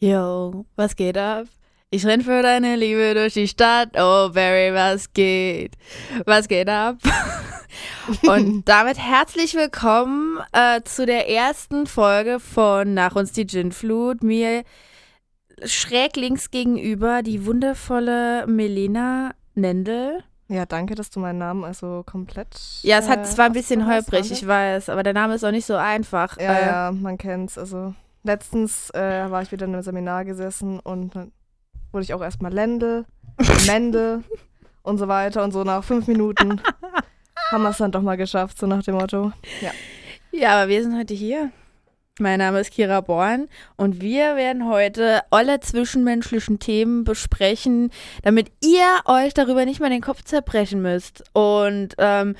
Yo, 0.00 0.64
was 0.76 0.94
geht 0.94 1.18
ab? 1.18 1.46
Ich 1.90 2.06
renn 2.06 2.20
für 2.20 2.40
deine 2.40 2.76
Liebe 2.76 3.14
durch 3.14 3.34
die 3.34 3.48
Stadt. 3.48 3.88
Oh, 3.94 4.30
Barry, 4.32 4.72
was 4.72 5.12
geht? 5.12 5.72
Was 6.24 6.46
geht 6.46 6.68
ab? 6.68 6.98
Und 8.28 8.68
damit 8.68 8.96
herzlich 8.96 9.54
willkommen 9.54 10.38
äh, 10.52 10.82
zu 10.84 11.04
der 11.04 11.28
ersten 11.28 11.88
Folge 11.88 12.38
von 12.38 12.94
Nach 12.94 13.16
uns 13.16 13.32
die 13.32 13.44
Ginflut. 13.44 14.22
Mir 14.22 14.62
schräg 15.64 16.14
links 16.14 16.52
gegenüber 16.52 17.22
die 17.24 17.44
wundervolle 17.44 18.46
Melina 18.46 19.32
Nendel. 19.56 20.22
Ja, 20.46 20.64
danke, 20.64 20.94
dass 20.94 21.10
du 21.10 21.18
meinen 21.18 21.38
Namen 21.38 21.64
also 21.64 22.04
komplett. 22.06 22.56
Ja, 22.82 22.98
es, 22.98 23.08
hat, 23.08 23.18
äh, 23.18 23.22
es 23.22 23.36
war 23.36 23.46
ein 23.46 23.52
bisschen 23.52 23.84
holprig, 23.84 24.30
ich 24.30 24.46
weiß, 24.46 24.90
aber 24.90 25.02
der 25.02 25.12
Name 25.12 25.34
ist 25.34 25.44
auch 25.44 25.50
nicht 25.50 25.66
so 25.66 25.74
einfach. 25.74 26.38
Ja, 26.38 26.52
Äh, 26.52 26.66
ja, 26.66 26.92
man 26.92 27.18
kennt's. 27.18 27.58
Also 27.58 27.94
letztens 28.28 28.90
äh, 28.90 29.30
war 29.30 29.42
ich 29.42 29.50
wieder 29.50 29.66
in 29.66 29.74
einem 29.74 29.82
Seminar 29.82 30.24
gesessen 30.24 30.78
und 30.78 31.16
dann 31.16 31.32
wurde 31.90 32.04
ich 32.04 32.14
auch 32.14 32.22
erstmal 32.22 32.52
Lendel, 32.52 33.06
Mendel 33.66 34.22
und 34.82 34.98
so 34.98 35.08
weiter. 35.08 35.42
Und 35.42 35.52
so 35.52 35.64
nach 35.64 35.82
fünf 35.82 36.06
Minuten 36.06 36.60
haben 37.50 37.62
wir 37.62 37.70
es 37.70 37.78
dann 37.78 37.90
doch 37.90 38.02
mal 38.02 38.16
geschafft, 38.16 38.58
so 38.58 38.66
nach 38.66 38.82
dem 38.84 38.94
Motto. 38.94 39.32
Ja, 40.30 40.50
aber 40.60 40.68
wir 40.68 40.82
sind 40.82 40.96
heute 40.96 41.14
hier. 41.14 41.50
Mein 42.20 42.40
Name 42.40 42.58
ist 42.60 42.72
Kira 42.72 43.00
Born 43.00 43.48
und 43.76 44.00
wir 44.00 44.34
werden 44.34 44.68
heute 44.68 45.20
alle 45.30 45.60
zwischenmenschlichen 45.60 46.58
Themen 46.58 47.04
besprechen, 47.04 47.90
damit 48.24 48.50
ihr 48.60 48.86
euch 49.04 49.34
darüber 49.34 49.64
nicht 49.64 49.78
mal 49.78 49.88
den 49.88 50.00
Kopf 50.00 50.24
zerbrechen 50.24 50.82
müsst. 50.82 51.22
Und 51.32 51.94
ähm, 51.98 52.34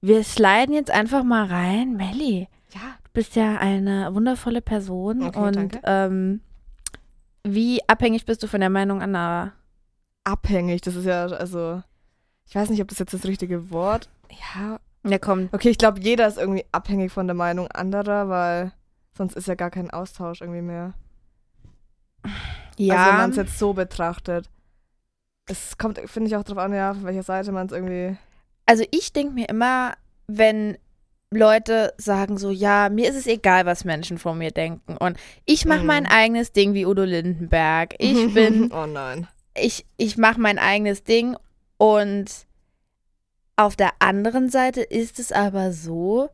wir 0.00 0.22
sliden 0.22 0.74
jetzt 0.74 0.92
einfach 0.92 1.24
mal 1.24 1.46
rein. 1.46 1.96
Melli, 1.96 2.46
Ja. 2.72 2.96
Du 3.16 3.20
bist 3.20 3.34
ja 3.36 3.56
eine 3.58 4.14
wundervolle 4.14 4.60
Person 4.60 5.22
Okay, 5.22 5.38
und 5.38 5.78
ähm, 5.84 6.40
wie 7.44 7.80
abhängig 7.88 8.26
bist 8.26 8.42
du 8.42 8.46
von 8.48 8.60
der 8.60 8.70
Meinung 8.70 9.00
anderer? 9.02 9.52
Abhängig, 10.24 10.80
das 10.82 10.96
ist 10.96 11.04
ja, 11.04 11.26
also, 11.26 11.82
ich 12.48 12.54
weiß 12.54 12.68
nicht, 12.70 12.82
ob 12.82 12.88
das 12.88 12.98
jetzt 12.98 13.14
das 13.14 13.24
richtige 13.24 13.70
Wort. 13.70 14.08
Ja, 14.54 14.78
Ja, 15.08 15.18
komm. 15.18 15.48
okay, 15.52 15.70
ich 15.70 15.78
glaube, 15.78 16.00
jeder 16.00 16.26
ist 16.26 16.36
irgendwie 16.38 16.64
abhängig 16.72 17.12
von 17.12 17.26
der 17.26 17.34
Meinung 17.36 17.68
anderer, 17.70 18.28
weil 18.28 18.72
sonst 19.16 19.36
ist 19.36 19.46
ja 19.48 19.54
gar 19.54 19.70
kein 19.70 19.90
Austausch 19.90 20.40
irgendwie 20.40 20.62
mehr. 20.62 20.94
Also 22.22 22.36
wenn 22.76 22.86
Ja, 22.86 23.16
man 23.16 23.30
es 23.30 23.36
jetzt 23.36 23.58
so 23.58 23.72
betrachtet. 23.72 24.50
Es 25.48 25.78
kommt, 25.78 25.98
finde 26.06 26.28
ich, 26.28 26.36
auch 26.36 26.42
drauf 26.42 26.58
an, 26.58 26.72
ja, 26.74 26.92
von 26.92 27.04
welcher 27.04 27.22
Seite 27.22 27.52
man 27.52 27.66
es 27.66 27.72
irgendwie. 27.72 28.16
Also 28.66 28.84
ich 28.90 29.12
denke 29.12 29.32
mir 29.32 29.48
immer, 29.48 29.94
wenn 30.26 30.76
Leute 31.32 31.92
sagen 31.98 32.38
so, 32.38 32.50
ja, 32.50 32.88
mir 32.88 33.08
ist 33.10 33.16
es 33.16 33.26
egal, 33.26 33.66
was 33.66 33.84
Menschen 33.84 34.18
von 34.18 34.38
mir 34.38 34.52
denken 34.52 34.96
und 34.96 35.18
ich 35.44 35.64
mache 35.64 35.80
Mhm. 35.80 35.86
mein 35.86 36.06
eigenes 36.06 36.52
Ding 36.52 36.72
wie 36.74 36.86
Udo 36.86 37.02
Lindenberg. 37.04 37.94
Ich 37.98 38.14
bin, 38.34 38.70
oh 38.72 38.86
nein. 38.86 39.26
ich, 39.56 39.84
ich 39.96 40.16
mache 40.16 40.40
mein 40.40 40.58
eigenes 40.58 41.02
Ding 41.02 41.36
und 41.78 42.30
auf 43.56 43.74
der 43.74 43.90
anderen 43.98 44.50
Seite 44.50 44.82
ist 44.82 45.18
es 45.18 45.32
aber 45.32 45.72
so, 45.72 46.28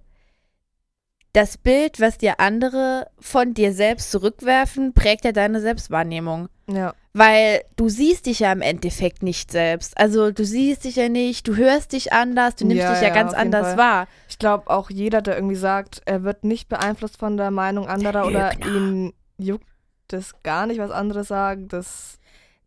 das 1.32 1.56
Bild, 1.56 1.98
was 1.98 2.18
dir 2.18 2.40
andere 2.40 3.06
von 3.18 3.54
dir 3.54 3.72
selbst 3.72 4.10
zurückwerfen, 4.10 4.92
prägt 4.92 5.24
ja 5.24 5.32
deine 5.32 5.60
Selbstwahrnehmung. 5.62 6.48
Ja. 6.68 6.94
Weil 7.14 7.62
du 7.76 7.90
siehst 7.90 8.24
dich 8.24 8.38
ja 8.40 8.50
im 8.52 8.62
Endeffekt 8.62 9.22
nicht 9.22 9.50
selbst. 9.50 9.98
Also 9.98 10.30
du 10.30 10.44
siehst 10.46 10.84
dich 10.84 10.96
ja 10.96 11.10
nicht, 11.10 11.46
du 11.46 11.56
hörst 11.56 11.92
dich 11.92 12.12
anders, 12.12 12.56
du 12.56 12.66
nimmst 12.66 12.84
Ja, 12.84 12.90
dich 12.92 13.02
ja, 13.02 13.08
ja, 13.08 13.14
ganz 13.14 13.34
anders 13.34 13.76
wahr. 13.76 14.06
Ich 14.30 14.38
glaube 14.38 14.70
auch 14.70 14.88
jeder, 14.88 15.20
der 15.20 15.34
irgendwie 15.36 15.56
sagt, 15.56 16.00
er 16.06 16.22
wird 16.22 16.44
nicht 16.44 16.70
beeinflusst 16.70 17.18
von 17.18 17.36
der 17.36 17.50
Meinung 17.50 17.86
anderer 17.86 18.26
oder 18.26 18.50
Lügner. 18.54 18.66
ihn 18.66 19.12
juckt 19.36 19.66
das 20.08 20.42
gar 20.42 20.66
nicht, 20.66 20.78
was 20.78 20.90
andere 20.90 21.24
sagen, 21.24 21.68
das 21.68 22.18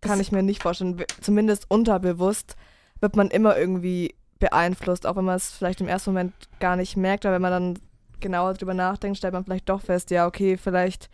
kann 0.01 0.19
Das- 0.19 0.27
ich 0.27 0.31
mir 0.31 0.43
nicht 0.43 0.61
vorstellen. 0.61 1.03
Zumindest 1.21 1.65
unterbewusst 1.69 2.55
wird 3.01 3.15
man 3.15 3.29
immer 3.31 3.57
irgendwie 3.57 4.13
beeinflusst, 4.37 5.07
auch 5.07 5.15
wenn 5.15 5.25
man 5.25 5.37
es 5.37 5.49
vielleicht 5.51 5.81
im 5.81 5.87
ersten 5.87 6.11
Moment 6.11 6.33
gar 6.59 6.75
nicht 6.75 6.97
merkt, 6.97 7.25
aber 7.25 7.35
wenn 7.35 7.41
man 7.41 7.51
dann 7.51 7.79
genauer 8.19 8.53
drüber 8.53 8.75
nachdenkt, 8.75 9.17
stellt 9.17 9.33
man 9.33 9.43
vielleicht 9.43 9.69
doch 9.69 9.81
fest, 9.81 10.11
ja, 10.11 10.27
okay, 10.27 10.55
vielleicht 10.57 11.09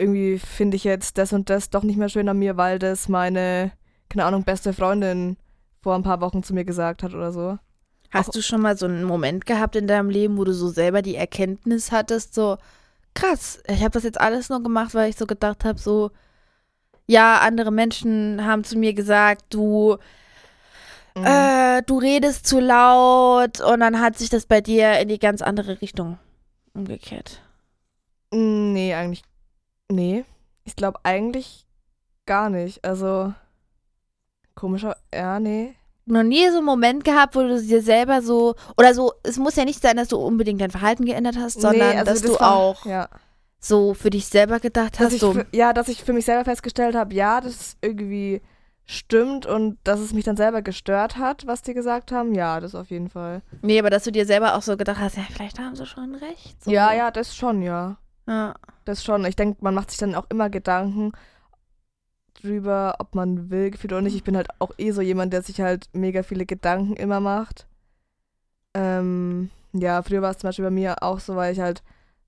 irgendwie 0.00 0.38
finde 0.38 0.76
ich 0.76 0.84
jetzt 0.84 1.18
das 1.18 1.32
und 1.32 1.50
das 1.50 1.70
doch 1.70 1.82
nicht 1.82 1.96
mehr 1.96 2.08
schön 2.08 2.28
an 2.28 2.38
mir, 2.38 2.56
weil 2.56 2.78
das 2.78 3.08
meine, 3.08 3.72
keine 4.08 4.24
Ahnung, 4.24 4.44
beste 4.44 4.72
Freundin 4.72 5.36
vor 5.82 5.94
ein 5.94 6.02
paar 6.02 6.20
Wochen 6.20 6.42
zu 6.42 6.54
mir 6.54 6.64
gesagt 6.64 7.02
hat 7.02 7.14
oder 7.14 7.32
so. 7.32 7.58
Hast 8.10 8.34
du 8.34 8.42
schon 8.42 8.60
mal 8.60 8.76
so 8.76 8.86
einen 8.86 9.04
Moment 9.04 9.46
gehabt 9.46 9.76
in 9.76 9.86
deinem 9.86 10.10
Leben, 10.10 10.36
wo 10.36 10.44
du 10.44 10.52
so 10.52 10.68
selber 10.68 11.00
die 11.00 11.14
Erkenntnis 11.14 11.92
hattest, 11.92 12.34
so 12.34 12.56
krass, 13.14 13.62
ich 13.68 13.80
habe 13.80 13.90
das 13.90 14.02
jetzt 14.02 14.20
alles 14.20 14.48
nur 14.48 14.62
gemacht, 14.62 14.94
weil 14.94 15.10
ich 15.10 15.16
so 15.16 15.26
gedacht 15.26 15.64
habe, 15.64 15.78
so 15.78 16.10
ja, 17.06 17.38
andere 17.40 17.70
Menschen 17.72 18.44
haben 18.44 18.64
zu 18.64 18.78
mir 18.78 18.94
gesagt, 18.94 19.44
du 19.50 19.98
Mhm. 21.16 21.24
äh, 21.24 21.82
du 21.82 21.98
redest 21.98 22.46
zu 22.46 22.60
laut 22.60 23.60
und 23.60 23.80
dann 23.80 24.00
hat 24.00 24.16
sich 24.16 24.30
das 24.30 24.46
bei 24.46 24.60
dir 24.60 24.98
in 25.00 25.08
die 25.08 25.18
ganz 25.18 25.42
andere 25.42 25.80
Richtung 25.82 26.18
umgekehrt. 26.72 27.42
Mm, 28.32 28.72
Nee, 28.72 28.94
eigentlich. 28.94 29.22
Nee. 29.90 30.24
Ich 30.64 30.76
glaube 30.76 31.00
eigentlich 31.02 31.66
gar 32.26 32.48
nicht. 32.50 32.84
Also. 32.84 33.34
Komischer. 34.54 34.96
Ja, 35.14 35.40
nee. 35.40 35.74
noch 36.06 36.22
nie 36.22 36.48
so 36.50 36.56
einen 36.58 36.66
Moment 36.66 37.04
gehabt, 37.04 37.34
wo 37.36 37.40
du 37.40 37.62
dir 37.62 37.82
selber 37.82 38.20
so, 38.20 38.54
oder 38.76 38.94
so, 38.94 39.12
es 39.22 39.38
muss 39.38 39.56
ja 39.56 39.64
nicht 39.64 39.80
sein, 39.80 39.96
dass 39.96 40.08
du 40.08 40.16
unbedingt 40.18 40.60
dein 40.60 40.70
Verhalten 40.72 41.04
geändert 41.04 41.36
hast, 41.38 41.60
sondern 41.60 41.90
nee, 41.90 41.98
also 41.98 42.12
dass 42.12 42.22
das 42.22 42.32
du 42.32 42.40
war- 42.40 42.56
auch 42.56 42.84
Ja. 42.84 43.08
so 43.60 43.94
für 43.94 44.10
dich 44.10 44.26
selber 44.26 44.58
gedacht 44.58 44.94
Dass 44.94 45.06
hast, 45.06 45.12
ich 45.14 45.20
so, 45.20 45.32
für, 45.34 45.46
ja, 45.52 45.72
dass 45.72 45.88
ich 45.88 46.02
für 46.02 46.12
mich 46.12 46.24
selber 46.24 46.44
festgestellt 46.44 46.94
habe, 46.96 47.14
ja, 47.14 47.40
das 47.40 47.76
irgendwie 47.80 48.42
stimmt 48.86 49.46
und 49.46 49.78
dass 49.84 50.00
es 50.00 50.12
mich 50.12 50.24
dann 50.24 50.36
selber 50.36 50.62
gestört 50.62 51.16
hat, 51.16 51.46
was 51.46 51.62
die 51.62 51.74
gesagt 51.74 52.10
haben. 52.10 52.34
Ja, 52.34 52.58
das 52.58 52.74
auf 52.74 52.90
jeden 52.90 53.08
Fall. 53.08 53.42
nee, 53.62 53.78
aber 53.78 53.88
dass 53.90 54.02
du 54.04 54.10
dir 54.10 54.26
selber 54.26 54.56
auch 54.56 54.62
so 54.62 54.76
gedacht 54.76 54.98
hast, 54.98 55.16
ja, 55.16 55.22
vielleicht 55.32 55.60
haben 55.60 55.76
sie 55.76 55.86
schon 55.86 56.16
recht. 56.16 56.64
So. 56.64 56.70
Ja, 56.72 56.92
ja, 56.92 57.10
das 57.12 57.36
schon, 57.36 57.62
ja. 57.62 57.98
Ja. 58.30 58.54
Das 58.86 59.04
schon. 59.04 59.24
Ich 59.26 59.36
denke, 59.36 59.58
man 59.62 59.74
macht 59.74 59.90
sich 59.90 59.98
dann 59.98 60.14
auch 60.14 60.24
immer 60.30 60.48
Gedanken 60.48 61.12
drüber, 62.34 62.96
ob 62.98 63.14
man 63.14 63.50
will, 63.50 63.70
gefühlt 63.70 63.92
oder 63.92 64.00
nicht. 64.02 64.14
Ich 64.16 64.24
bin 64.24 64.36
halt 64.36 64.48
auch 64.58 64.70
eh 64.78 64.92
so 64.92 65.02
jemand, 65.02 65.32
der 65.32 65.42
sich 65.42 65.60
halt 65.60 65.86
mega 65.92 66.22
viele 66.22 66.46
Gedanken 66.46 66.96
immer 66.96 67.20
macht. 67.20 67.66
Ähm, 68.74 69.50
ja, 69.72 70.02
früher 70.02 70.22
war 70.22 70.30
es 70.30 70.38
zum 70.38 70.48
Beispiel 70.48 70.64
bei 70.64 70.70
mir 70.70 71.02
auch 71.02 71.20
so, 71.20 71.36
weil 71.36 71.52
ich 71.52 71.60
halt 71.60 71.82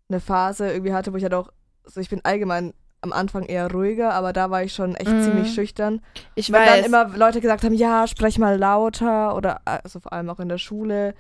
eine 0.09 0.21
Phase 0.21 0.71
irgendwie 0.73 0.93
hatte, 0.93 1.13
wo 1.13 1.17
ich 1.17 1.23
halt 1.23 1.35
auch, 1.35 1.51
so 1.85 2.01
ich 2.01 2.11
bin 2.11 2.21
allgemein 2.25 2.75
am 3.01 3.13
Anfang 3.13 3.45
eher 3.45 3.71
ruhiger, 3.73 4.13
aber 4.13 4.33
da 4.33 4.51
war 4.51 4.63
ich 4.63 4.75
schon 4.75 4.95
echt 4.95 5.11
Mhm. 5.11 5.21
ziemlich 5.23 5.51
schüchtern. 5.53 6.01
Ich 6.35 6.53
Weil 6.53 6.61
weiß. 6.61 6.83
dann 6.83 6.85
immer 6.85 7.17
Leute 7.17 7.41
gesagt 7.41 7.65
haben, 7.65 7.75
ja, 7.75 8.07
sprech 8.07 8.39
mal 8.39 8.59
lauter 8.59 9.35
oder 9.35 9.61
also 9.65 9.99
vor 10.01 10.13
allem 10.13 10.31
auch 10.31 10.39
in 10.41 10.49
der 10.49 10.59
Schule 10.59 11.15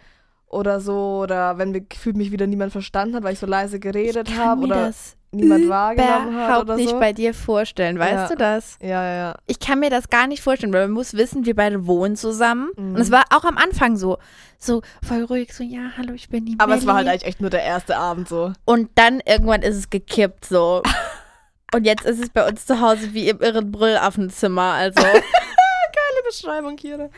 oder 0.53 0.81
so 0.81 1.21
oder 1.23 1.59
wenn 1.59 1.73
mir 1.73 1.81
gefühlt 1.81 2.17
mich 2.17 2.31
wieder 2.31 2.47
niemand 2.47 2.71
verstanden 2.73 3.17
hat, 3.17 3.25
weil 3.25 3.33
ich 3.33 3.39
so 3.41 3.47
leise 3.47 3.81
geredet 3.81 4.37
habe 4.39 4.63
oder 4.63 4.87
das 4.87 5.17
niemand 5.33 5.67
wahrgenommen 5.71 6.37
hat 6.37 6.61
oder 6.61 6.77
nicht 6.77 6.91
so. 6.91 7.01
bei 7.01 7.15
dir 7.15 7.33
vorstellen, 7.33 7.99
weißt 7.99 8.13
Ja. 8.13 8.29
du 8.29 8.37
das? 8.37 8.77
Ja, 8.83 9.03
ja, 9.03 9.15
ja. 9.15 9.35
Ich 9.47 9.59
kann 9.61 9.81
mir 9.81 9.89
das 9.89 10.11
gar 10.11 10.27
nicht 10.27 10.43
vorstellen, 10.43 10.73
weil 10.75 10.83
man 10.83 10.91
muss 10.93 11.15
wissen, 11.15 11.47
wir 11.47 11.57
beide 11.57 11.87
wohnen 11.87 12.17
zusammen. 12.17 12.71
Mhm. 12.77 12.95
Und 12.95 13.01
es 13.01 13.11
war 13.11 13.25
auch 13.31 13.45
am 13.45 13.57
Anfang 13.57 13.97
so, 13.97 14.19
so 14.59 14.83
voll 15.03 15.23
ruhig, 15.25 15.55
so, 15.55 15.65
ja, 15.65 15.93
hallo, 15.97 16.12
ich 16.12 16.29
bin 16.29 16.45
die 16.45 16.57
Aber 16.59 16.75
es 16.75 16.87
war 16.87 16.97
halt 16.97 17.07
Melli. 17.07 17.15
eigentlich 17.17 17.29
echt 17.29 17.41
nur 17.41 17.49
der 17.51 17.62
erste 17.62 17.97
Abend 17.97 18.29
so. 18.29 18.53
Und 18.67 18.91
dann 18.97 19.21
irgendwann 19.25 19.62
ist 19.62 19.77
es 19.77 19.89
gekippt, 19.91 20.45
so. 20.45 20.83
Und 21.75 21.87
jetzt 21.87 22.05
ist 22.05 22.23
es 22.23 22.29
bei 22.29 22.47
uns 22.47 22.67
zu 22.67 22.83
Hause 22.83 23.15
wie 23.15 23.31
im 23.31 23.41
irren 23.41 23.73
Brüllaffenzimmer, 23.73 24.73
also. 24.75 25.03
Beschreibung, 26.32 26.76
Kira. 26.76 27.09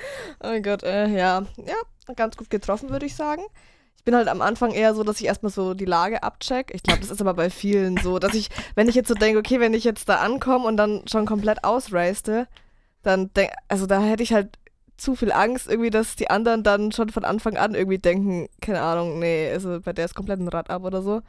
Oh 0.42 0.60
Gott, 0.60 0.82
äh, 0.82 1.06
ja. 1.08 1.42
Ja, 1.56 2.14
ganz 2.16 2.36
gut 2.36 2.50
getroffen, 2.50 2.90
würde 2.90 3.06
ich 3.06 3.14
sagen. 3.14 3.42
Ich 3.96 4.04
bin 4.04 4.14
halt 4.14 4.28
am 4.28 4.42
Anfang 4.42 4.72
eher 4.72 4.94
so, 4.94 5.02
dass 5.02 5.20
ich 5.20 5.26
erstmal 5.26 5.50
so 5.52 5.72
die 5.72 5.86
Lage 5.86 6.22
abcheck. 6.22 6.70
Ich 6.74 6.82
glaube, 6.82 7.00
das 7.00 7.10
ist 7.10 7.20
aber 7.22 7.34
bei 7.34 7.48
vielen 7.48 7.96
so, 7.96 8.18
dass 8.18 8.34
ich, 8.34 8.50
wenn 8.74 8.88
ich 8.88 8.94
jetzt 8.94 9.08
so 9.08 9.14
denke, 9.14 9.38
okay, 9.38 9.60
wenn 9.60 9.72
ich 9.72 9.84
jetzt 9.84 10.08
da 10.08 10.16
ankomme 10.16 10.66
und 10.66 10.76
dann 10.76 11.02
schon 11.08 11.24
komplett 11.24 11.64
ausraste, 11.64 12.46
dann 13.02 13.32
denk, 13.34 13.50
also 13.68 13.86
da 13.86 14.00
hätte 14.02 14.22
ich 14.22 14.32
halt 14.34 14.58
zu 14.96 15.16
viel 15.16 15.32
Angst 15.32 15.68
irgendwie, 15.68 15.90
dass 15.90 16.16
die 16.16 16.28
anderen 16.30 16.62
dann 16.62 16.92
schon 16.92 17.08
von 17.08 17.24
Anfang 17.24 17.56
an 17.56 17.74
irgendwie 17.74 17.98
denken, 17.98 18.48
keine 18.60 18.82
Ahnung, 18.82 19.18
nee, 19.18 19.50
also 19.50 19.80
bei 19.80 19.92
der 19.92 20.04
ist 20.04 20.14
komplett 20.14 20.38
ein 20.38 20.48
Rad 20.48 20.70
ab 20.70 20.84
oder 20.84 21.02
so. 21.02 21.22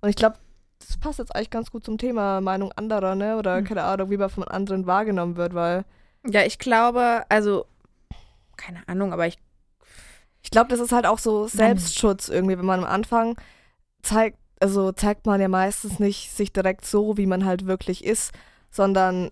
Und 0.00 0.08
ich 0.08 0.16
glaube, 0.16 0.36
das 0.80 0.96
passt 0.96 1.18
jetzt 1.20 1.34
eigentlich 1.36 1.50
ganz 1.50 1.70
gut 1.70 1.84
zum 1.84 1.98
Thema 1.98 2.40
Meinung 2.40 2.72
anderer, 2.72 3.14
ne? 3.14 3.36
Oder 3.36 3.60
Mhm. 3.60 3.64
keine 3.64 3.84
Ahnung, 3.84 4.10
wie 4.10 4.16
man 4.16 4.30
von 4.30 4.42
anderen 4.44 4.86
wahrgenommen 4.86 5.36
wird, 5.36 5.54
weil 5.54 5.84
ja, 6.26 6.44
ich 6.44 6.58
glaube, 6.58 7.24
also, 7.28 7.66
keine 8.56 8.86
Ahnung, 8.88 9.12
aber 9.12 9.26
ich. 9.26 9.38
Ich 10.44 10.50
glaube, 10.50 10.68
das 10.68 10.80
ist 10.80 10.90
halt 10.90 11.06
auch 11.06 11.20
so 11.20 11.46
Selbstschutz 11.46 12.28
irgendwie, 12.28 12.58
wenn 12.58 12.66
man 12.66 12.80
am 12.80 12.90
Anfang 12.90 13.36
zeigt, 14.02 14.38
also 14.58 14.90
zeigt 14.90 15.24
man 15.24 15.40
ja 15.40 15.46
meistens 15.46 16.00
nicht 16.00 16.32
sich 16.32 16.52
direkt 16.52 16.84
so, 16.84 17.16
wie 17.16 17.26
man 17.26 17.44
halt 17.44 17.66
wirklich 17.66 18.04
ist, 18.04 18.32
sondern 18.68 19.30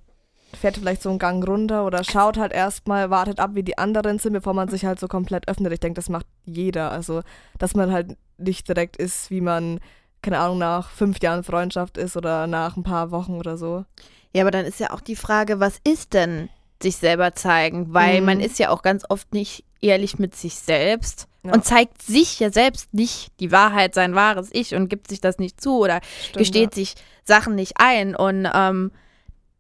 fährt 0.55 0.77
vielleicht 0.77 1.03
so 1.03 1.11
einen 1.11 1.19
Gang 1.19 1.47
runter 1.47 1.85
oder 1.85 2.05
schaut 2.05 2.39
halt 2.39 2.53
erstmal, 2.53 3.11
wartet 3.11 3.41
ab, 3.41 3.51
wie 3.55 3.65
die 3.65 3.77
anderen 3.77 4.21
sind, 4.21 4.35
bevor 4.35 4.55
man 4.55 4.69
sich 4.69 4.85
halt 4.85 5.01
so 5.01 5.09
komplett 5.09 5.49
öffnet. 5.49 5.73
Ich 5.73 5.81
denke, 5.81 5.97
das 5.97 6.09
macht 6.09 6.27
jeder. 6.45 6.93
Also, 6.93 7.23
dass 7.59 7.75
man 7.75 7.91
halt 7.91 8.17
nicht 8.39 8.69
direkt 8.69 8.97
ist, 8.97 9.33
wie 9.33 9.41
man 9.41 9.81
keine 10.23 10.39
Ahnung, 10.39 10.59
nach 10.59 10.91
fünf 10.91 11.21
Jahren 11.23 11.45
Freundschaft 11.45 11.97
ist 11.97 12.17
oder 12.17 12.47
nach 12.47 12.77
ein 12.77 12.83
paar 12.83 13.11
Wochen 13.11 13.35
oder 13.35 13.57
so. 13.57 13.85
Ja, 14.33 14.43
aber 14.43 14.51
dann 14.51 14.67
ist 14.67 14.81
ja 14.81 14.91
auch 14.91 15.01
die 15.01 15.17
Frage, 15.17 15.61
was 15.61 15.81
ist 15.85 16.13
denn 16.13 16.51
sich 16.83 16.97
selber 16.97 17.35
zeigen? 17.35 17.93
Weil 17.95 18.21
Mhm. 18.21 18.27
man 18.27 18.41
ist 18.41 18.59
ja 18.59 18.71
auch 18.71 18.83
ganz 18.83 19.05
oft 19.09 19.33
nicht 19.35 19.65
ehrlich 19.81 20.19
mit 20.19 20.35
sich 20.35 20.55
selbst 20.57 21.27
Ja. 21.43 21.53
und 21.53 21.65
zeigt 21.65 22.03
sich 22.03 22.39
ja 22.41 22.51
selbst 22.53 22.93
nicht 22.93 23.33
die 23.41 23.51
Wahrheit, 23.53 23.95
sein 23.95 24.15
wahres 24.15 24.51
Ich 24.53 24.75
und 24.75 24.89
gibt 24.89 25.09
sich 25.09 25.21
das 25.21 25.39
nicht 25.39 25.61
zu 25.61 25.79
oder 25.79 26.01
Stimmt, 26.21 26.39
gesteht 26.39 26.75
sich 26.75 26.95
Sachen 27.25 27.55
nicht 27.55 27.75
ein. 27.77 28.15
Und 28.15 28.49
ähm, 28.53 28.93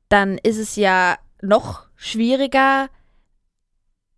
dann 0.08 0.38
ist 0.38 0.58
es 0.58 0.76
ja 0.76 1.16
noch 1.42 1.86
schwieriger, 1.96 2.88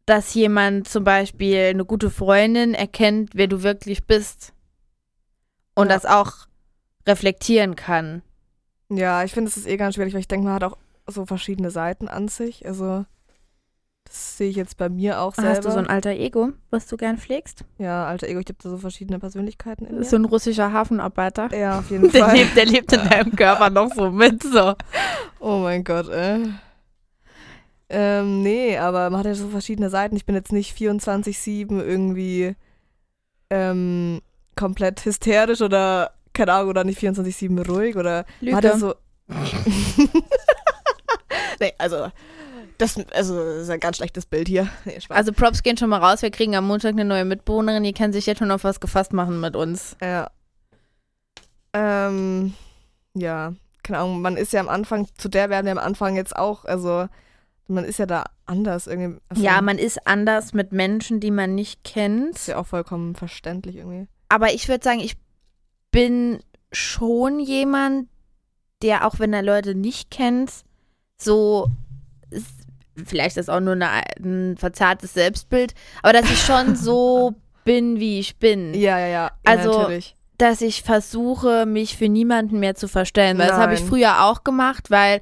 dass 0.07 0.35
jemand 0.35 0.89
zum 0.89 1.05
Beispiel 1.05 1.59
eine 1.71 1.85
gute 1.85 2.11
Freundin 2.11 2.75
erkennt, 2.75 3.31
wer 3.35 3.47
du 3.47 3.63
wirklich 3.63 4.05
bist. 4.07 4.53
Und 5.75 5.89
Ja. 5.89 5.95
das 5.95 6.05
auch 6.05 6.33
reflektieren 7.07 7.77
kann. 7.77 8.23
Ja, 8.91 8.97
ja 9.21 9.25
ich 9.25 9.33
finde, 9.33 9.49
es 9.51 9.57
ist 9.57 9.67
eh 9.67 9.77
ganz 9.77 9.95
schwierig, 9.95 10.13
weil 10.13 10.21
ich 10.21 10.29
denke, 10.29 10.45
man 10.45 10.55
hat 10.55 10.65
auch 10.65 10.77
so 11.07 11.27
verschiedene 11.27 11.71
Seiten 11.71 12.09
an 12.09 12.29
sich. 12.29 12.67
Also, 12.67 13.05
das 14.05 14.37
sehe 14.37 14.51
ich 14.51 14.57
jetzt 14.57 14.77
bei 14.77 14.89
mir 14.89 15.21
auch 15.21 15.35
selber. 15.35 15.51
Hast 15.51 15.65
du 15.65 15.71
so 15.71 15.79
ein 15.79 15.87
alter 15.89 16.11
Ego, 16.11 16.51
was 16.71 16.87
du 16.87 16.97
gern 16.97 17.19
pflegst? 17.19 17.65
ja, 17.79 18.07
alter 18.07 18.29
Ego, 18.29 18.41
ich 18.41 18.47
habe 18.49 18.59
da 18.63 18.69
so 18.71 18.79
verschiedene 18.79 19.19
Persönlichkeiten 19.19 19.87
in 19.87 19.99
mir. 19.99 20.05
So 20.05 20.17
ein 20.17 20.25
russischer 20.25 20.73
Hafenarbeiter. 20.73 21.55
ja, 21.57 21.79
auf 21.79 21.91
jeden 21.91 22.11
Der 22.11 22.25
Fall. 22.27 22.37
lebt, 22.37 22.57
der 22.57 22.67
lebt 22.67 22.93
in 22.93 23.09
deinem 23.09 23.37
Körper 23.37 23.71
noch 23.71 23.93
so 23.95 24.11
mit. 24.11 24.43
So. 24.43 24.75
Oh 25.41 25.59
mein 25.59 25.85
Gott, 25.85 26.09
ey. 26.09 26.49
Ähm, 27.89 28.43
nee, 28.43 28.79
aber 28.79 29.11
man 29.11 29.19
hat 29.21 29.27
ja 29.27 29.35
so 29.35 29.49
verschiedene 29.49 29.91
Seiten. 29.91 30.17
Ich 30.17 30.25
bin 30.25 30.35
jetzt 30.35 30.51
nicht 30.53 30.77
24-7 30.77 31.79
irgendwie 31.83 32.57
ähm, 33.51 34.21
komplett 34.57 35.05
hysterisch 35.05 35.61
oder, 35.61 36.13
keine 36.33 36.55
Ahnung, 36.55 36.71
oder 36.71 36.85
nicht 36.85 36.99
24-7 37.01 37.67
ruhig 37.69 37.97
oder 37.97 38.25
man 38.41 38.55
hat 38.57 38.65
ja 38.65 38.79
so. 38.79 38.95
nee, 41.63 41.73
also, 41.79 42.09
das, 42.79 42.99
also, 43.13 43.37
das 43.37 43.63
ist 43.63 43.71
ein 43.71 43.81
ganz 43.81 43.97
schlechtes 43.97 44.27
Bild 44.27 44.49
hier. 44.49 44.69
Nee. 44.85 44.99
Also 45.09 45.33
Props 45.33 45.63
gehen 45.63 45.77
schon 45.77 45.89
mal 45.91 45.99
raus. 46.01 46.23
Wir 46.23 46.31
kriegen 46.31 46.57
am 46.57 46.67
Montag 46.67 46.91
eine 46.93 47.05
neue 47.05 47.25
Mitbewohnerin. 47.25 47.83
Die 47.85 47.93
kann 47.93 48.13
sich 48.13 48.27
jetzt 48.27 48.39
schon 48.39 48.51
auf 48.51 48.65
was 48.65 48.81
gefasst 48.81 49.13
machen 49.13 49.41
mit 49.41 49.57
uns. 49.57 49.97
Ja. 50.03 50.31
Ähm, 51.73 52.55
ja, 53.15 53.55
keine 53.83 53.99
Ahnung, 54.01 54.21
man 54.21 54.37
ist 54.37 54.53
ja 54.53 54.61
am 54.61 54.69
Anfang, 54.69 55.09
zu 55.17 55.29
der 55.29 55.51
werden 55.51 55.65
wir 55.67 55.73
am 55.73 55.79
Anfang 55.79 56.17
jetzt 56.17 56.37
auch, 56.37 56.65
also 56.65 57.09
man 57.67 57.85
ist 57.85 57.99
ja 57.99 58.07
da 58.07 58.25
anders 58.47 58.87
irgendwie. 58.87 59.19
Also, 59.29 59.43
Ja, 59.43 59.63
man 59.63 59.79
ist 59.79 60.07
anders 60.07 60.53
mit 60.53 60.73
Menschen, 60.73 61.21
die 61.21 61.31
man 61.31 61.55
nicht 61.55 61.85
kennt. 61.85 62.37
ist 62.37 62.49
ja 62.49 62.59
auch 62.59 62.67
vollkommen 62.67 63.15
verständlich 63.15 63.77
irgendwie. 63.77 64.07
Aber 64.29 64.53
ich 64.53 64.69
würde 64.69 64.85
sagen, 64.85 65.01
ich 65.01 65.17
bin 65.91 66.41
schon 66.73 67.39
jemand, 67.41 68.09
der 68.83 69.07
auch 69.07 69.19
wenn 69.19 69.33
er 69.33 69.43
Leute 69.43 69.75
nicht 69.75 70.11
kennt, 70.11 70.65
so 71.25 71.71
ist, 72.31 72.47
vielleicht 73.05 73.37
ist 73.37 73.51
auch 73.51 73.61
nur 73.61 73.75
eine, 73.75 74.03
ein 74.19 74.57
verzerrtes 74.57 75.15
Selbstbild, 75.15 75.75
aber 76.03 76.13
dass 76.13 76.31
ich 76.31 76.39
schon 76.39 76.77
so 76.77 77.35
bin, 77.65 78.01
wie 78.01 78.19
ich 78.19 78.37
bin. 78.37 78.75
Ja, 78.75 78.99
ja, 78.99 79.07
ja. 79.07 79.31
Also, 79.45 79.79
natürlich. 79.79 80.17
dass 80.39 80.61
ich 80.61 80.83
versuche, 80.83 81.67
mich 81.67 81.97
für 81.97 82.09
niemanden 82.09 82.59
mehr 82.59 82.75
zu 82.75 82.89
verstellen. 82.89 83.39
Weil 83.39 83.49
das 83.49 83.57
habe 83.57 83.75
ich 83.75 83.81
früher 83.81 84.25
auch 84.25 84.45
gemacht, 84.45 84.91
weil 84.91 85.21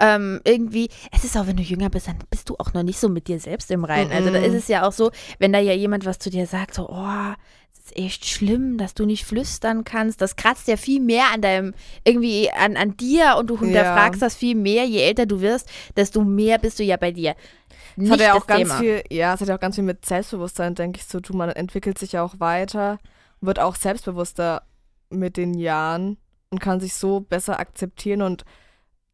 ähm, 0.00 0.40
irgendwie, 0.44 0.88
es 1.12 1.24
ist 1.24 1.36
auch, 1.36 1.46
wenn 1.46 1.56
du 1.56 1.62
jünger 1.62 1.90
bist, 1.90 2.08
dann 2.08 2.18
bist 2.30 2.48
du 2.48 2.56
auch 2.58 2.72
noch 2.72 2.82
nicht 2.82 2.98
so 2.98 3.08
mit 3.08 3.28
dir 3.28 3.38
selbst 3.38 3.70
im 3.70 3.84
Reinen. 3.84 4.10
Also 4.12 4.30
da 4.30 4.38
ist 4.38 4.54
es 4.54 4.68
ja 4.68 4.86
auch 4.86 4.92
so, 4.92 5.10
wenn 5.38 5.52
da 5.52 5.58
ja 5.58 5.74
jemand 5.74 6.06
was 6.06 6.18
zu 6.18 6.30
dir 6.30 6.46
sagt, 6.46 6.74
so, 6.74 6.88
oh, 6.88 7.34
ist 7.90 7.96
echt 7.96 8.26
schlimm, 8.26 8.78
dass 8.78 8.94
du 8.94 9.04
nicht 9.04 9.24
flüstern 9.24 9.84
kannst. 9.84 10.20
Das 10.20 10.36
kratzt 10.36 10.68
ja 10.68 10.76
viel 10.76 11.00
mehr 11.00 11.24
an 11.32 11.42
deinem, 11.42 11.74
irgendwie 12.04 12.50
an, 12.50 12.76
an 12.76 12.96
dir 12.96 13.36
und 13.38 13.48
du 13.48 13.58
hinterfragst 13.58 14.22
das 14.22 14.36
viel 14.36 14.54
mehr. 14.54 14.84
Je 14.84 15.02
älter 15.02 15.26
du 15.26 15.40
wirst, 15.40 15.68
desto 15.96 16.24
mehr 16.24 16.58
bist 16.58 16.78
du 16.78 16.84
ja 16.84 16.96
bei 16.96 17.12
dir. 17.12 17.34
Es 17.92 17.96
Nicht 17.96 18.12
hat 18.12 18.20
ja 18.20 18.32
auch 18.34 18.46
das 18.46 18.46
ganz 18.46 18.62
Thema. 18.62 18.78
viel, 18.78 19.02
ja, 19.10 19.34
es 19.34 19.40
hat 19.40 19.48
ja 19.48 19.56
auch 19.56 19.60
ganz 19.60 19.74
viel 19.74 19.84
mit 19.84 20.06
Selbstbewusstsein, 20.06 20.74
denke 20.74 21.00
ich, 21.00 21.08
zu 21.08 21.20
tun. 21.20 21.38
Man 21.38 21.50
entwickelt 21.50 21.98
sich 21.98 22.12
ja 22.12 22.22
auch 22.22 22.38
weiter, 22.38 22.98
wird 23.40 23.58
auch 23.58 23.76
selbstbewusster 23.76 24.62
mit 25.10 25.36
den 25.36 25.54
Jahren 25.54 26.16
und 26.50 26.60
kann 26.60 26.80
sich 26.80 26.94
so 26.94 27.20
besser 27.20 27.58
akzeptieren 27.58 28.22
und 28.22 28.44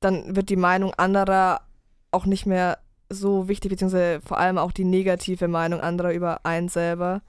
dann 0.00 0.36
wird 0.36 0.50
die 0.50 0.56
Meinung 0.56 0.92
anderer 0.94 1.62
auch 2.10 2.26
nicht 2.26 2.46
mehr 2.46 2.78
so 3.08 3.48
wichtig, 3.48 3.70
beziehungsweise 3.70 4.20
vor 4.20 4.38
allem 4.38 4.58
auch 4.58 4.72
die 4.72 4.84
negative 4.84 5.48
Meinung 5.48 5.80
anderer 5.80 6.12
über 6.12 6.44
einen 6.44 6.68
selber 6.68 7.22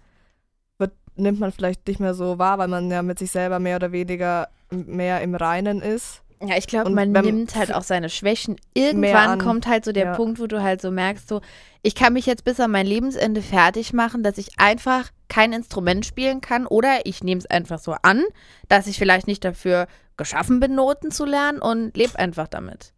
nimmt 1.17 1.39
man 1.39 1.51
vielleicht 1.51 1.87
nicht 1.87 1.99
mehr 1.99 2.13
so 2.13 2.39
wahr, 2.39 2.57
weil 2.57 2.67
man 2.67 2.89
ja 2.89 3.01
mit 3.01 3.19
sich 3.19 3.31
selber 3.31 3.59
mehr 3.59 3.77
oder 3.77 3.91
weniger 3.91 4.47
mehr 4.69 5.21
im 5.21 5.35
Reinen 5.35 5.81
ist. 5.81 6.21
Ja, 6.39 6.55
ich 6.55 6.67
glaube, 6.67 6.91
man 6.91 7.11
nimmt 7.11 7.55
halt 7.55 7.73
auch 7.73 7.81
seine 7.81 8.09
Schwächen. 8.09 8.57
Irgendwann 8.75 9.29
an. 9.31 9.39
kommt 9.39 9.65
halt 9.65 9.83
so 9.85 9.91
der 9.91 10.05
Ja. 10.05 10.15
Punkt, 10.15 10.39
wo 10.39 10.45
du 10.45 10.61
halt 10.61 10.81
so 10.81 10.91
merkst, 10.91 11.27
so, 11.27 11.41
ich 11.81 11.95
kann 11.95 12.13
mich 12.13 12.27
jetzt 12.27 12.43
bis 12.43 12.59
an 12.59 12.69
mein 12.69 12.85
Lebensende 12.85 13.41
fertig 13.41 13.91
machen, 13.91 14.21
dass 14.21 14.37
ich 14.37 14.59
einfach 14.59 15.09
kein 15.29 15.51
Instrument 15.51 16.05
spielen 16.05 16.39
kann 16.41 16.67
oder 16.67 17.05
ich 17.05 17.23
nehme 17.23 17.39
es 17.39 17.47
einfach 17.47 17.79
so 17.79 17.95
an, 18.03 18.23
dass 18.69 18.85
ich 18.85 18.99
vielleicht 18.99 19.25
nicht 19.25 19.43
dafür 19.43 19.87
geschaffen 20.15 20.59
bin, 20.59 20.75
Noten 20.75 21.09
zu 21.09 21.25
lernen 21.25 21.59
und 21.59 21.97
lebe 21.97 22.17
einfach 22.19 22.47
damit. 22.47 22.93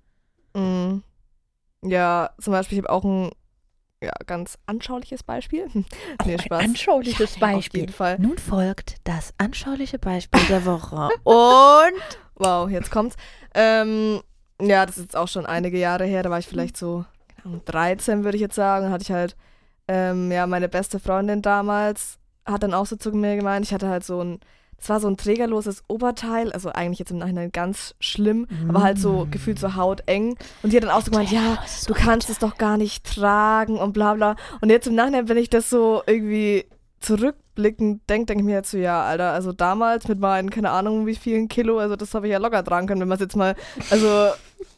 Mhm. 0.53 1.03
Ja, 1.81 2.31
zum 2.41 2.51
Beispiel, 2.51 2.77
ich 2.79 2.83
habe 2.83 2.93
auch 2.93 3.05
ein 3.05 3.31
ja, 4.03 4.11
ganz 4.25 4.57
anschauliches 4.65 5.23
Beispiel. 5.23 5.67
nee, 6.25 6.37
Spaß. 6.37 6.63
anschauliches 6.63 7.37
Ja, 7.39 7.55
Auf 7.55 7.67
jeden 7.73 7.93
Fall. 7.93 8.17
Nun 8.19 8.37
folgt 8.37 8.95
das 9.03 9.33
anschauliche 9.37 9.99
Beispiel 9.99 10.41
der 10.47 10.65
Woche. 10.65 11.09
und 11.23 12.19
Wow, 12.35 12.69
jetzt 12.69 12.89
kommt's. 12.89 13.17
Ähm, 13.53 14.21
ja, 14.61 14.85
das 14.85 14.97
ist 14.97 15.03
jetzt 15.03 15.15
auch 15.17 15.27
schon 15.27 15.45
einige 15.45 15.77
Jahre 15.77 16.05
her. 16.05 16.23
Da 16.23 16.29
war 16.29 16.39
ich 16.39 16.47
vielleicht 16.47 16.77
so 16.77 17.05
keine 17.35 17.55
Ahnung, 17.55 17.61
13, 17.65 18.23
würde 18.23 18.37
ich 18.37 18.41
jetzt 18.41 18.55
sagen. 18.55 18.85
Da 18.85 18.91
hatte 18.91 19.03
ich 19.03 19.11
halt, 19.11 19.35
ähm, 19.87 20.31
ja, 20.31 20.47
meine 20.47 20.69
beste 20.69 20.99
Freundin 20.99 21.41
damals 21.41 22.17
hat 22.45 22.63
dann 22.63 22.73
auch 22.73 22.85
so 22.85 22.95
zu 22.95 23.11
mir 23.11 23.35
gemeint, 23.35 23.65
ich 23.65 23.73
hatte 23.73 23.89
halt 23.89 24.03
so 24.03 24.23
ein, 24.23 24.39
das 24.79 24.89
war 24.89 24.99
so 24.99 25.07
ein 25.07 25.17
trägerloses 25.17 25.83
Oberteil, 25.87 26.51
also 26.51 26.69
eigentlich 26.71 26.99
jetzt 26.99 27.11
im 27.11 27.17
Nachhinein 27.17 27.51
ganz 27.51 27.95
schlimm, 27.99 28.47
aber 28.67 28.81
halt 28.81 28.97
so 28.97 29.25
Mm. 29.25 29.31
gefühlt 29.31 29.59
so 29.59 29.75
hauteng. 29.75 30.37
Und 30.63 30.71
die 30.71 30.77
hat 30.77 30.83
dann 30.83 30.91
auch 30.91 31.01
so 31.01 31.11
gemeint, 31.11 31.31
ja, 31.31 31.57
du 31.87 31.93
kannst 31.93 32.29
es 32.29 32.39
doch 32.39 32.57
gar 32.57 32.77
nicht 32.77 33.05
tragen 33.05 33.77
und 33.77 33.93
bla 33.93 34.13
bla. 34.13 34.35
Und 34.61 34.69
jetzt 34.69 34.87
im 34.87 34.95
Nachhinein, 34.95 35.27
wenn 35.29 35.37
ich 35.37 35.49
das 35.49 35.69
so 35.69 36.01
irgendwie 36.07 36.65
zurückblickend 37.59 38.09
denke, 38.09 38.25
denke 38.27 38.41
ich 38.41 38.45
mir 38.45 38.55
jetzt 38.55 38.71
so, 38.71 38.77
ja, 38.77 39.03
Alter, 39.03 39.31
also 39.31 39.51
damals 39.51 40.07
mit 40.07 40.19
meinen, 40.19 40.49
keine 40.49 40.71
Ahnung, 40.71 41.05
wie 41.05 41.15
vielen 41.15 41.47
Kilo, 41.47 41.79
also 41.79 41.95
das 41.95 42.13
habe 42.13 42.27
ich 42.27 42.31
ja 42.31 42.39
locker 42.39 42.63
tragen 42.63 42.87
können, 42.87 43.01
wenn 43.01 43.07
man 43.07 43.15
es 43.17 43.21
jetzt 43.21 43.35
mal, 43.35 43.55
also 43.89 44.07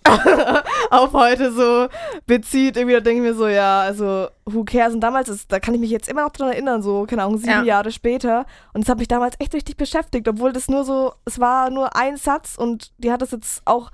auf 0.89 1.13
heute 1.13 1.51
so 1.51 1.88
bezieht, 2.26 2.76
irgendwie, 2.78 2.95
da 2.95 3.00
denke 3.02 3.23
ich 3.23 3.30
mir 3.30 3.35
so, 3.38 3.47
ja, 3.47 3.81
also 3.81 4.28
who 4.45 4.64
cares? 4.64 4.94
Und 4.94 5.02
damals, 5.02 5.30
ist, 5.30 5.52
da 5.52 5.59
kann 5.59 5.73
ich 5.73 5.80
mich 5.80 5.92
jetzt 5.92 6.09
immer 6.09 6.23
noch 6.23 6.31
dran 6.31 6.52
erinnern, 6.52 6.81
so, 6.81 7.06
keine 7.06 7.23
Ahnung, 7.23 7.38
sieben 7.38 7.52
Ja. 7.52 7.64
Jahre 7.64 7.92
später. 7.92 8.45
Und 8.73 8.83
das 8.83 8.90
hat 8.90 8.97
mich 8.97 9.07
damals 9.07 9.35
echt 9.40 9.54
richtig 9.54 9.78
beschäftigt, 9.78 10.28
obwohl 10.28 10.54
das 10.54 10.68
nur 10.68 10.83
so, 10.83 11.14
es 11.26 11.40
war 11.40 11.69
nur 11.69 11.95
ein 11.95 12.18
Satz 12.18 12.56
und 12.57 12.92
die 12.97 13.11
hat 13.11 13.21
das 13.21 13.31
jetzt 13.31 13.61
auch 13.66 13.92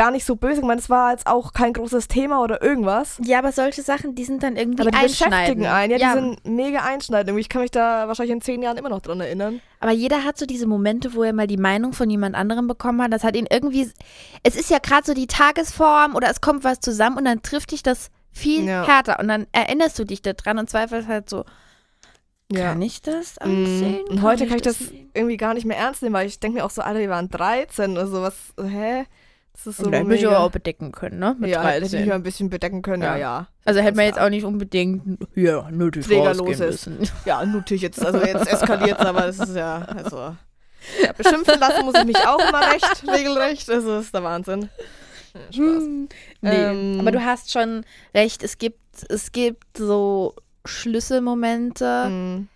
gar 0.00 0.10
nicht 0.10 0.24
so 0.24 0.34
böse 0.34 0.62
gemeint, 0.62 0.80
es 0.80 0.88
war 0.88 1.10
jetzt 1.12 1.26
auch 1.26 1.52
kein 1.52 1.74
großes 1.74 2.08
Thema 2.08 2.42
oder 2.42 2.62
irgendwas. 2.62 3.20
ja, 3.22 3.38
aber 3.38 3.52
solche 3.52 3.82
Sachen, 3.82 4.14
die 4.14 4.24
sind 4.24 4.42
dann 4.42 4.56
irgendwie 4.56 4.80
Aber 4.80 4.90
die 4.90 5.02
beschäftigen 5.02 5.66
einen, 5.66 5.90
ja, 5.92 5.98
ja, 5.98 6.14
die 6.14 6.20
sind 6.20 6.46
mega 6.46 6.80
einschneidend. 6.80 7.38
Ich 7.38 7.50
kann 7.50 7.60
mich 7.60 7.70
da 7.70 8.08
wahrscheinlich 8.08 8.32
in 8.32 8.40
zehn 8.40 8.62
Jahren 8.62 8.78
immer 8.78 8.88
noch 8.88 9.02
dran 9.02 9.20
erinnern. 9.20 9.60
Aber 9.78 9.92
jeder 9.92 10.24
hat 10.24 10.38
so 10.38 10.46
diese 10.46 10.66
Momente, 10.66 11.12
wo 11.14 11.22
er 11.22 11.34
mal 11.34 11.46
die 11.46 11.58
Meinung 11.58 11.92
von 11.92 12.08
jemand 12.08 12.34
anderem 12.34 12.66
bekommen 12.66 13.02
hat. 13.02 13.12
Das 13.12 13.24
hat 13.24 13.36
ihn 13.36 13.46
irgendwie. 13.50 13.90
Es 14.42 14.56
ist 14.56 14.70
ja 14.70 14.78
gerade 14.78 15.04
so 15.06 15.12
die 15.12 15.26
Tagesform 15.26 16.14
oder 16.14 16.30
es 16.30 16.40
kommt 16.40 16.64
was 16.64 16.80
zusammen 16.80 17.18
und 17.18 17.26
dann 17.26 17.42
trifft 17.42 17.72
dich 17.72 17.82
das 17.82 18.10
viel 18.32 18.66
Ja. 18.66 18.86
härter 18.86 19.18
und 19.20 19.28
dann 19.28 19.46
erinnerst 19.52 19.98
du 19.98 20.04
dich 20.04 20.22
daran 20.22 20.58
und 20.58 20.70
zweifelst 20.70 21.08
halt 21.08 21.28
so, 21.28 21.44
Ja. 22.50 22.70
kann 22.70 22.80
ich 22.82 23.02
das 23.02 23.36
Mm, 23.36 23.42
ansehen? 23.44 24.00
Und 24.08 24.22
heute 24.22 24.46
kann 24.46 24.56
ich 24.56 24.62
das 24.62 24.80
nicht? 24.80 24.94
irgendwie 25.14 25.36
gar 25.36 25.52
nicht 25.54 25.66
mehr 25.66 25.76
ernst 25.76 26.02
nehmen, 26.02 26.14
weil 26.14 26.26
ich 26.26 26.40
denke 26.40 26.58
mir 26.58 26.64
auch 26.64 26.70
so, 26.70 26.80
Alter, 26.82 27.00
wir 27.00 27.10
waren 27.10 27.28
13 27.28 27.92
oder 27.92 28.06
so, 28.06 28.22
was, 28.22 28.34
hä? 28.60 29.04
Das 29.64 29.78
ist 29.78 29.84
so 29.84 29.90
müssen 29.90 30.08
wir 30.08 30.16
mega- 30.30 30.38
auch 30.38 30.50
bedecken 30.50 30.90
können, 30.92 31.18
ne? 31.18 31.36
Mit 31.38 31.50
ja, 31.50 31.62
hätte 31.62 31.84
ich 31.84 31.90
13. 31.90 32.00
mich 32.00 32.08
mal 32.08 32.14
ein 32.14 32.22
bisschen 32.22 32.50
bedecken 32.50 32.82
können, 32.82 33.02
ja, 33.02 33.14
Ja. 33.16 33.18
ja. 33.18 33.46
Also 33.64 33.80
hätte 33.80 33.96
man 33.96 34.06
jetzt 34.06 34.16
Ja. 34.16 34.24
auch 34.26 34.30
nicht 34.30 34.44
unbedingt 34.44 35.18
hier 35.34 35.68
nötig 35.70 36.08
ist. 36.10 36.58
müssen. 36.58 36.98
Ja, 37.24 37.44
natürlich 37.44 37.82
jetzt, 37.82 38.04
also 38.04 38.18
jetzt 38.24 38.46
eskaliert 38.52 38.98
aber 39.00 39.22
das 39.22 39.38
ist 39.38 39.54
ja, 39.54 39.82
also, 39.82 40.34
ja, 41.02 41.12
beschimpfen 41.16 41.60
lassen 41.60 41.84
muss 41.84 41.94
ich 41.98 42.04
mich 42.04 42.16
auch 42.26 42.38
immer 42.48 42.60
recht, 42.72 43.02
regelrecht, 43.06 43.68
das 43.68 43.84
ist 43.84 44.14
der 44.14 44.22
Wahnsinn. 44.24 44.68
Ja, 45.34 45.40
Spaß. 45.52 45.56
Hm, 45.58 46.08
nee. 46.40 46.50
Ähm. 46.50 47.00
Aber 47.00 47.12
du 47.12 47.24
hast 47.24 47.52
schon 47.52 47.84
recht, 48.14 48.42
es 48.42 48.58
gibt, 48.58 48.80
es 49.08 49.30
gibt 49.32 49.76
so 49.76 50.34
Schlüsselmomente. 50.64 52.08
Mm. 52.08 52.48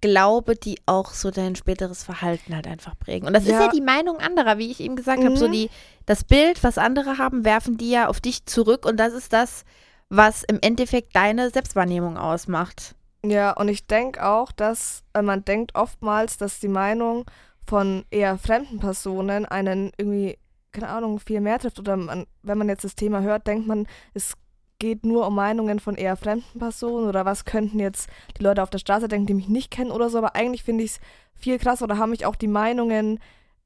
Glaube, 0.00 0.54
die 0.56 0.78
auch 0.86 1.12
so 1.12 1.30
dein 1.30 1.56
späteres 1.56 2.04
Verhalten 2.04 2.54
halt 2.54 2.66
einfach 2.66 2.98
prägen. 2.98 3.26
Und 3.26 3.34
das 3.34 3.44
ist 3.44 3.50
Ja. 3.50 3.66
ja 3.66 3.68
die 3.72 3.80
Meinung 3.80 4.18
anderer, 4.18 4.58
wie 4.58 4.70
ich 4.70 4.80
eben 4.80 4.96
gesagt 4.96 5.22
habe. 5.24 5.36
So 5.36 5.48
Mhm. 5.48 5.52
die, 5.52 5.70
das 6.06 6.24
Bild, 6.24 6.62
was 6.64 6.78
andere 6.78 7.18
haben, 7.18 7.44
werfen 7.44 7.76
die 7.76 7.90
ja 7.90 8.08
auf 8.08 8.20
dich 8.20 8.46
zurück 8.46 8.86
und 8.86 8.96
das 8.98 9.12
ist 9.12 9.32
das, 9.32 9.64
was 10.08 10.42
im 10.44 10.58
Endeffekt 10.60 11.14
deine 11.14 11.50
Selbstwahrnehmung 11.50 12.16
ausmacht. 12.16 12.94
Ja, 13.24 13.52
und 13.52 13.68
ich 13.68 13.86
denke 13.86 14.24
auch, 14.26 14.50
dass 14.50 15.02
äh, 15.12 15.22
man 15.22 15.44
denkt 15.44 15.74
oftmals, 15.74 16.36
dass 16.38 16.58
die 16.58 16.68
Meinung 16.68 17.26
von 17.66 18.04
eher 18.10 18.38
fremden 18.38 18.80
Personen 18.80 19.44
einen 19.44 19.92
irgendwie, 19.98 20.38
keine 20.72 20.88
Ahnung, 20.88 21.20
viel 21.20 21.40
mehr 21.40 21.58
trifft. 21.58 21.78
Oder 21.78 21.96
man, 21.96 22.26
wenn 22.42 22.56
man 22.58 22.68
jetzt 22.70 22.82
das 22.84 22.94
Thema 22.96 23.20
hört, 23.20 23.46
denkt 23.46 23.66
man, 23.68 23.86
es 24.14 24.32
geht 24.80 25.04
nur 25.06 25.28
um 25.28 25.36
Meinungen 25.36 25.78
von 25.78 25.94
eher 25.94 26.16
fremden 26.16 26.58
Personen 26.58 27.06
oder 27.08 27.24
was 27.24 27.44
könnten 27.44 27.78
jetzt 27.78 28.08
die 28.38 28.42
Leute 28.42 28.62
auf 28.64 28.70
der 28.70 28.78
Straße 28.78 29.06
denken, 29.06 29.26
die 29.26 29.34
mich 29.34 29.48
nicht 29.48 29.70
kennen 29.70 29.92
oder 29.92 30.10
so. 30.10 30.18
Aber 30.18 30.34
eigentlich 30.34 30.64
finde 30.64 30.82
ich 30.82 30.92
es 30.92 31.00
viel 31.34 31.58
krasser 31.58 31.84
oder 31.84 31.98
haben 31.98 32.10
mich 32.10 32.26
auch 32.26 32.34
die 32.34 32.48
Meinungen 32.48 33.20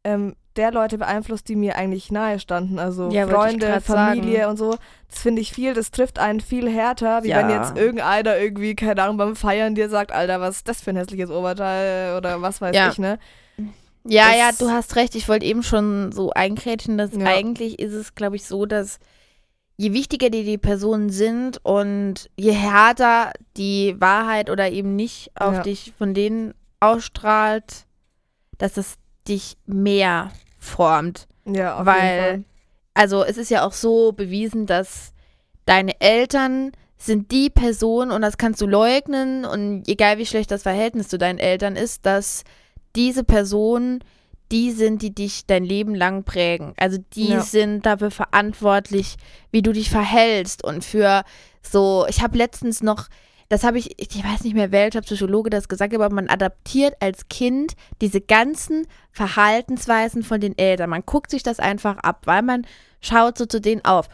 ähm, 0.05 0.37
der 0.57 0.71
Leute 0.71 0.99
beeinflusst, 0.99 1.49
die 1.49 1.57
mir 1.57 1.77
eigentlich 1.77 2.13
nahe 2.13 2.39
standen. 2.39 2.79
Also 2.79 3.09
Ja, 3.11 3.27
Freunde, 3.27 3.81
Familie 3.81 4.41
sagen. 4.41 4.51
und 4.51 4.57
so. 4.59 4.77
Das 5.09 5.19
finde 5.21 5.41
ich 5.41 5.53
viel, 5.53 5.73
das 5.75 5.91
trifft 5.91 6.19
einen 6.19 6.41
viel 6.41 6.69
härter, 6.71 7.23
wie 7.25 7.29
Ja. 7.29 7.39
wenn 7.39 7.51
jetzt 7.51 7.77
irgendeiner 7.77 8.37
irgendwie, 8.39 8.75
keine 8.77 9.03
Ahnung, 9.03 9.17
beim 9.17 9.35
Feiern 9.35 9.75
dir 9.75 9.89
sagt, 9.89 10.13
Alter, 10.13 10.41
was 10.41 10.57
ist 10.59 10.69
das 10.69 10.83
für 10.83 10.91
ein 10.91 10.97
hässliches 10.97 11.31
Oberteil 11.31 12.17
oder 12.17 12.43
was 12.43 12.61
weiß 12.61 12.77
Ja. 12.77 12.91
ich, 12.91 12.99
ne? 12.99 13.19
Ja, 14.07 14.27
Das- 14.29 14.37
ja, 14.39 14.51
du 14.67 14.71
hast 14.71 14.97
recht. 14.97 15.15
Ich 15.15 15.29
wollte 15.29 15.47
eben 15.47 15.63
schon 15.63 16.13
so 16.13 16.31
einkrätschen, 16.33 16.99
dass 16.99 17.17
eigentlich 17.17 17.79
ist 17.79 17.95
es, 17.95 18.15
glaube 18.15 18.37
ich, 18.37 18.45
so, 18.45 18.67
dass 18.67 18.99
je 19.77 19.93
wichtiger 19.93 20.31
dir 20.31 20.45
die 20.45 20.59
Personen 20.59 21.11
sind 21.11 21.59
und 21.65 22.31
je 22.37 22.53
härter 22.53 23.33
die 23.57 23.97
Wahrheit 23.99 24.51
oder 24.51 24.71
eben 24.71 24.95
nicht 24.97 25.31
auf 25.35 25.55
Ja. 25.55 25.63
dich 25.63 25.93
von 25.99 26.15
denen 26.15 26.55
ausstrahlt, 26.81 27.87
dass 28.59 28.77
es 28.77 28.95
dich 29.27 29.57
mehr 29.67 30.31
formt. 30.59 31.27
Ja, 31.47 31.79
auf 31.81 31.87
Weil- 31.87 32.03
jeden 32.03 32.25
Fall. 32.25 32.45
Also 32.95 33.25
es 33.25 33.37
ist 33.39 33.51
ja 33.51 33.67
auch 33.67 33.73
so 33.73 34.13
bewiesen, 34.13 34.67
dass 34.67 35.13
deine 35.67 36.01
Eltern 36.01 36.71
sind 36.97 37.33
die 37.33 37.51
Person, 37.51 38.11
und 38.13 38.23
das 38.23 38.39
kannst 38.39 38.61
du 38.61 38.67
leugnen, 38.67 39.45
und 39.45 39.89
egal 39.89 40.19
wie 40.19 40.27
schlecht 40.27 40.51
das 40.53 40.63
Verhältnis 40.63 41.09
zu 41.09 41.19
deinen 41.19 41.39
Eltern 41.41 41.75
ist, 41.77 42.07
dass 42.07 42.45
diese 42.95 43.25
Personen 43.25 44.05
die 44.53 44.71
sind, 44.73 45.03
die 45.03 45.15
dich 45.15 45.47
dein 45.47 45.65
Leben 45.65 45.95
lang 45.95 46.25
prägen. 46.25 46.75
Also 46.77 46.99
die 47.15 47.29
Ja. 47.29 47.41
sind 47.41 47.87
dafür 47.87 48.11
verantwortlich, 48.11 49.17
wie 49.51 49.63
du 49.63 49.73
dich 49.73 49.91
verhältst 49.91 50.63
und 50.65 50.85
für 50.85 51.25
so, 51.63 52.05
ich 52.09 52.23
habe 52.23 52.37
letztens 52.37 52.83
noch, 52.83 53.09
das 53.49 53.65
habe 53.65 53.79
ich, 53.79 53.99
ich 54.01 54.23
weiß 54.25 54.45
nicht 54.45 54.55
mehr, 54.55 54.71
welcher 54.73 55.01
Psychologe 55.01 55.51
das 55.51 55.69
gesagt 55.69 55.93
hat, 55.95 56.01
aber 56.01 56.15
man 56.15 56.29
adaptiert 56.29 56.95
als 57.01 57.29
Kind 57.29 57.73
diese 58.01 58.21
ganzen 58.21 58.87
Verhaltensweisen 59.13 60.23
von 60.23 60.41
den 60.41 60.57
Eltern. 60.57 60.91
Man 60.91 61.03
guckt 61.05 61.31
sich 61.31 61.43
das 61.43 61.61
einfach 61.61 61.99
ab, 61.99 62.23
weil 62.27 62.43
man 62.43 62.67
schaut 63.01 63.37
so 63.39 63.47
zu 63.47 63.61
denen 63.61 63.85
auf. 63.85 64.09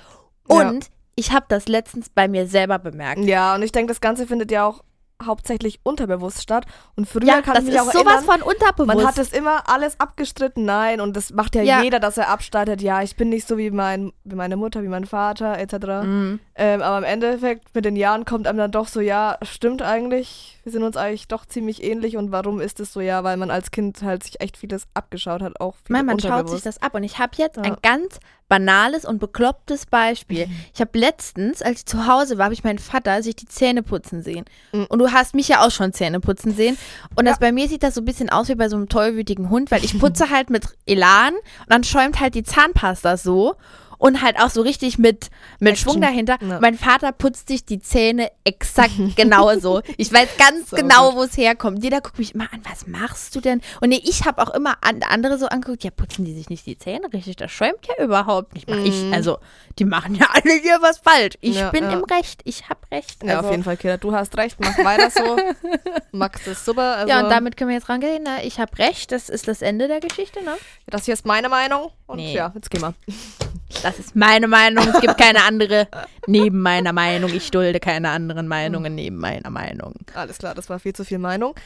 Ja. 0.48 0.68
Und 0.68 0.86
ich 1.16 1.32
habe 1.32 1.46
das 1.48 1.68
letztens 1.68 2.08
bei 2.08 2.28
mir 2.28 2.46
selber 2.46 2.78
bemerkt. 2.78 3.20
Ja, 3.24 3.54
und 3.54 3.62
ich 3.62 3.72
denke, 3.72 3.92
das 3.92 4.00
Ganze 4.00 4.26
findet 4.26 4.50
ja 4.50 4.66
auch 4.66 4.82
hauptsächlich 5.24 5.80
unterbewusst 5.82 6.42
statt. 6.42 6.64
Und 6.96 7.08
früher 7.08 7.24
Ja, 7.24 7.42
kann 7.42 7.54
das 7.54 7.64
ich 7.64 7.70
mich 7.70 7.76
ist 7.76 7.80
auch 7.88 7.92
sowas 7.92 8.14
erinnern, 8.24 8.24
von 8.24 8.42
unterbewusst. 8.42 8.96
man 8.96 9.06
hat 9.06 9.18
es 9.18 9.32
immer 9.32 9.68
alles 9.68 9.98
abgestritten, 10.00 10.64
nein, 10.64 11.00
und 11.00 11.16
das 11.16 11.30
macht 11.32 11.54
ja, 11.54 11.62
Ja. 11.62 11.82
jeder, 11.82 12.00
dass 12.00 12.16
er 12.18 12.28
abstreitet, 12.28 12.82
ja, 12.82 13.02
ich 13.02 13.16
bin 13.16 13.28
nicht 13.28 13.46
so 13.46 13.58
wie, 13.58 13.70
mein, 13.70 14.12
wie 14.24 14.36
meine 14.36 14.56
Mutter, 14.56 14.82
wie 14.82 14.88
mein 14.88 15.04
Vater, 15.06 15.58
etc. 15.58 15.74
Mhm. 16.04 16.40
Ähm, 16.54 16.82
aber 16.82 16.98
im 16.98 17.04
Endeffekt 17.04 17.74
mit 17.74 17.84
den 17.84 17.96
Jahren 17.96 18.24
kommt 18.24 18.46
einem 18.46 18.58
dann 18.58 18.70
doch 18.70 18.88
so, 18.88 19.00
ja, 19.00 19.38
stimmt 19.42 19.82
eigentlich, 19.82 20.58
wir 20.64 20.72
sind 20.72 20.82
uns 20.82 20.96
eigentlich 20.96 21.28
doch 21.28 21.46
ziemlich 21.46 21.82
ähnlich 21.82 22.16
und 22.16 22.32
warum 22.32 22.60
ist 22.60 22.80
es 22.80 22.92
so, 22.92 23.00
ja, 23.00 23.24
weil 23.24 23.36
man 23.36 23.50
als 23.50 23.70
Kind 23.70 24.02
halt 24.02 24.22
sich 24.24 24.40
echt 24.40 24.56
vieles 24.56 24.86
abgeschaut 24.94 25.42
hat, 25.42 25.60
auch 25.60 25.74
viel 25.84 25.96
Nein, 25.96 26.06
man 26.06 26.20
schaut 26.20 26.48
sich 26.50 26.62
das 26.62 26.80
ab. 26.82 26.94
Und 26.94 27.02
ich 27.04 27.18
habe 27.18 27.32
jetzt 27.36 27.56
Ja. 27.56 27.62
ein 27.62 27.76
ganz 27.82 28.18
banales 28.50 29.06
und 29.06 29.20
beklopptes 29.20 29.86
Beispiel. 29.86 30.48
Ich 30.74 30.80
habe 30.80 30.98
letztens, 30.98 31.62
als 31.62 31.78
ich 31.78 31.86
zu 31.86 32.06
Hause 32.06 32.36
war, 32.36 32.46
habe 32.46 32.54
ich 32.54 32.64
meinen 32.64 32.80
Vater 32.80 33.22
sich 33.22 33.36
die 33.36 33.46
Zähne 33.46 33.82
putzen 33.82 34.22
sehen. 34.22 34.44
Mhm. 34.72 34.86
Und 34.90 34.98
du 34.98 35.12
hast 35.12 35.34
mich 35.34 35.48
ja 35.48 35.64
auch 35.64 35.70
schon 35.70 35.94
Zähne 35.94 36.20
putzen 36.20 36.52
sehen. 36.52 36.76
Und 37.14 37.26
das 37.26 37.38
bei 37.38 37.52
mir 37.52 37.68
sieht 37.68 37.84
das 37.84 37.94
so 37.94 38.02
ein 38.02 38.04
bisschen 38.04 38.28
aus 38.28 38.48
wie 38.48 38.56
bei 38.56 38.68
so 38.68 38.76
einem 38.76 38.88
tollwütigen 38.88 39.48
Hund, 39.50 39.70
weil 39.70 39.84
ich 39.84 39.98
putze 39.98 40.30
halt 40.30 40.50
mit 40.50 40.66
Elan 40.84 41.32
und 41.34 41.70
dann 41.70 41.84
schäumt 41.84 42.20
halt 42.20 42.34
die 42.34 42.42
Zahnpasta 42.42 43.16
so. 43.16 43.54
Und 44.00 44.22
halt 44.22 44.40
auch 44.40 44.50
so 44.50 44.62
richtig 44.62 44.98
mit, 44.98 45.28
mit 45.60 45.72
Action. 45.74 45.92
Schwung 45.92 46.00
dahinter. 46.00 46.38
Ja. 46.40 46.58
Mein 46.60 46.76
Vater 46.76 47.12
putzt 47.12 47.48
sich 47.48 47.64
die 47.66 47.78
Zähne 47.80 48.32
exakt 48.44 48.94
genauso. 49.16 49.82
Ich 49.98 50.10
weiß 50.12 50.28
ganz 50.38 50.70
So 50.70 50.76
genau, 50.76 51.14
wo 51.14 51.22
es 51.24 51.36
herkommt. 51.36 51.84
Jeder 51.84 52.00
guckt 52.00 52.18
mich 52.18 52.34
immer 52.34 52.52
an, 52.52 52.62
was 52.68 52.86
machst 52.86 53.36
du 53.36 53.40
denn? 53.40 53.60
Und 53.82 53.90
nee, 53.90 54.00
ich 54.02 54.24
habe 54.24 54.42
auch 54.42 54.50
immer 54.54 54.78
an, 54.80 55.02
andere 55.08 55.36
so 55.38 55.46
angeguckt, 55.46 55.84
ja, 55.84 55.90
putzen 55.90 56.24
die 56.24 56.34
sich 56.34 56.48
nicht 56.48 56.64
die 56.66 56.78
Zähne 56.78 57.12
richtig? 57.12 57.36
Das 57.36 57.52
schäumt 57.52 57.86
ja 57.86 58.02
überhaupt 58.02 58.54
nicht. 58.54 58.68
Mach 58.70 58.78
ich, 58.78 58.94
Mhm. 59.04 59.12
also, 59.12 59.38
die 59.78 59.84
machen 59.84 60.14
ja 60.14 60.26
alle 60.32 60.54
hier 60.60 60.78
was 60.80 60.98
falsch. 60.98 61.36
Ich 61.42 61.56
Ja, 61.56 61.70
bin 61.70 61.84
ja. 61.84 61.92
im 61.92 62.04
Recht. 62.04 62.40
Ich 62.44 62.68
habe 62.70 62.80
Recht. 62.90 63.22
Ja, 63.22 63.36
also, 63.36 63.48
auf 63.48 63.50
jeden 63.52 63.64
Fall, 63.64 63.76
Kira, 63.76 63.98
du 63.98 64.12
hast 64.14 64.34
recht, 64.38 64.56
mach 64.60 64.78
weiter 64.78 65.10
so. 65.10 65.36
Max 66.12 66.46
ist 66.46 66.64
super. 66.64 66.96
Also, 66.96 67.08
Ja, 67.08 67.22
und 67.22 67.28
damit 67.30 67.56
können 67.58 67.68
wir 67.68 67.76
jetzt 67.76 67.90
rangehen. 67.90 68.22
Ne? 68.22 68.44
Ich 68.44 68.58
habe 68.58 68.76
Recht. 68.78 69.12
Das 69.12 69.28
ist 69.28 69.46
das 69.46 69.60
Ende 69.60 69.88
der 69.88 70.00
Geschichte, 70.00 70.42
ne? 70.42 70.52
das 70.86 71.04
hier 71.04 71.12
ist 71.14 71.26
meine 71.26 71.48
Meinung 71.50 71.90
und 72.06 72.16
Nee. 72.16 72.34
ja, 72.34 72.50
jetzt 72.54 72.70
gehen 72.70 72.80
wir. 72.80 72.94
Das 73.90 73.98
ist 73.98 74.14
meine 74.14 74.46
Meinung. 74.46 74.86
Es 74.86 75.00
gibt 75.00 75.18
keine 75.18 75.42
andere 75.42 75.88
neben 76.28 76.62
meiner 76.62 76.92
Meinung. 76.92 77.34
Ich 77.34 77.50
dulde 77.50 77.80
keine 77.80 78.10
anderen 78.10 78.46
Meinungen 78.46 78.94
neben 78.94 79.16
meiner 79.16 79.50
Meinung. 79.50 79.94
Alles 80.14 80.38
klar, 80.38 80.54
das 80.54 80.70
war 80.70 80.78
viel 80.78 80.92
zu 80.92 81.04
viel 81.04 81.18
Meinung. 81.18 81.56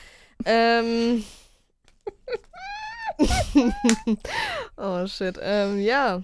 Ähm. 0.47 1.23
oh 4.79 5.07
shit. 5.07 5.39
Ähm, 5.43 5.79
ja. 5.81 6.23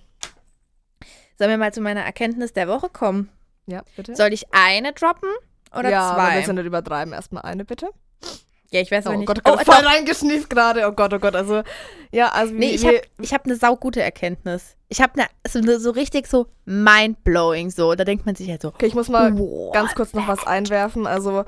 Sollen 1.37 1.51
wir 1.51 1.59
mal 1.59 1.75
zu 1.75 1.83
meiner 1.83 2.01
Erkenntnis 2.01 2.55
der 2.55 2.67
Woche 2.67 2.89
kommen? 2.89 3.29
Ja, 3.67 3.83
bitte. 3.95 4.17
Soll 4.17 4.33
ich 4.33 4.47
eine 4.53 4.95
droppen 4.95 5.29
oder 5.71 5.91
ja, 5.91 6.13
wir 6.13 6.15
zwei? 6.15 6.37
müssen 6.39 6.55
nicht 6.55 6.65
übertreiben. 6.65 7.13
Erstmal 7.13 7.43
eine, 7.43 7.67
bitte. 7.67 7.91
Ja, 8.73 8.81
ich 8.81 8.91
weiß 8.91 9.07
aber 9.07 9.17
Oh 9.17 9.19
nicht. 9.19 9.27
Gott, 9.27 9.41
oh 9.45 9.51
Gott, 9.57 9.67
doch. 9.67 9.75
voll 9.75 9.85
reingeschnieft 9.85 10.49
gerade. 10.49 10.87
Oh 10.87 10.93
Gott, 10.93 11.13
oh 11.13 11.19
Gott. 11.19 11.35
Also, 11.35 11.63
ja, 12.13 12.29
also 12.29 12.53
Nee, 12.55 12.71
wie, 12.71 12.75
ich 12.77 12.87
habe 12.87 13.01
ich 13.21 13.35
hab 13.35 13.45
eine 13.45 13.57
saugute 13.57 14.01
Erkenntnis. 14.01 14.77
Ich 14.89 15.01
habe 15.01 15.15
eine, 15.15 15.27
so, 15.49 15.59
eine- 15.59 15.81
so 15.81 15.91
richtig 15.91 16.27
so 16.29 16.47
mindblowing 16.67 17.71
so. 17.71 17.95
Da 17.95 18.05
denkt 18.05 18.27
man 18.27 18.35
sich 18.37 18.49
halt 18.49 18.63
so, 18.63 18.69
Okay, 18.69 18.87
ich 18.87 18.95
muss 18.95 19.09
mal 19.09 19.37
What 19.37 19.73
ganz 19.75 19.95
kurz 19.95 20.13
noch 20.15 20.29
was 20.29 20.47
einwerfen. 20.47 21.07
Also, 21.07 21.45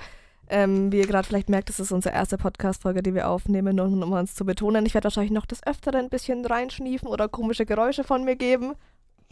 ähm, 0.49 0.91
wie 0.93 0.99
ihr 0.99 1.07
gerade 1.07 1.27
vielleicht 1.27 1.49
merkt, 1.49 1.69
das 1.69 1.81
ist 1.81 1.93
unsere 1.93 2.15
erste 2.15 2.37
Podcast-Folge, 2.39 3.03
die 3.03 3.15
wir 3.15 3.29
aufnehmen, 3.29 3.77
nur 3.77 3.87
um 3.87 4.13
uns 4.13 4.35
zu 4.35 4.45
betonen. 4.45 4.85
Ich 4.85 4.95
werde 4.95 5.05
wahrscheinlich 5.05 5.33
noch 5.33 5.47
des 5.47 5.65
Öfteren 5.67 6.01
ein 6.01 6.11
bisschen 6.11 6.45
reinschniefen 6.45 7.09
oder 7.09 7.29
komische 7.29 7.65
Geräusche 7.67 8.05
von 8.05 8.25
mir 8.25 8.37
geben. 8.37 8.75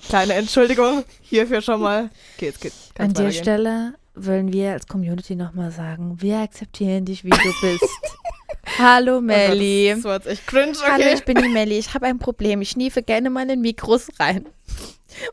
Kleine 0.09 0.35
Entschuldigung 0.35 1.04
hierfür 1.20 1.61
schon 1.61 1.80
mal. 1.82 2.09
Okay, 2.37 2.47
jetzt 2.47 2.61
geht's. 2.61 2.90
An 2.99 3.12
der. 3.12 3.32
Stelle 3.32 3.94
wollen 4.14 4.52
wir 4.52 4.72
als 4.72 4.86
Community 4.86 5.36
nochmal 5.36 5.70
sagen, 5.70 6.20
wir 6.20 6.38
akzeptieren 6.38 7.04
dich, 7.04 7.24
wie 7.24 7.30
du 7.30 7.38
bist. 7.60 7.84
Hallo 8.78 9.12
Oh 9.12 9.16
Gott, 9.16 9.24
Melli. 9.24 9.92
Das 9.94 10.04
war 10.04 10.14
jetzt 10.16 10.26
echt 10.26 10.46
cringe, 10.46 10.74
Hallo, 10.82 11.02
okay. 11.04 11.14
ich 11.14 11.24
bin 11.24 11.36
die 11.42 11.48
Melli. 11.48 11.78
Ich 11.78 11.94
habe 11.94 12.06
ein 12.06 12.18
Problem. 12.18 12.60
Ich 12.62 12.70
schniefe 12.70 13.02
gerne 13.02 13.30
mal 13.30 13.48
in 13.50 13.60
Mikros 13.60 14.08
rein. 14.18 14.46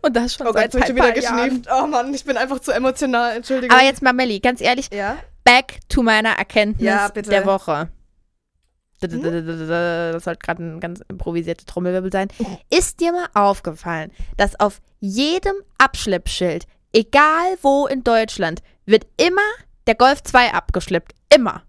Und 0.02 0.16
das 0.16 0.34
schon 0.34 0.48
Oh 0.48 0.54
Gott, 0.54 0.72
seit 0.72 0.76
ich 0.76 0.82
ein 0.82 0.88
schon 0.88 0.96
wieder 0.96 1.08
paar 1.14 1.18
Jahren. 1.18 1.50
geschnieft. 1.50 1.70
Oh 1.72 1.88
Mann, 1.88 2.14
ich 2.14 2.26
bin 2.26 2.38
einfach 2.38 2.60
zu 2.60 2.72
emotional. 2.72 3.36
Entschuldigung. 3.38 3.76
Aber 3.78 3.86
jetzt 3.86 4.02
mal 4.02 4.14
Melli, 4.14 4.40
ganz 4.40 4.62
ehrlich, 4.62 4.90
Ja? 4.92 5.18
back 5.44 5.80
to 5.88 6.02
meiner 6.04 6.32
Erkenntnis 6.32 6.86
Ja, 6.86 7.10
der 7.10 7.46
Woche. 7.46 7.90
Das 9.00 9.12
sollte 10.24 10.40
gerade 10.44 10.64
ein 10.64 10.80
ganz 10.80 11.02
improvisierter 11.08 11.66
Trommelwirbel 11.66 12.12
sein. 12.12 12.30
Ist 12.72 13.00
dir 13.00 13.12
mal 13.12 13.28
aufgefallen, 13.36 14.12
dass 14.38 14.60
auf 14.60 14.82
jedem 15.00 15.54
Abschleppschild, 15.78 16.66
egal 16.98 17.58
wo 17.62 17.86
in 17.86 18.04
Deutschland, 18.04 18.62
wird 18.86 19.06
immer 19.18 19.42
der 19.86 19.96
Golf 19.96 20.24
2 20.24 20.54
abgeschleppt? 20.54 21.14
Immer. 21.34 21.64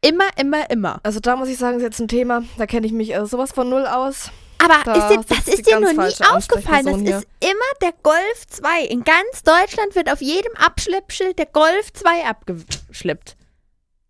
Immer, 0.00 0.28
immer, 0.36 0.70
immer. 0.70 1.00
Also 1.02 1.18
da 1.18 1.34
muss 1.34 1.48
ich 1.48 1.56
sagen, 1.56 1.78
ist 1.78 1.82
jetzt 1.82 2.00
ein 2.00 2.08
Thema, 2.08 2.44
da 2.58 2.66
kenne 2.66 2.86
ich 2.86 2.92
mich 2.92 3.14
äh, 3.14 3.26
sowas 3.26 3.52
von 3.52 3.68
null 3.68 3.86
aus. 3.86 4.30
Aber 4.62 4.82
Da 4.84 4.94
ist 4.94 5.08
dir, 5.08 5.36
das 5.36 5.48
ist 5.48 5.66
dir 5.66 5.80
noch 5.80 5.92
nie 5.92 6.24
aufgefallen. 6.32 6.84
Das 6.84 6.98
hier. 6.98 7.18
ist 7.18 7.26
immer 7.40 7.70
der 7.80 7.92
Golf 8.02 8.46
2. 8.48 8.84
In 8.84 9.04
ganz 9.04 9.42
Deutschland 9.44 9.94
wird 9.94 10.10
auf 10.12 10.20
jedem 10.20 10.52
Abschleppschild 10.56 11.38
der 11.38 11.46
Golf 11.46 11.92
2 11.92 12.24
abgeschleppt. 12.26 13.30
Ist 13.30 13.36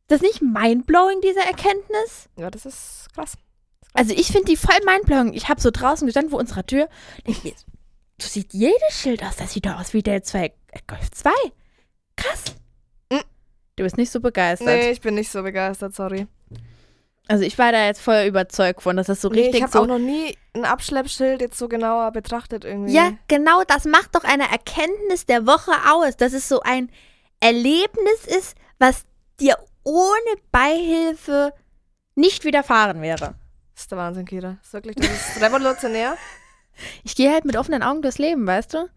das 0.09 0.21
nicht 0.23 0.41
mindblowing, 0.41 1.21
diese 1.21 1.41
Erkenntnis? 1.41 2.29
Ja, 2.37 2.51
das 2.51 2.65
ist 2.65 3.09
krass. 3.15 3.35
Also 3.93 4.15
ich 4.15 4.29
finde 4.29 4.47
die 4.47 4.57
voll 4.57 4.79
mindblowing. 4.87 5.35
Ich 5.35 5.49
habe 5.49 5.61
so 5.61 5.71
draußen 5.71 6.07
gestanden 6.07 6.31
vor 6.31 6.41
unserer 6.41 6.67
Tür. 6.67 6.89
So 8.21 8.29
sieht 8.29 8.53
jedes 8.53 9.01
Schild 9.01 9.23
aus. 9.23 9.37
Das 9.37 9.53
sieht 9.53 9.67
doch 9.67 9.79
aus 9.79 9.95
wie 9.95 10.03
der 10.03 10.23
2 10.23 10.45
äh, 10.45 10.53
Golf 10.87 11.11
2. 11.11 11.31
Krass. 12.17 12.57
Mm. 13.11 13.19
Du 13.77 13.85
bist 13.85 13.97
nicht 13.97 14.11
so 14.11 14.21
begeistert. 14.21 14.67
Nee, 14.67 14.91
ich 14.91 15.01
bin 15.01 15.15
nicht 15.15 15.31
so 15.31 15.43
begeistert, 15.43 15.95
sorry. 15.95 16.27
Also 17.29 17.45
ich 17.45 17.59
war 17.59 17.73
da 17.73 17.85
jetzt 17.85 18.01
voll 18.01 18.25
überzeugt 18.27 18.83
von, 18.83 18.97
dass 18.97 19.07
das 19.07 19.21
so 19.21 19.29
Nee, 19.29 19.43
richtig 19.43 19.57
ich 19.57 19.63
habe 19.63 19.73
so 19.73 19.83
auch 19.83 19.87
noch 19.87 19.99
nie 19.99 20.37
ein 20.55 20.65
Abschleppschild 20.65 21.43
jetzt 21.43 21.59
so 21.59 21.69
genauer 21.69 22.11
betrachtet 22.11 22.65
irgendwie. 22.65 22.93
Ja, 22.93 23.13
genau, 23.29 23.63
das 23.65 23.85
macht 23.85 24.15
doch 24.15 24.25
eine 24.25 24.51
Erkenntnis 24.51 25.27
der 25.27 25.47
Woche 25.47 25.73
aus, 25.93 26.17
dass 26.17 26.33
es 26.33 26.49
so 26.49 26.61
ein 26.61 26.91
Erlebnis 27.41 28.25
ist, 28.27 28.57
was 28.79 29.05
dir 29.41 29.59
ohne 29.85 30.41
Beihilfe 30.51 31.53
nicht 32.15 32.45
widerfahren 32.45 33.03
wäre. 33.03 33.35
Das 33.75 33.83
ist 33.83 33.91
der 33.93 33.99
Wahnsinn, 33.99 34.25
Kira. 34.25 34.57
Das 34.59 34.69
ist 34.69 34.73
wirklich, 34.73 34.97
das 34.97 35.37
ist 35.37 35.43
revolutionär. 35.43 36.17
Ich 37.05 37.17
gehe 37.17 37.33
halt 37.33 37.45
mit 37.45 37.57
offenen 37.57 37.83
Augen 37.83 38.03
durchs 38.03 38.19
Leben, 38.19 38.47
weißt 38.47 38.75
du? 38.75 38.89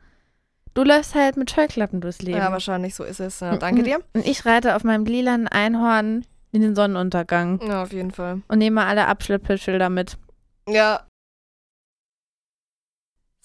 Du 0.73 0.83
läufst 0.83 1.15
halt 1.15 1.35
mit 1.35 1.51
Scheuklappen 1.51 1.99
durchs 1.99 2.21
Leben. 2.21 2.37
ja, 2.37 2.51
wahrscheinlich 2.51 2.95
so 2.95 3.03
ist 3.03 3.19
es. 3.19 3.41
Ja, 3.41 3.57
danke 3.57 3.83
dir. 3.83 3.99
Und 4.13 4.25
ich 4.25 4.45
reite 4.45 4.75
auf 4.75 4.83
meinem 4.83 5.05
lilanen 5.05 5.47
Einhorn 5.47 6.25
in 6.53 6.61
den 6.61 6.75
Sonnenuntergang. 6.75 7.59
Ja, 7.67 7.83
auf 7.83 7.91
jeden 7.91 8.11
Fall. 8.11 8.41
Und 8.47 8.57
nehmen 8.57 8.75
mal 8.75 8.87
alle 8.87 9.07
Abschleppschilder 9.07 9.89
mit. 9.89 10.17
Ja. 10.67 11.05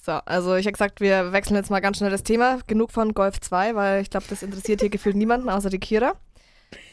So, 0.01 0.13
also 0.13 0.55
ich 0.55 0.67
habe 0.67 0.73
gesagt, 0.73 1.01
wir 1.01 1.33
wechseln 1.33 1.57
jetzt 1.57 1.71
mal 1.71 1.81
ganz 1.81 1.99
schnell 1.99 2.11
das 2.11 2.23
Thema. 2.23 2.59
Genug 2.69 2.93
von 2.93 3.13
Golf 3.13 3.41
2, 3.41 3.75
weil 3.75 4.03
ich 4.03 4.11
glaube, 4.11 4.27
das 4.29 4.43
interessiert 4.43 4.81
hier 4.81 4.91
gefühlt 4.91 5.17
niemanden, 5.17 5.49
außer 5.49 5.71
die 5.71 5.81
Kira. 5.81 6.15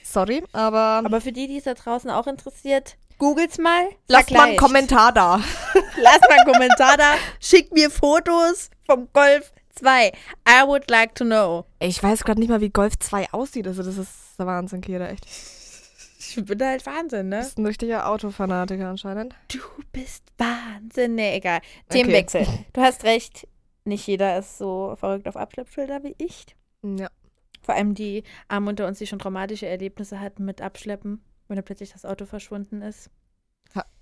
Sorry, 0.04 0.44
aber, 0.52 1.02
Aber 1.06 1.22
für 1.22 1.32
die, 1.32 1.48
die 1.48 1.58
es 1.58 1.64
da 1.64 1.74
draußen 1.74 2.10
auch 2.10 2.28
interessiert, 2.28 2.98
googelt's 3.24 3.58
mal. 3.58 3.88
lasst 4.08 4.32
mal 4.32 4.50
einen. 4.50 4.58
Kommentar 4.58 5.13
da. 5.13 5.38
Lass 5.98 6.20
mal 6.22 6.38
einen 6.39 6.51
Kommentar 6.53 6.98
da. 6.98 7.13
Schickt 7.39 7.72
mir 7.74 7.89
Fotos 7.89 8.70
vom 8.86 9.08
Golf 9.13 9.53
2. 9.75 10.08
I 10.48 10.68
would 10.68 10.89
like 10.89 11.15
to 11.15 11.24
know. 11.24 11.65
Ich 11.80 12.01
weiß 12.03 12.24
gerade 12.24 12.39
nicht 12.39 12.50
mal, 12.50 12.62
wie 12.62 12.70
Golf 12.70 13.00
2 13.00 13.32
aussieht. 13.32 13.65
Also 13.68 13.82
das 13.82 13.98
ist 13.98 14.12
der 14.38 14.46
Wahnsinn, 14.46 14.82
Kira, 14.82 15.08
echt. 15.08 15.25
Ich 15.25 16.44
bin 16.46 16.62
halt 16.62 16.86
Wahnsinn, 16.86 17.30
Du 17.32 17.38
ne? 17.38 17.44
bist 17.44 17.58
ein 17.58 17.65
richtiger 17.65 18.10
Autofanatiker 18.10 18.89
anscheinend. 18.89 19.36
Du 19.50 19.60
bist 19.92 20.24
Wahnsinn. 20.38 21.15
Nee, 21.15 21.38
egal. 21.38 21.62
Themenwechsel. 21.89 22.46
Du 22.74 22.82
hast 22.82 23.03
recht. 23.03 23.48
Nicht 23.86 24.08
jeder 24.08 24.38
ist 24.39 24.58
so 24.58 24.96
verrückt 25.00 25.27
auf 25.27 25.36
Abschleppschilder 25.38 26.03
wie 26.03 26.15
ich. 26.18 26.46
Ja. 26.84 27.10
Vor 27.62 27.75
allem 27.75 27.94
die 27.94 28.24
Armen 28.48 28.68
unter 28.70 28.88
uns, 28.88 28.98
die 29.00 29.08
schon 29.08 29.20
traumatische 29.20 29.68
Erlebnisse 29.68 30.20
hatten 30.20 30.44
mit 30.46 30.62
Abschleppen, 30.62 31.24
wenn 31.54 31.58
da 31.58 31.62
plötzlich 31.62 31.94
das 31.94 32.04
Auto 32.04 32.26
verschwunden 32.26 32.82
ist. 32.82 33.12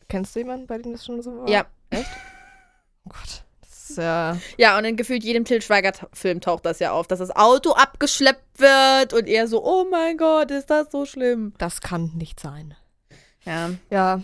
Kennst 0.08 0.36
du 0.36 0.40
jemanden, 0.40 0.68
bei 0.68 0.78
dem 0.78 0.94
das 0.94 1.06
schon 1.06 1.22
so 1.22 1.38
war? 1.40 1.50
Ja. 1.50 1.66
Oh 1.94 3.10
Gott. 3.10 3.44
Das 3.62 3.90
ist 3.90 3.98
ja. 3.98 4.38
Ja, 4.58 4.78
und 4.78 4.86
in 4.86 4.96
gefühlt 4.96 5.24
jedem 5.24 5.44
Til 5.44 5.62
Schweiger-Film 5.62 6.40
taucht 6.40 6.66
das 6.66 6.80
ja 6.80 6.92
auf, 6.92 7.08
dass 7.08 7.20
das 7.20 7.34
Auto 7.36 7.72
abgeschleppt 7.72 8.60
wird 8.60 9.14
und 9.14 9.28
er 9.28 9.48
so, 9.48 9.64
oh 9.66 9.86
mein 9.90 10.18
Gott, 10.18 10.52
ist 10.52 10.70
das 10.70 10.92
so 10.92 11.06
schlimm. 11.06 11.54
Das 11.58 11.82
kann 11.82 12.12
nicht 12.16 12.40
sein. 12.40 12.74
Ja, 13.44 13.72
Ja. 13.90 14.22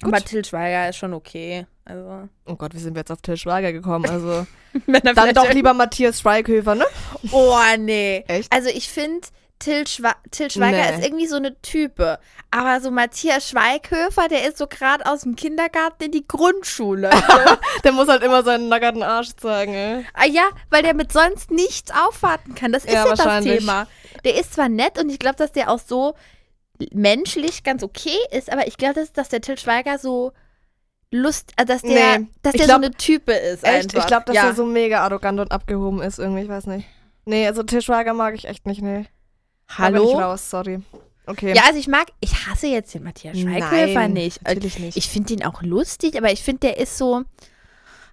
Gut. 0.00 0.14
aber 0.14 0.24
Til 0.24 0.44
Schweiger 0.44 0.88
ist 0.88 0.96
schon 0.96 1.14
okay. 1.14 1.66
Also, 1.84 2.28
Oh 2.46 2.56
Gott, 2.56 2.74
wie 2.74 2.78
sind 2.78 2.94
wir 2.94 3.00
jetzt 3.00 3.12
auf 3.12 3.22
Till 3.22 3.36
Schweiger 3.36 3.72
gekommen? 3.72 4.08
Also. 4.08 4.46
Dann 4.86 5.34
doch 5.34 5.52
lieber 5.52 5.74
Matthias 5.74 6.20
Schweighöfer, 6.20 6.74
ne? 6.74 6.86
Oh, 7.30 7.56
nee. 7.78 8.24
Echt? 8.26 8.52
Also, 8.52 8.68
ich 8.68 8.88
finde, 8.88 9.26
Til, 9.62 9.86
Schwa 9.86 10.14
Til 10.30 10.50
Schweiger 10.50 10.90
Nee. 10.90 10.98
ist 10.98 11.04
irgendwie 11.06 11.26
so 11.26 11.36
eine 11.36 11.60
Type. 11.62 12.18
Aber 12.50 12.80
so 12.80 12.90
Matthias 12.90 13.48
Schweighöfer, 13.48 14.28
der 14.28 14.48
ist 14.48 14.58
so 14.58 14.66
gerade 14.66 15.06
aus 15.06 15.20
dem 15.22 15.36
Kindergarten 15.36 16.02
in 16.04 16.10
die 16.12 16.26
Grundschule. 16.26 17.10
Der 17.84 17.92
muss 17.92 18.08
halt 18.08 18.22
immer 18.22 18.42
seinen 18.42 18.68
nackerten 18.68 19.02
Arsch 19.02 19.30
zeigen, 19.36 19.72
ey. 19.74 20.04
Ah 20.14 20.26
ja, 20.26 20.42
weil 20.70 20.82
der 20.82 20.94
mit 20.94 21.12
sonst 21.12 21.50
nichts 21.50 21.90
aufwarten 21.92 22.54
kann. 22.54 22.72
Das 22.72 22.84
ist 22.84 22.92
Ja, 22.92 23.06
ja, 23.06 23.14
das. 23.14 23.44
Thema. 23.44 23.86
Der 24.24 24.34
ist 24.38 24.54
zwar 24.54 24.68
nett 24.68 24.98
und 24.98 25.08
ich 25.10 25.18
glaube, 25.18 25.36
dass 25.36 25.52
der 25.52 25.70
auch 25.70 25.78
so 25.78 26.14
menschlich 26.92 27.62
ganz 27.62 27.82
okay 27.82 28.16
ist, 28.30 28.50
aber 28.52 28.66
ich 28.66 28.76
glaube, 28.76 28.94
dass, 28.94 29.12
dass 29.12 29.28
der 29.28 29.40
Till 29.40 29.58
Schweiger 29.58 29.98
so 29.98 30.32
Lust, 31.10 31.52
äh, 31.56 31.64
dass 31.64 31.82
der, 31.82 32.18
Nee, 32.18 32.26
dass 32.42 32.52
der 32.52 32.64
glaub- 32.66 32.80
so 32.80 32.86
eine 32.86 32.90
Type 32.94 33.32
ist. 33.32 33.64
Echt? 33.64 33.84
Einfach. 33.84 33.98
Ich 34.00 34.06
glaube, 34.06 34.24
dass 34.26 34.34
ja. 34.36 34.46
er 34.46 34.54
so 34.54 34.64
mega 34.64 35.00
arrogant 35.02 35.40
und 35.40 35.52
abgehoben 35.52 36.00
ist 36.02 36.18
irgendwie, 36.18 36.42
ich 36.42 36.48
weiß 36.48 36.66
nicht. 36.66 36.86
Nee, 37.24 37.46
also 37.46 37.62
Till 37.62 37.82
Schweiger 37.82 38.14
mag 38.14 38.34
ich 38.34 38.46
echt 38.46 38.66
nicht, 38.66 38.82
nee. 38.82 39.04
Da 39.78 39.90
bin 39.90 40.02
ich 40.02 40.08
Hallo? 40.14 40.18
raus, 40.20 40.50
sorry. 40.50 40.80
Okay. 41.26 41.54
Ja, 41.54 41.62
also 41.66 41.78
ich 41.78 41.86
mag, 41.88 42.08
ich 42.20 42.46
hasse 42.46 42.66
jetzt 42.66 42.92
den 42.94 43.04
Matthias 43.04 43.38
Schweighöfer 43.38 44.00
Nein, 44.00 44.12
nicht. 44.14 44.42
natürlich 44.42 44.78
nicht. 44.78 44.96
Ich 44.96 45.08
finde 45.08 45.34
ihn 45.34 45.44
auch 45.44 45.62
lustig, 45.62 46.16
aber 46.16 46.32
ich 46.32 46.42
finde, 46.42 46.60
der 46.60 46.78
ist 46.78 46.98
so, 46.98 47.22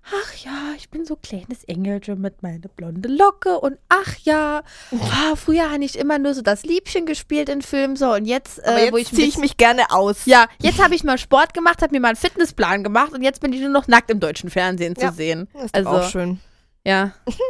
ach 0.05 0.35
ja, 0.45 0.73
ich 0.77 0.89
bin 0.91 1.05
so 1.05 1.15
kleines 1.15 1.63
Engelchen 1.63 2.21
mit 2.21 2.43
meiner 2.43 2.67
blonde 2.67 3.09
Locke 3.09 3.59
und 3.59 3.79
ach 3.89 4.15
ja, 4.21 4.61
ah, 4.91 5.35
früher 5.35 5.71
habe 5.71 5.83
ich 5.83 5.97
immer 5.97 6.19
nur 6.19 6.35
so 6.35 6.43
das 6.43 6.61
Liebchen 6.63 7.07
gespielt 7.07 7.49
in 7.49 7.63
Filmen 7.63 7.95
so 7.95 8.13
und 8.13 8.25
jetzt, 8.25 8.59
äh, 8.63 8.83
jetzt 8.85 8.93
wo 8.93 8.97
ich 8.97 9.09
ziehe 9.09 9.27
ich 9.27 9.37
mich 9.39 9.57
gerne 9.57 9.89
aus. 9.89 10.25
Ja, 10.25 10.45
jetzt 10.61 10.81
habe 10.81 10.93
ich 10.93 11.03
mal 11.03 11.17
Sport 11.17 11.55
gemacht, 11.55 11.81
habe 11.81 11.91
mir 11.93 11.99
mal 11.99 12.09
einen 12.09 12.15
Fitnessplan 12.15 12.83
gemacht 12.83 13.11
und 13.13 13.23
jetzt 13.23 13.41
bin 13.41 13.53
ich 13.53 13.59
nur 13.59 13.69
noch 13.69 13.87
nackt 13.87 14.11
im 14.11 14.19
deutschen 14.19 14.51
Fernsehen 14.51 14.93
Ja. 14.99 15.09
zu 15.09 15.15
sehen. 15.15 15.47
Ist 15.63 15.73
Also, 15.73 15.89
auch 15.89 16.09
schön. 16.09 16.39
ja. 16.85 17.11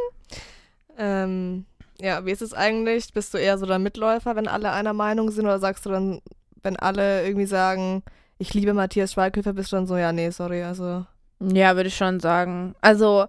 Ähm, 1.01 1.65
ja, 2.01 2.25
wie 2.25 2.31
ist 2.31 2.41
es 2.41 2.53
eigentlich? 2.53 3.13
Bist 3.13 3.33
du 3.33 3.37
eher 3.37 3.57
so 3.57 3.65
der 3.65 3.79
Mitläufer, 3.79 4.35
wenn 4.35 4.47
alle 4.47 4.71
einer 4.71 4.93
Meinung 4.93 5.31
sind? 5.31 5.45
Oder 5.45 5.59
sagst 5.59 5.85
du 5.85 5.89
dann, 5.89 6.21
wenn 6.63 6.75
alle 6.77 7.25
irgendwie 7.25 7.45
sagen, 7.45 8.03
ich 8.37 8.53
liebe 8.53 8.73
Matthias 8.73 9.13
Schweighöfer, 9.13 9.53
bist 9.53 9.71
du 9.71 9.75
dann 9.77 9.87
so, 9.87 9.97
ja, 9.97 10.11
nee, 10.11 10.29
sorry, 10.29 10.63
also. 10.63 11.05
Ja, 11.41 11.75
würde 11.75 11.87
ich 11.87 11.95
schon 11.95 12.19
sagen. 12.19 12.75
Also, 12.81 13.25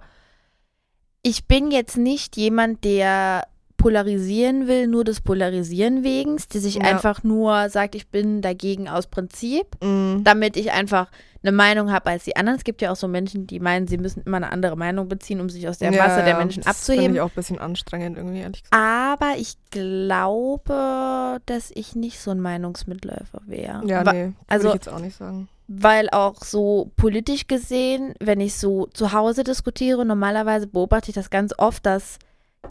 ich 1.23 1.47
bin 1.47 1.71
jetzt 1.71 1.97
nicht 1.97 2.37
jemand, 2.37 2.85
der 2.85 3.45
polarisieren 3.77 4.66
will, 4.66 4.87
nur 4.87 5.05
des 5.05 5.21
Polarisieren 5.23 6.05
wegen, 6.05 6.37
der 6.53 6.61
sich 6.61 6.77
Ja. 6.77 6.83
einfach 6.83 7.23
nur 7.23 7.68
sagt, 7.71 7.95
ich 7.95 8.09
bin 8.09 8.42
dagegen 8.42 8.88
aus 8.88 9.07
Prinzip, 9.07 9.66
Mm, 9.83 10.23
damit 10.23 10.57
ich 10.57 10.73
einfach 10.73 11.11
eine 11.42 11.53
Meinung 11.53 11.90
habe 11.92 12.11
als 12.11 12.24
die 12.24 12.37
anderen. 12.37 12.57
Es 12.59 12.64
gibt 12.64 12.83
ja 12.83 12.90
auch 12.92 12.96
so 12.96 13.09
Menschen, 13.09 13.46
die 13.46 13.61
meinen, 13.61 13.87
sie 13.88 13.96
müssen 13.98 14.22
immer 14.24 14.37
eine 14.38 14.53
andere 14.53 14.76
Meinung 14.76 15.09
beziehen, 15.09 15.40
um 15.40 15.48
sich 15.48 15.66
aus 15.68 15.79
der 15.79 15.92
ja, 15.92 16.07
Masse 16.07 16.22
der 16.24 16.37
Menschen 16.37 16.62
Das 16.62 16.85
finde 16.85 16.92
abzuheben. 17.00 17.14
ich 17.16 17.20
auch 17.22 17.29
ein 17.31 17.35
bisschen 17.35 17.59
anstrengend 17.59 18.18
irgendwie, 18.18 18.40
ehrlich 18.40 18.62
gesagt. 18.62 18.74
Aber 18.76 19.33
ich 19.38 19.57
glaube, 19.70 21.40
dass 21.46 21.70
ich 21.74 21.94
nicht 21.94 22.20
so 22.20 22.31
ein 22.31 22.40
Meinungsmitläufer 22.40 23.40
wäre. 23.46 23.83
Ja, 23.87 24.05
Wa- 24.07 24.12
nee, 24.12 24.24
würde 24.24 24.35
also- 24.48 24.68
ich 24.68 24.74
jetzt 24.74 24.88
auch 24.88 24.98
nicht 25.00 25.16
sagen. 25.16 25.48
Weil 25.72 26.09
auch 26.11 26.42
so 26.42 26.90
politisch 26.96 27.46
gesehen, 27.46 28.14
wenn 28.18 28.40
ich 28.40 28.57
so 28.57 28.87
zu 28.87 29.12
Hause 29.12 29.44
diskutiere, 29.44 30.05
normalerweise 30.05 30.66
beobachte 30.66 31.11
ich 31.11 31.14
das 31.14 31.31
ganz 31.31 31.55
oft, 31.59 31.87
dass 31.87 32.18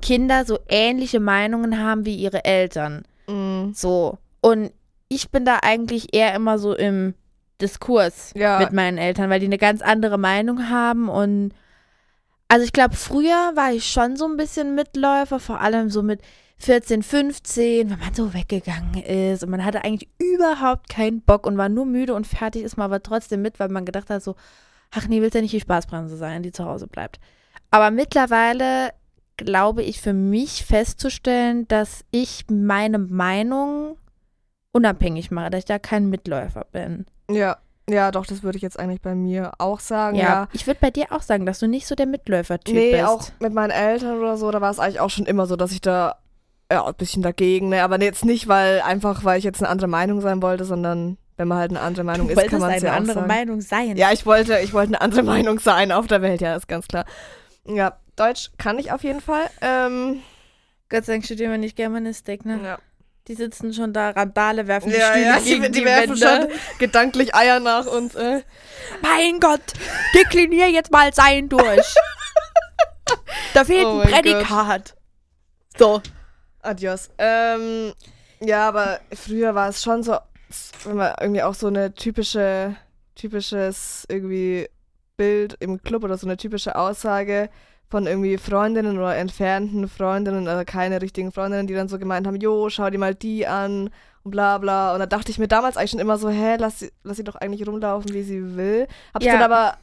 Kinder 0.01 0.43
so 0.43 0.59
ähnliche 0.67 1.21
Meinungen 1.21 1.81
haben 1.81 2.05
wie 2.05 2.15
ihre 2.15 2.43
Eltern. 2.43 3.03
Mm, 3.27 3.71
So. 3.73 4.17
Und 4.41 4.71
ich 5.07 5.31
bin 5.31 5.45
da 5.45 5.59
eigentlich 5.63 6.13
eher 6.13 6.33
immer 6.35 6.59
so 6.59 6.75
im 6.75 7.13
Diskurs 7.61 8.31
Ja. 8.35 8.59
mit 8.59 8.73
meinen 8.73 8.97
Eltern, 8.97 9.29
weil 9.29 9.39
die 9.39 9.45
eine 9.45 9.57
ganz 9.57 9.81
andere 9.81 10.17
Meinung 10.17 10.69
haben 10.69 11.09
und 11.09 11.53
also 12.47 12.65
ich 12.65 12.73
glaube, 12.73 12.95
früher 12.95 13.51
war 13.55 13.71
ich 13.73 13.91
schon 13.91 14.15
so 14.15 14.25
ein 14.25 14.35
bisschen 14.35 14.73
Mitläufer, 14.73 15.39
vor 15.39 15.61
allem 15.61 15.89
so 15.91 16.01
mit 16.01 16.21
14, 16.57 17.03
15, 17.03 17.91
wenn 17.91 17.99
man 17.99 18.13
so 18.13 18.33
weggegangen 18.33 18.95
ist 19.03 19.43
und 19.43 19.49
man 19.49 19.63
hatte 19.63 19.83
eigentlich 19.83 20.09
überhaupt 20.17 20.89
keinen 20.89 21.21
Bock 21.21 21.45
und 21.45 21.57
war 21.57 21.69
nur 21.69 21.85
müde 21.85 22.13
und 22.15 22.25
fertig, 22.27 22.63
ist 22.63 22.75
man 22.75 22.85
aber 22.85 23.03
trotzdem 23.03 23.41
mit, 23.43 23.59
weil 23.59 23.69
man 23.69 23.85
gedacht 23.85 24.09
hat 24.09 24.23
so, 24.23 24.35
ach 24.91 25.07
nee, 25.07 25.21
willst 25.21 25.35
ja 25.35 25.41
nicht 25.41 25.53
die 25.53 25.59
Spaßbremse 25.61 26.17
sein, 26.17 26.43
die 26.43 26.51
zu 26.51 26.65
Hause 26.65 26.87
bleibt. 26.87 27.19
Aber 27.71 27.91
mittlerweile 27.91 28.89
glaube 29.37 29.83
ich 29.83 30.01
für 30.01 30.13
mich 30.13 30.65
festzustellen, 30.65 31.67
dass 31.67 32.03
ich 32.11 32.45
meine 32.49 32.97
Meinung 32.97 33.95
unabhängig 34.71 35.31
mache, 35.31 35.51
dass 35.51 35.59
ich 35.59 35.65
da 35.65 35.79
kein 35.79 36.09
Mitläufer 36.09 36.65
bin. 36.71 37.05
Ja. 37.29 37.57
Ja, 37.89 38.11
doch, 38.11 38.27
das 38.27 38.43
würde 38.43 38.55
ich 38.57 38.61
jetzt 38.61 38.77
eigentlich 38.79 39.01
bei 39.01 39.15
mir 39.15 39.53
auch 39.57 39.79
sagen, 39.79 40.15
Ja, 40.15 40.23
ja. 40.23 40.47
ich 40.53 40.67
würde 40.67 40.79
bei 40.79 40.91
dir 40.91 41.07
auch 41.09 41.23
sagen, 41.23 41.47
dass 41.47 41.57
du 41.57 41.67
nicht 41.67 41.87
so 41.87 41.95
der 41.95 42.05
Mitläufer-Typ 42.05 42.75
Nee, 42.75 42.91
bist. 42.91 43.03
auch 43.05 43.29
mit 43.39 43.51
meinen 43.53 43.71
Eltern 43.71 44.19
oder 44.19 44.37
so, 44.37 44.51
da 44.51 44.61
war 44.61 44.69
es 44.69 44.77
eigentlich 44.77 44.99
auch 44.99 45.09
schon 45.09 45.25
immer 45.25 45.47
so, 45.47 45.55
dass 45.55 45.71
ich 45.71 45.81
da 45.81 46.17
ja, 46.71 46.85
ein 46.85 46.93
bisschen 46.93 47.23
dagegen, 47.23 47.69
ne? 47.69 47.81
aber 47.81 47.99
jetzt 47.99 48.25
nicht, 48.25 48.47
weil 48.47 48.81
einfach, 48.81 49.23
weil 49.23 49.39
ich 49.39 49.43
jetzt 49.43 49.59
eine 49.63 49.69
andere 49.69 49.87
Meinung 49.87 50.21
sein 50.21 50.43
wollte, 50.43 50.65
sondern 50.65 51.17
wenn 51.37 51.47
man 51.47 51.57
halt 51.57 51.71
eine 51.71 51.79
andere 51.79 52.03
Meinung 52.03 52.27
du 52.27 52.33
ist, 52.33 52.47
kann 52.47 52.59
man 52.59 52.69
es 52.69 52.75
eine 52.83 52.85
ja 52.85 52.91
auch 52.93 52.97
andere 52.97 53.15
sagen. 53.15 53.27
Meinung 53.27 53.61
sein. 53.61 53.97
Ja, 53.97 54.11
ich 54.11 54.27
wollte, 54.27 54.59
ich 54.59 54.71
wollte 54.71 54.89
eine 54.89 55.01
andere 55.01 55.23
Meinung 55.33 55.57
sein 55.57 55.91
auf 55.91 56.05
der 56.05 56.21
Welt, 56.21 56.41
ja, 56.41 56.55
ist 56.55 56.67
ganz 56.67 56.87
klar. 56.87 57.05
Ja, 57.65 57.97
Deutsch 58.15 58.51
kann 58.59 58.77
ich 58.77 58.91
auf 58.91 59.03
jeden 59.03 59.21
Fall. 59.21 59.49
Ähm, 59.61 60.19
Gott 60.89 61.05
sei 61.05 61.13
Dank 61.13 61.25
studieren 61.25 61.49
wir 61.49 61.57
nicht 61.57 61.75
Germanistik, 61.75 62.45
ne? 62.45 62.59
ja. 62.63 62.77
Die 63.29 63.35
sitzen 63.35 63.71
schon 63.75 63.93
da, 63.93 64.09
Randale 64.09 64.65
werfen 64.65 64.89
die 64.89 64.97
Ja, 64.97 65.11
Stühle 65.11 65.25
ja, 65.25 65.37
gegen 65.37 65.61
die, 65.61 65.71
die, 65.71 65.79
die 65.81 65.85
werfen 65.85 66.19
Wände. 66.19 66.49
schon 66.49 66.79
gedanklich 66.79 67.35
Eier 67.35 67.59
nach 67.59 67.85
uns. 67.85 68.15
Äh. 68.15 68.41
Mein 69.03 69.39
Gott, 69.39 69.61
deklinier 70.15 70.67
jetzt 70.71 70.91
mal 70.91 71.13
sein 71.13 71.47
durch. 71.47 71.93
da 73.53 73.63
fehlt 73.63 73.85
Oh 73.85 73.99
ein 73.99 74.09
Prädikat. 74.09 74.95
So. 75.77 76.01
Adios. 76.63 77.11
Ähm, 77.19 77.93
ja, 78.39 78.67
aber 78.67 78.99
früher 79.13 79.53
war 79.53 79.69
es 79.69 79.83
schon 79.83 80.01
so, 80.01 80.17
wenn 80.85 80.95
man 80.95 81.13
irgendwie 81.21 81.43
auch 81.43 81.53
so 81.53 81.67
eine 81.67 81.93
typische, 81.93 82.75
typisches 83.13 84.05
irgendwie 84.09 84.67
Bild 85.17 85.55
im 85.59 85.83
Club 85.83 86.03
oder 86.03 86.17
so 86.17 86.25
eine 86.25 86.35
typische 86.35 86.75
Aussage 86.75 87.51
von 87.89 88.05
irgendwie 88.05 88.37
Freundinnen 88.37 88.97
oder 88.97 89.15
entfernten 89.15 89.87
Freundinnen, 89.87 90.47
also 90.47 90.63
keine 90.65 91.01
richtigen 91.01 91.31
Freundinnen, 91.31 91.67
die 91.67 91.73
dann 91.73 91.87
so 91.89 91.97
gemeint 91.97 92.27
haben, 92.27 92.35
jo, 92.35 92.69
schau 92.69 92.89
dir 92.89 92.99
mal 92.99 93.15
die 93.15 93.47
an 93.47 93.89
und 94.23 94.31
bla 94.31 94.57
bla. 94.59 94.93
Und 94.93 94.99
da 94.99 95.05
dachte 95.05 95.31
ich 95.31 95.39
mir 95.39 95.47
damals 95.47 95.75
eigentlich 95.75 95.91
schon 95.91 95.99
immer 95.99 96.17
so, 96.17 96.29
hä, 96.29 96.57
lass 96.59 96.79
sie, 96.79 96.91
lass 97.03 97.17
sie 97.17 97.23
doch 97.23 97.35
eigentlich 97.35 97.67
rumlaufen, 97.67 98.13
wie 98.13 98.23
sie 98.23 98.55
will. 98.55 98.87
Hab's 99.13 99.25
Ja. 99.25 99.33
dann 99.33 99.43
aber 99.51 99.77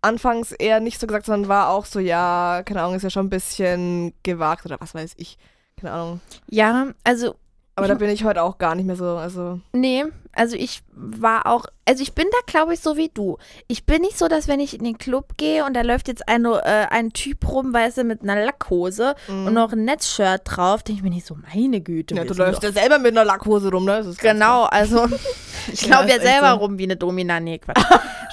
anfangs 0.00 0.50
eher 0.52 0.80
nicht 0.80 0.98
so 1.00 1.06
gesagt, 1.06 1.26
sondern 1.26 1.48
war 1.48 1.68
auch 1.68 1.84
so, 1.84 2.00
ja, 2.00 2.62
keine 2.64 2.82
Ahnung, 2.82 2.96
ist 2.96 3.04
ja 3.04 3.10
schon 3.10 3.26
ein 3.26 3.30
bisschen 3.30 4.12
gewagt 4.24 4.66
oder 4.66 4.76
was 4.80 4.94
weiß 4.94 5.14
ich. 5.16 5.38
Keine 5.80 5.92
Ahnung. 5.92 6.20
Ja, 6.50 6.88
also 7.04 7.36
Aber 7.74 7.88
da 7.88 7.94
bin 7.94 8.10
ich 8.10 8.24
heute 8.24 8.42
auch 8.42 8.58
gar 8.58 8.74
nicht 8.74 8.84
mehr 8.86 8.96
so, 8.96 9.16
also. 9.16 9.58
Nee, 9.72 10.04
also 10.34 10.56
ich 10.56 10.82
war 10.94 11.46
auch, 11.46 11.64
also 11.88 12.02
ich 12.02 12.12
bin 12.14 12.26
da, 12.30 12.38
glaube 12.46 12.74
ich, 12.74 12.80
so 12.80 12.98
wie 12.98 13.08
du. 13.08 13.38
Ich 13.66 13.86
bin 13.86 14.02
nicht 14.02 14.18
so, 14.18 14.28
dass 14.28 14.46
wenn 14.46 14.60
ich 14.60 14.74
in 14.76 14.84
den 14.84 14.98
Club 14.98 15.38
gehe 15.38 15.64
und 15.64 15.74
da 15.74 15.80
läuft 15.80 16.08
jetzt 16.08 16.28
eine, 16.28 16.62
äh, 16.64 16.86
ein 16.90 17.14
Typ 17.14 17.48
rum, 17.50 17.72
weißt 17.72 17.98
du, 17.98 18.04
mit 18.04 18.22
einer 18.22 18.44
Lackhose 18.44 19.14
Mhm. 19.26 19.46
und 19.46 19.54
noch 19.54 19.72
ein 19.72 19.84
Netzshirt 19.86 20.42
drauf, 20.44 20.82
denke 20.82 20.98
ich 20.98 21.02
mir 21.02 21.10
nicht 21.10 21.26
so, 21.26 21.34
meine 21.54 21.80
Güte. 21.80 22.14
Ja, 22.14 22.24
du 22.24 22.34
läufst 22.34 22.62
ja 22.62 22.72
selber 22.72 22.98
mit 22.98 23.12
einer 23.12 23.24
Lackhose 23.24 23.70
rum, 23.70 23.86
ne? 23.86 24.04
Genau, 24.20 24.64
also 24.64 25.06
ich 25.72 25.82
Ja, 25.86 25.96
laufe 25.96 26.08
ja, 26.10 26.16
echt 26.16 26.26
selber 26.26 26.50
so. 26.50 26.56
rum 26.56 26.76
wie 26.78 26.84
eine 26.84 26.96
Domina. 26.96 27.40
Nee, 27.40 27.58
Quatsch. 27.58 27.82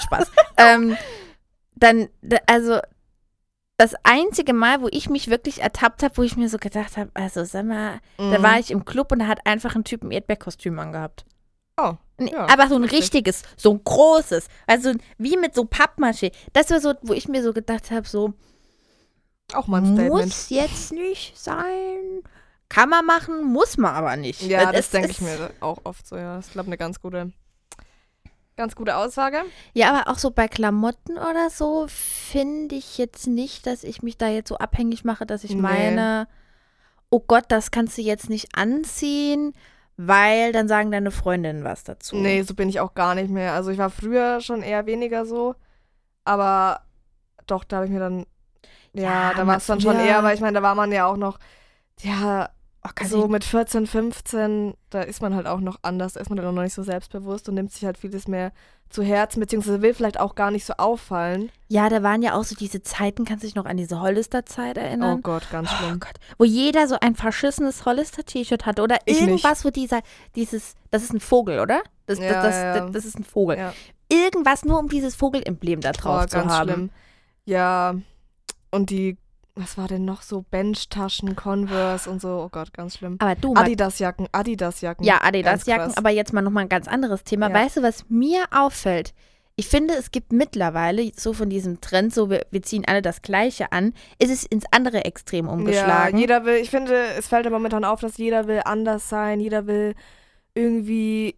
Spaß. 0.04 0.32
ähm, 0.58 0.97
dann, 1.75 2.10
da- 2.21 2.38
also 2.45 2.80
das 3.79 3.95
einzige 4.03 4.53
Mal, 4.53 4.81
wo 4.81 4.87
ich 4.91 5.09
mich 5.09 5.29
wirklich 5.29 5.61
ertappt 5.61 6.03
habe, 6.03 6.17
wo 6.17 6.23
ich 6.23 6.35
mir 6.35 6.49
so 6.49 6.57
gedacht 6.57 6.97
habe, 6.97 7.09
also 7.13 7.43
sag 7.45 7.65
mal, 7.65 7.99
klar. 8.17 8.31
da 8.31 8.39
Mhm. 8.39 8.43
war 8.43 8.59
ich 8.59 8.71
im 8.71 8.83
Club 8.85 9.11
und 9.11 9.19
da 9.19 9.27
hat 9.27 9.45
einfach 9.45 9.75
ein 9.75 9.83
Typ 9.85 10.03
ein 10.03 10.11
Erdbeerkostüm 10.11 10.77
angehabt. 10.79 11.25
Oh, 11.77 11.93
Ja, 12.19 12.47
aber 12.49 12.67
so 12.67 12.75
ein 12.75 12.83
richtig. 12.83 12.99
richtiges, 12.99 13.43
so 13.55 13.71
ein 13.71 13.81
großes, 13.83 14.47
also 14.67 14.91
wie 15.17 15.37
mit 15.37 15.55
so 15.55 15.63
Pappmaché. 15.63 16.33
Das 16.51 16.69
war 16.71 16.81
so, 16.81 16.93
wo 17.03 17.13
ich 17.13 17.29
mir 17.29 17.41
so 17.41 17.53
gedacht 17.53 17.89
habe, 17.91 18.05
so 18.07 18.33
auch 19.53 19.67
mal 19.67 19.77
ein 19.81 19.85
Statement. 19.95 20.25
muss 20.25 20.49
jetzt 20.49 20.91
nicht 20.91 21.37
sein. 21.37 22.21
Kann 22.67 22.89
man 22.89 23.05
machen, 23.05 23.43
muss 23.45 23.77
man 23.77 23.95
aber 23.95 24.15
nicht. 24.17 24.41
Ja, 24.43 24.71
das 24.71 24.81
es 24.87 24.89
denke 24.91 25.09
ich 25.11 25.21
mir 25.21 25.51
auch 25.61 25.79
oft 25.85 26.05
so, 26.05 26.17
ja. 26.17 26.35
Das 26.35 26.47
ist, 26.47 26.51
glaube 26.53 26.65
ich, 26.67 26.69
eine 26.71 26.77
ganz 26.77 26.99
gute, 27.01 27.31
ganz 28.59 28.75
gute 28.75 28.95
Aussage. 28.95 29.41
Ja, 29.73 29.89
aber 29.91 30.11
auch 30.11 30.19
so 30.19 30.29
bei 30.31 30.47
Klamotten 30.47 31.13
oder 31.17 31.49
so 31.49 31.85
finde 31.87 32.75
ich 32.75 32.97
jetzt 32.99 33.25
nicht, 33.25 33.65
dass 33.65 33.83
ich 33.83 34.03
mich 34.03 34.17
da 34.17 34.27
jetzt 34.27 34.49
so 34.49 34.57
abhängig 34.57 35.03
mache, 35.03 35.25
dass 35.25 35.43
ich 35.43 35.55
Nee. 35.55 35.61
meine, 35.61 36.27
oh 37.09 37.19
Gott, 37.25 37.45
das 37.47 37.71
kannst 37.71 37.97
du 37.97 38.01
jetzt 38.03 38.29
nicht 38.29 38.49
anziehen, 38.55 39.53
weil 39.97 40.51
dann 40.51 40.67
sagen 40.67 40.91
deine 40.91 41.11
Freundinnen 41.11 41.63
was 41.63 41.83
dazu. 41.83 42.15
Nee, 42.17 42.43
so 42.43 42.53
bin 42.53 42.69
ich 42.69 42.79
auch 42.79 42.93
gar 42.93 43.15
nicht 43.15 43.29
mehr. 43.31 43.53
Also 43.53 43.71
ich 43.71 43.77
war 43.79 43.89
früher 43.89 44.39
schon 44.41 44.61
eher 44.61 44.85
weniger 44.85 45.25
so, 45.25 45.55
aber 46.23 46.81
doch, 47.47 47.63
da 47.63 47.77
habe 47.77 47.85
ich 47.87 47.91
mir 47.91 47.99
dann, 47.99 48.25
ja, 48.93 49.01
Ja, 49.03 49.33
da 49.33 49.47
war 49.47 49.57
es 49.57 49.65
dann 49.65 49.81
schon 49.81 49.99
eher, 49.99 50.23
weil 50.23 50.35
ich 50.35 50.41
meine, 50.41 50.53
da 50.59 50.61
war 50.61 50.75
man 50.75 50.91
ja 50.91 51.05
auch 51.07 51.17
noch, 51.17 51.39
ja, 52.01 52.49
Oh, 52.85 52.89
kann 52.95 53.07
so 53.09 53.27
mit 53.27 53.43
14, 53.43 53.87
15, 53.87 54.73
da 54.89 55.01
ist 55.01 55.21
man 55.21 55.35
halt 55.35 55.47
auch 55.47 55.59
noch 55.59 55.79
anders, 55.81 56.13
da 56.13 56.21
ist 56.21 56.29
man 56.29 56.37
dann 56.37 56.45
auch 56.47 56.53
noch 56.53 56.61
nicht 56.63 56.73
so 56.73 56.81
selbstbewusst 56.83 57.49
und 57.49 57.55
nimmt 57.55 57.73
sich 57.73 57.83
halt 57.83 57.97
vieles 57.97 58.25
mehr 58.27 58.53
zu 58.89 59.03
Herzen, 59.03 59.41
beziehungsweise 59.41 59.81
will 59.81 59.93
vielleicht 59.93 60.17
auch 60.19 60.33
gar 60.33 60.49
nicht 60.49 60.63
so 60.65 60.73
auffallen. 60.77 61.51
ja, 61.67 61.89
da 61.89 62.03
waren 62.03 62.21
ja 62.23 62.35
auch 62.35 62.43
so 62.45 62.55
diese 62.55 62.81
Zeiten, 62.81 63.25
kannst 63.25 63.43
du 63.43 63.47
dich 63.47 63.55
noch 63.55 63.65
an 63.65 63.75
diese 63.77 63.99
Hollister-Zeit 63.99 64.77
Oh 64.77 64.81
erinnern? 64.81 65.21
Gott, 65.21 65.43
ganz 65.51 65.69
Oh 65.71 65.75
schlimm. 65.75 65.99
Gott, 65.99 66.15
wo 66.37 66.45
jeder 66.45 66.87
so 66.87 66.95
ein 67.01 67.15
verschissenes 67.15 67.85
Hollister-T-Shirt 67.85 68.65
hatte 68.65 68.81
oder 68.81 68.95
Ich 69.05 69.19
nicht. 69.19 69.27
irgendwas, 69.27 69.65
wo 69.65 69.69
dieser, 69.71 69.99
dieses, 70.35 70.75
das 70.89 71.03
ist 71.03 71.13
ein 71.13 71.19
Vogel, 71.19 71.59
oder? 71.59 71.81
Das, 72.05 72.17
Ja, 72.17 72.31
das, 72.31 72.43
das, 72.43 72.55
ja, 72.55 72.79
das, 72.79 72.91
das 72.93 73.05
ist 73.05 73.19
ein 73.19 73.25
Vogel. 73.25 73.57
Ja. 73.57 73.73
Irgendwas 74.07 74.63
nur, 74.63 74.79
um 74.79 74.87
dieses 74.87 75.15
Vogelemblem 75.15 75.81
da 75.81 75.91
drauf 75.91 76.21
Oh, 76.23 76.25
zu 76.27 76.37
ganz 76.37 76.51
haben. 76.51 76.69
schlimm. 76.69 76.89
Ja, 77.45 77.93
und 78.71 78.89
die, 78.89 79.17
was 79.59 79.77
war 79.77 79.87
denn 79.87 80.05
noch 80.05 80.21
so? 80.21 80.43
Benchtaschen, 80.49 81.35
Converse 81.35 82.09
und 82.09 82.21
so. 82.21 82.29
Oh 82.45 82.49
Gott, 82.49 82.73
ganz 82.73 82.97
schlimm. 82.97 83.17
Aber 83.19 83.35
du, 83.35 83.53
mal 83.53 83.63
Adidas-Jacken, 83.65 84.27
Adidas-Jacken. 84.31 85.05
Ja, 85.05 85.21
Adidas-Jacken, 85.23 85.97
aber 85.97 86.09
jetzt 86.09 86.33
mal 86.33 86.41
nochmal 86.41 86.63
ein 86.63 86.69
ganz 86.69 86.87
anderes 86.87 87.23
Thema. 87.23 87.49
Ja. 87.49 87.53
Weißt 87.55 87.77
du, 87.77 87.83
was 87.83 88.05
mir 88.09 88.45
auffällt? 88.51 89.13
Ich 89.55 89.67
finde, 89.67 89.93
es 89.95 90.11
gibt 90.11 90.31
mittlerweile 90.31 91.11
so 91.17 91.33
von 91.33 91.49
diesem 91.49 91.81
Trend, 91.81 92.13
so 92.13 92.29
wir, 92.29 92.45
wir 92.49 92.61
ziehen 92.61 92.85
alle 92.87 93.01
das 93.01 93.21
Gleiche 93.21 93.73
an, 93.73 93.93
ist 94.17 94.31
es 94.31 94.45
ins 94.45 94.63
andere 94.71 95.03
Extrem 95.03 95.47
Ja, 95.47 95.51
umgeschlagen. 95.51 96.17
jeder 96.17 96.45
will, 96.45 96.55
ich 96.55 96.69
finde, 96.69 96.95
es 97.17 97.27
fällt 97.27 97.43
ja 97.43 97.51
momentan 97.51 97.83
auf, 97.83 97.99
dass 97.99 98.17
jeder 98.17 98.47
will 98.47 98.61
anders 98.63 99.09
sein, 99.09 99.41
jeder 99.41 99.67
will 99.67 99.95
irgendwie, 100.53 101.35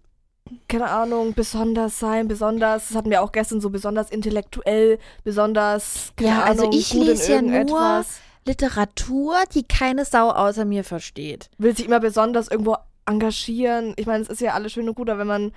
keine 0.68 0.90
Ahnung, 0.90 1.34
besonders 1.34 2.00
sein, 2.00 2.28
besonders, 2.28 2.90
das 2.90 2.98
hatten 2.98 3.10
wir 3.10 3.22
auch 3.22 3.32
gestern 3.32 3.62
so, 3.62 3.70
besonders 3.70 4.10
intellektuell, 4.10 5.00
besonders, 5.24 6.14
keine 6.16 6.30
Ja, 6.30 6.44
also 6.44 6.64
Ahnung, 6.64 6.78
ich 6.78 6.92
gut 6.92 7.06
lese 7.08 7.34
ja 7.34 7.42
nur-. 7.42 8.06
Literatur, 8.46 9.36
die 9.54 9.64
keine 9.64 10.04
Sau 10.04 10.30
außer 10.32 10.66
mir 10.66 10.84
versteht. 10.84 11.50
Will 11.58 11.76
sich 11.76 11.86
immer 11.86 12.00
besonders 12.00 12.48
irgendwo 12.48 12.76
engagieren. 13.06 13.94
Ich 13.98 14.08
meine, 14.08 14.24
es 14.24 14.30
ist 14.30 14.42
ja 14.42 14.54
alles 14.54 14.72
schön 14.72 14.90
und 14.90 14.96
gut, 14.96 15.10
aber 15.10 15.20
wenn 15.20 15.28
man 15.28 15.52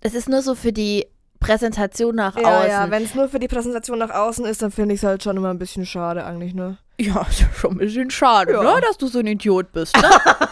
Es 0.00 0.14
ist 0.14 0.28
nur 0.28 0.42
so 0.42 0.54
für 0.54 0.72
die 0.72 1.06
Präsentation 1.46 2.14
nach 2.14 2.36
Ja, 2.36 2.58
außen. 2.58 2.70
ja, 2.70 2.90
wenn 2.90 3.04
es 3.04 3.14
nur 3.14 3.28
für 3.28 3.38
die 3.38 3.48
Präsentation 3.48 3.98
nach 3.98 4.10
außen 4.10 4.44
ist, 4.46 4.62
dann 4.62 4.70
finde 4.70 4.94
ich 4.94 5.00
es 5.00 5.04
halt 5.06 5.22
schon 5.22 5.36
immer 5.36 5.50
ein 5.50 5.58
bisschen 5.58 5.86
schade 5.86 6.24
eigentlich, 6.24 6.54
ne? 6.54 6.78
Ja, 6.98 7.26
ist 7.30 7.44
schon 7.58 7.72
ein 7.72 7.78
bisschen 7.78 8.10
schade, 8.10 8.52
Ja. 8.52 8.62
ne, 8.62 8.80
dass 8.80 8.96
du 8.98 9.06
so 9.06 9.18
ein 9.18 9.26
Idiot 9.26 9.72
bist. 9.72 9.96
Ne? 9.96 10.02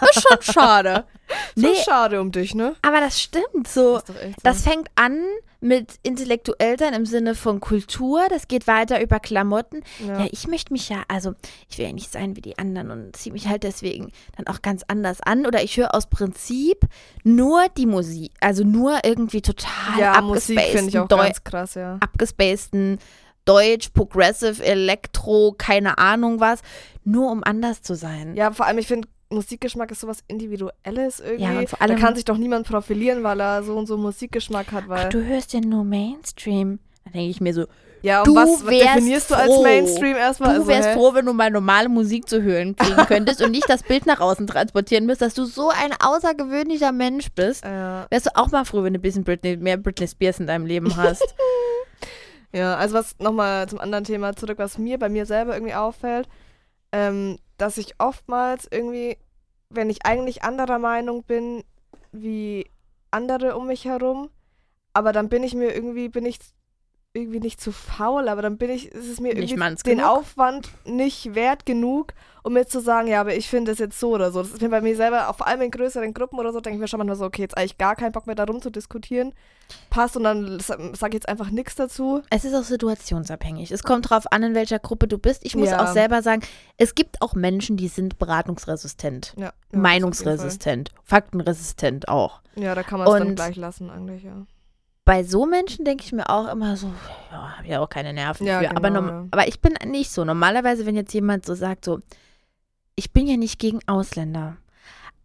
Das 0.00 0.16
ist 0.16 0.26
schon 0.28 0.54
schade. 0.54 1.04
So 1.56 1.66
Nee, 1.66 1.74
schade 1.82 2.20
um 2.20 2.30
dich, 2.32 2.54
ne? 2.54 2.76
aber 2.82 3.00
das 3.00 3.18
stimmt 3.18 3.66
so. 3.66 3.96
ist 3.96 4.08
doch 4.10 4.16
echt 4.20 4.34
so. 4.34 4.40
Das 4.44 4.60
fängt 4.62 4.88
an 4.94 5.18
mit 5.64 5.94
intellektuell 6.02 6.78
sein 6.78 6.92
im 6.92 7.06
Sinne 7.06 7.34
von 7.34 7.58
Kultur. 7.58 8.26
Das 8.28 8.48
geht 8.48 8.66
weiter 8.66 9.02
über 9.02 9.18
Klamotten. 9.18 9.82
Ja. 10.06 10.20
ja. 10.20 10.28
ich 10.30 10.46
möchte 10.46 10.72
mich 10.72 10.90
ja, 10.90 11.02
also 11.08 11.34
ich 11.68 11.78
will 11.78 11.86
ja 11.86 11.92
nicht 11.92 12.12
sein 12.12 12.36
wie 12.36 12.42
die 12.42 12.58
anderen 12.58 12.90
und 12.90 13.16
ziehe 13.16 13.32
mich 13.32 13.48
halt 13.48 13.62
deswegen 13.62 14.12
dann 14.36 14.46
auch 14.46 14.60
ganz 14.62 14.82
anders 14.86 15.20
an. 15.22 15.46
Oder 15.46 15.62
ich 15.62 15.76
höre 15.76 15.94
aus 15.94 16.06
Prinzip 16.06 16.80
nur 17.24 17.66
die 17.76 17.86
Musik, 17.86 18.32
also 18.40 18.62
nur 18.62 19.00
irgendwie 19.04 19.40
total 19.40 19.98
ja, 19.98 20.20
Musik 20.20 20.60
finde 20.60 20.90
ich 20.90 20.98
auch 20.98 21.08
Deu 21.08 21.16
ganz 21.16 21.42
krass, 21.42 21.74
ja. 21.74 21.96
abgespaceden 22.00 22.98
Deutsch, 23.44 23.90
Progressive, 23.90 24.64
Elektro, 24.64 25.54
keine 25.56 25.98
Ahnung 25.98 26.40
was, 26.40 26.60
nur 27.04 27.30
um 27.30 27.44
anders 27.44 27.82
zu 27.82 27.94
sein. 27.94 28.34
Ja, 28.36 28.52
vor 28.52 28.66
allem, 28.66 28.78
ich 28.78 28.86
finde, 28.86 29.08
Musikgeschmack 29.34 29.90
ist 29.90 30.00
sowas 30.00 30.18
Individuelles 30.28 31.20
irgendwie. 31.20 31.42
Ja, 31.44 31.58
und 31.58 31.68
vor 31.68 31.80
allem- 31.82 31.96
da 31.96 32.00
kann 32.00 32.14
sich 32.14 32.24
doch 32.24 32.38
niemand 32.38 32.66
profilieren, 32.66 33.22
weil 33.22 33.40
er 33.40 33.62
so 33.62 33.76
und 33.76 33.86
so 33.86 33.96
Musikgeschmack 33.98 34.72
hat, 34.72 34.88
weil. 34.88 35.06
Ach, 35.06 35.10
du 35.10 35.24
hörst 35.24 35.52
ja 35.52 35.60
nur 35.60 35.84
Mainstream. 35.84 36.78
Da 37.04 37.10
denke 37.10 37.28
ich 37.30 37.40
mir 37.40 37.52
so, 37.52 37.66
ja, 38.00 38.20
und 38.20 38.26
du 38.28 38.34
was, 38.34 38.64
was 38.64 38.70
definierst 38.70 39.30
du 39.30 39.34
als 39.34 39.46
froh. 39.46 39.62
Mainstream 39.62 40.16
erstmal? 40.16 40.50
Du 40.50 40.60
Also, 40.60 40.68
wärst 40.68 40.88
hä? 40.90 40.94
froh, 40.94 41.14
wenn 41.14 41.24
du 41.26 41.32
mal 41.32 41.50
normale 41.50 41.88
Musik 41.88 42.28
zu 42.28 42.42
hören 42.42 42.76
kriegen 42.76 42.96
könntest 43.06 43.42
und 43.42 43.50
nicht 43.50 43.68
das 43.68 43.82
Bild 43.82 44.06
nach 44.06 44.20
außen 44.20 44.46
transportieren 44.46 45.06
müsst, 45.06 45.20
dass 45.22 45.34
du 45.34 45.44
so 45.46 45.70
ein 45.70 45.92
außergewöhnlicher 46.02 46.92
Mensch 46.92 47.28
bist. 47.34 47.64
Ja. 47.64 48.06
Wärst 48.10 48.26
du 48.26 48.30
auch 48.36 48.50
mal 48.50 48.64
froh, 48.64 48.82
wenn 48.82 48.92
du 48.94 48.98
ein 48.98 49.02
bisschen 49.02 49.24
Britney, 49.24 49.56
mehr 49.56 49.76
Britney 49.78 50.06
Spears 50.08 50.38
in 50.40 50.46
deinem 50.46 50.66
Leben 50.66 50.94
hast. 50.96 51.22
Ja, 52.52 52.76
also 52.76 52.94
was 52.94 53.16
nochmal 53.18 53.68
zum 53.68 53.80
anderen 53.80 54.04
Thema 54.04 54.36
zurück, 54.36 54.58
was 54.58 54.78
mir 54.78 54.96
bei 54.96 55.08
mir 55.08 55.26
selber 55.26 55.54
irgendwie 55.54 55.74
auffällt, 55.74 56.28
ähm, 56.92 57.36
dass 57.58 57.78
ich 57.78 57.94
oftmals 57.98 58.68
irgendwie, 58.70 59.16
wenn 59.76 59.90
ich 59.90 60.04
eigentlich 60.06 60.42
anderer 60.42 60.78
Meinung 60.78 61.24
bin 61.24 61.64
wie 62.12 62.70
andere 63.10 63.56
um 63.56 63.66
mich 63.66 63.84
herum, 63.84 64.30
aber 64.92 65.12
dann 65.12 65.28
bin 65.28 65.42
ich 65.42 65.54
mir 65.54 65.74
irgendwie, 65.74 66.08
bin 66.08 66.26
ich 66.26 66.38
irgendwie 67.16 67.38
nicht 67.38 67.60
zu 67.60 67.70
faul, 67.70 68.28
aber 68.28 68.42
dann 68.42 68.58
bin 68.58 68.70
ich, 68.70 68.90
ist 68.90 69.08
es 69.08 69.20
mir 69.20 69.36
irgendwie 69.36 69.54
den 69.54 69.98
genug? 69.98 70.04
Aufwand 70.04 70.68
nicht 70.84 71.36
wert 71.36 71.64
genug, 71.64 72.12
um 72.42 72.54
mir 72.54 72.66
zu 72.66 72.80
sagen, 72.80 73.06
ja, 73.06 73.20
aber 73.20 73.36
ich 73.36 73.48
finde 73.48 73.70
es 73.70 73.78
jetzt 73.78 74.00
so 74.00 74.10
oder 74.10 74.32
so. 74.32 74.42
Das 74.42 74.50
ist 74.50 74.60
mir 74.60 74.68
bei 74.68 74.80
mir 74.80 74.96
selber, 74.96 75.28
auch 75.28 75.36
vor 75.36 75.46
allem 75.46 75.60
in 75.62 75.70
größeren 75.70 76.12
Gruppen 76.12 76.40
oder 76.40 76.52
so, 76.52 76.60
denke 76.60 76.74
ich 76.76 76.80
mir 76.80 76.88
schon 76.88 76.98
manchmal 76.98 77.14
so, 77.16 77.24
okay, 77.24 77.42
jetzt 77.42 77.56
eigentlich 77.56 77.78
gar 77.78 77.94
keinen 77.94 78.10
Bock 78.10 78.26
mehr 78.26 78.34
darum 78.34 78.60
zu 78.60 78.68
diskutieren. 78.68 79.32
Passt 79.90 80.16
und 80.16 80.24
dann 80.24 80.58
sage 80.58 80.86
ich 81.10 81.14
jetzt 81.14 81.28
einfach 81.28 81.50
nichts 81.50 81.76
dazu. 81.76 82.20
Es 82.30 82.44
ist 82.44 82.52
auch 82.52 82.64
situationsabhängig. 82.64 83.70
Es 83.70 83.84
kommt 83.84 84.10
drauf 84.10 84.24
an, 84.32 84.42
in 84.42 84.54
welcher 84.56 84.80
Gruppe 84.80 85.06
du 85.06 85.16
bist. 85.16 85.42
Ich 85.46 85.54
muss 85.54 85.70
Ja. 85.70 85.84
auch 85.84 85.92
selber 85.92 86.20
sagen, 86.20 86.42
es 86.78 86.96
gibt 86.96 87.22
auch 87.22 87.34
Menschen, 87.34 87.76
die 87.76 87.86
sind 87.88 88.18
beratungsresistent, 88.18 89.34
Ja, 89.36 89.44
ja, 89.44 89.52
meinungsresistent, 89.78 90.90
faktenresistent 91.04 92.08
auch. 92.08 92.40
Ja, 92.56 92.74
da 92.74 92.82
kann 92.82 92.98
man 92.98 93.06
es 93.08 93.18
dann 93.18 93.34
gleich 93.36 93.54
lassen 93.56 93.88
eigentlich, 93.88 94.24
ja. 94.24 94.46
Bei 95.04 95.22
so 95.22 95.44
Menschen 95.44 95.84
denke 95.84 96.02
ich 96.04 96.12
mir 96.12 96.30
auch 96.30 96.48
immer 96.50 96.76
so, 96.76 96.90
ja, 97.30 97.56
habe 97.58 97.68
ja 97.68 97.80
auch 97.80 97.88
keine 97.90 98.12
Nerven 98.14 98.46
Ja, 98.46 98.60
für. 98.60 98.70
aber, 98.70 98.88
genau, 98.90 99.06
ja. 99.06 99.26
aber 99.30 99.46
ich 99.48 99.60
bin 99.60 99.74
nicht 99.86 100.10
so. 100.10 100.24
Normalerweise, 100.24 100.86
wenn 100.86 100.96
jetzt 100.96 101.12
jemand 101.12 101.44
so 101.44 101.54
sagt, 101.54 101.84
so, 101.84 102.00
ich 102.96 103.12
bin 103.12 103.26
ja 103.26 103.36
nicht 103.36 103.58
gegen 103.58 103.80
Ausländer. 103.86 104.56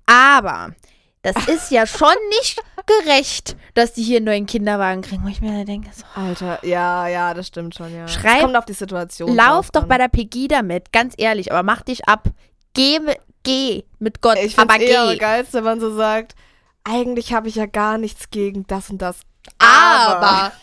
Aber 0.06 0.74
das 1.22 1.36
ist 1.48 1.72
ja 1.72 1.86
schon 1.88 2.10
nicht 2.40 2.60
gerecht, 2.86 3.56
dass 3.74 3.94
die 3.94 4.04
hier 4.04 4.18
einen 4.18 4.26
neuen 4.26 4.46
Kinderwagen 4.48 5.02
kriegen. 5.02 5.24
Wo 5.24 5.28
ich 5.30 5.40
mir 5.42 5.52
dann 5.52 5.66
denke, 5.66 5.90
so, 5.94 6.04
Alter, 6.16 6.66
ja, 6.66 7.08
ja, 7.08 7.34
das 7.34 7.48
stimmt 7.48 7.76
schon, 7.76 7.94
ja. 7.96 8.08
Schreib- 8.08 8.42
kommt 8.42 8.58
auf 8.58 8.66
die 8.66 8.74
Situation. 8.74 9.34
lauf 9.34 9.72
doch 9.72 9.84
an. 9.84 9.88
bei 9.88 9.98
der 9.98 10.08
Pegida 10.10 10.62
mit, 10.62 10.92
ganz 10.92 11.14
ehrlich, 11.18 11.52
aber 11.54 11.64
mach 11.64 11.84
dich 11.84 12.06
ab. 12.08 12.30
Geh, 12.74 13.00
geh 13.44 13.84
mit 14.00 14.22
Gott, 14.22 14.38
Ich 14.44 14.56
finde 14.56 14.74
aber 14.74 14.84
eher 14.84 15.06
geh. 15.06 15.12
am 15.14 15.18
geilsten, 15.20 15.58
wenn 15.60 15.64
man 15.64 15.80
so 15.80 15.96
sagt, 15.96 16.36
eigentlich 16.84 17.34
habe 17.34 17.48
ich 17.48 17.56
ja 17.56 17.66
gar 17.66 17.98
nichts 17.98 18.30
gegen 18.30 18.66
das 18.68 18.90
und 18.90 19.02
das. 19.02 19.22
Aber, 19.58 20.52
aber 20.52 20.54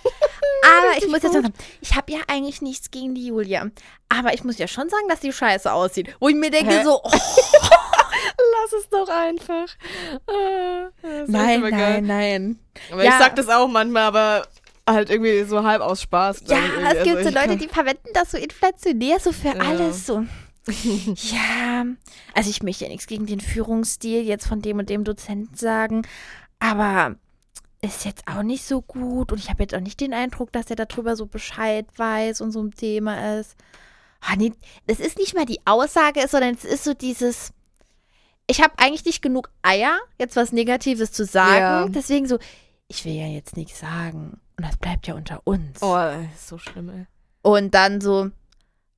ich 0.99 1.07
muss 1.09 1.23
jetzt 1.23 1.33
sagen, 1.33 1.53
ich 1.81 1.95
habe 1.95 2.12
ja 2.12 2.21
eigentlich 2.29 2.62
nichts 2.62 2.91
gegen 2.91 3.15
die 3.15 3.27
Julia. 3.27 3.67
Aber 4.09 4.33
ich 4.35 4.45
muss 4.45 4.59
ja 4.59 4.69
schon 4.69 4.89
sagen, 4.89 5.09
dass 5.09 5.21
die 5.21 5.33
scheiße 5.33 5.73
aussieht. 5.73 6.15
Wo 6.21 6.29
ich 6.29 6.35
mir 6.37 6.51
denke 6.51 6.79
Hä? 6.79 6.85
so, 6.85 7.01
oh, 7.05 7.11
Lass 7.11 8.73
es 8.79 8.89
doch 8.91 9.09
einfach. 9.09 9.67
Ah, 10.27 10.91
nein, 11.27 11.59
immer 11.61 11.71
geil. 11.71 12.03
nein, 12.03 12.07
nein. 12.07 12.59
Aber 12.93 13.05
Ja. 13.05 13.11
ich 13.12 13.19
sag 13.19 13.37
das 13.37 13.49
auch 13.49 13.69
manchmal, 13.69 14.03
aber 14.05 14.47
halt 14.89 15.11
irgendwie 15.11 15.45
so 15.45 15.62
halb 15.65 15.83
aus 15.83 16.03
Spaß. 16.03 16.43
Ja, 16.47 16.59
es 16.91 17.03
gibt 17.05 17.17
Also 17.17 17.23
so 17.23 17.29
ich 17.29 17.35
Leute, 17.35 17.57
die 17.57 17.69
verwenden 17.69 18.09
das 18.15 18.31
so 18.33 18.39
inflationär, 18.39 19.19
so 19.21 19.33
für 19.33 19.49
Ja. 19.49 19.55
alles. 19.65 20.07
So. 20.07 20.25
ja, 21.15 21.85
also 22.35 22.51
ich 22.51 22.62
möchte 22.62 22.85
ja 22.85 22.91
nichts 22.91 23.07
gegen 23.07 23.27
den 23.27 23.41
Führungsstil 23.41 24.23
jetzt 24.23 24.47
von 24.47 24.62
dem 24.62 24.79
und 24.79 24.89
dem 24.91 25.05
Dozenten 25.05 25.57
sagen, 25.57 26.03
aber 26.59 27.17
ist 27.83 28.05
jetzt 28.05 28.27
auch 28.27 28.43
nicht 28.43 28.65
so 28.65 28.83
gut 28.83 29.33
und 29.33 29.39
ich 29.39 29.49
habe 29.51 29.62
jetzt 29.62 29.75
auch 29.75 29.81
nicht 29.81 30.01
den 30.01 30.15
Eindruck, 30.15 30.53
dass 30.53 30.71
er 30.71 30.77
darüber 30.77 31.17
so 31.17 31.27
Bescheid 31.27 31.87
weiß 31.97 32.41
und 32.41 32.53
so 32.53 32.62
ein 32.62 32.73
Thema 32.73 33.39
ist. 33.39 33.57
Ah, 34.21 34.35
nee, 34.37 34.53
das 34.87 34.99
ist 34.99 35.19
nicht 35.19 35.35
mal 35.35 35.45
die 35.45 35.61
Aussage, 35.67 36.27
sondern 36.29 36.55
es 36.55 36.65
ist 36.65 36.85
so 36.85 36.95
dieses, 36.95 37.53
ich 38.47 38.61
habe 38.62 38.75
eigentlich 38.79 39.05
nicht 39.05 39.23
genug 39.23 39.51
Eier, 39.62 39.99
jetzt 40.19 40.37
was 40.37 40.53
Negatives 40.53 41.12
zu 41.12 41.25
sagen. 41.25 41.61
Ja. 41.61 41.89
Deswegen 41.89 42.27
so, 42.27 42.39
ich 42.89 43.05
will 43.05 43.12
ja 43.12 43.27
jetzt 43.27 43.57
nichts 43.57 43.81
sagen. 43.81 44.41
Und 44.57 44.67
das 44.67 44.77
bleibt 44.79 45.07
ja 45.07 45.15
unter 45.15 45.43
uns. 45.45 45.83
Oh, 45.83 45.95
das 45.95 46.25
ist 46.35 46.49
so 46.49 46.59
schlimm, 46.59 46.89
ey. 46.89 47.07
Und 47.43 47.75
dann 47.75 48.01
so, 48.01 48.31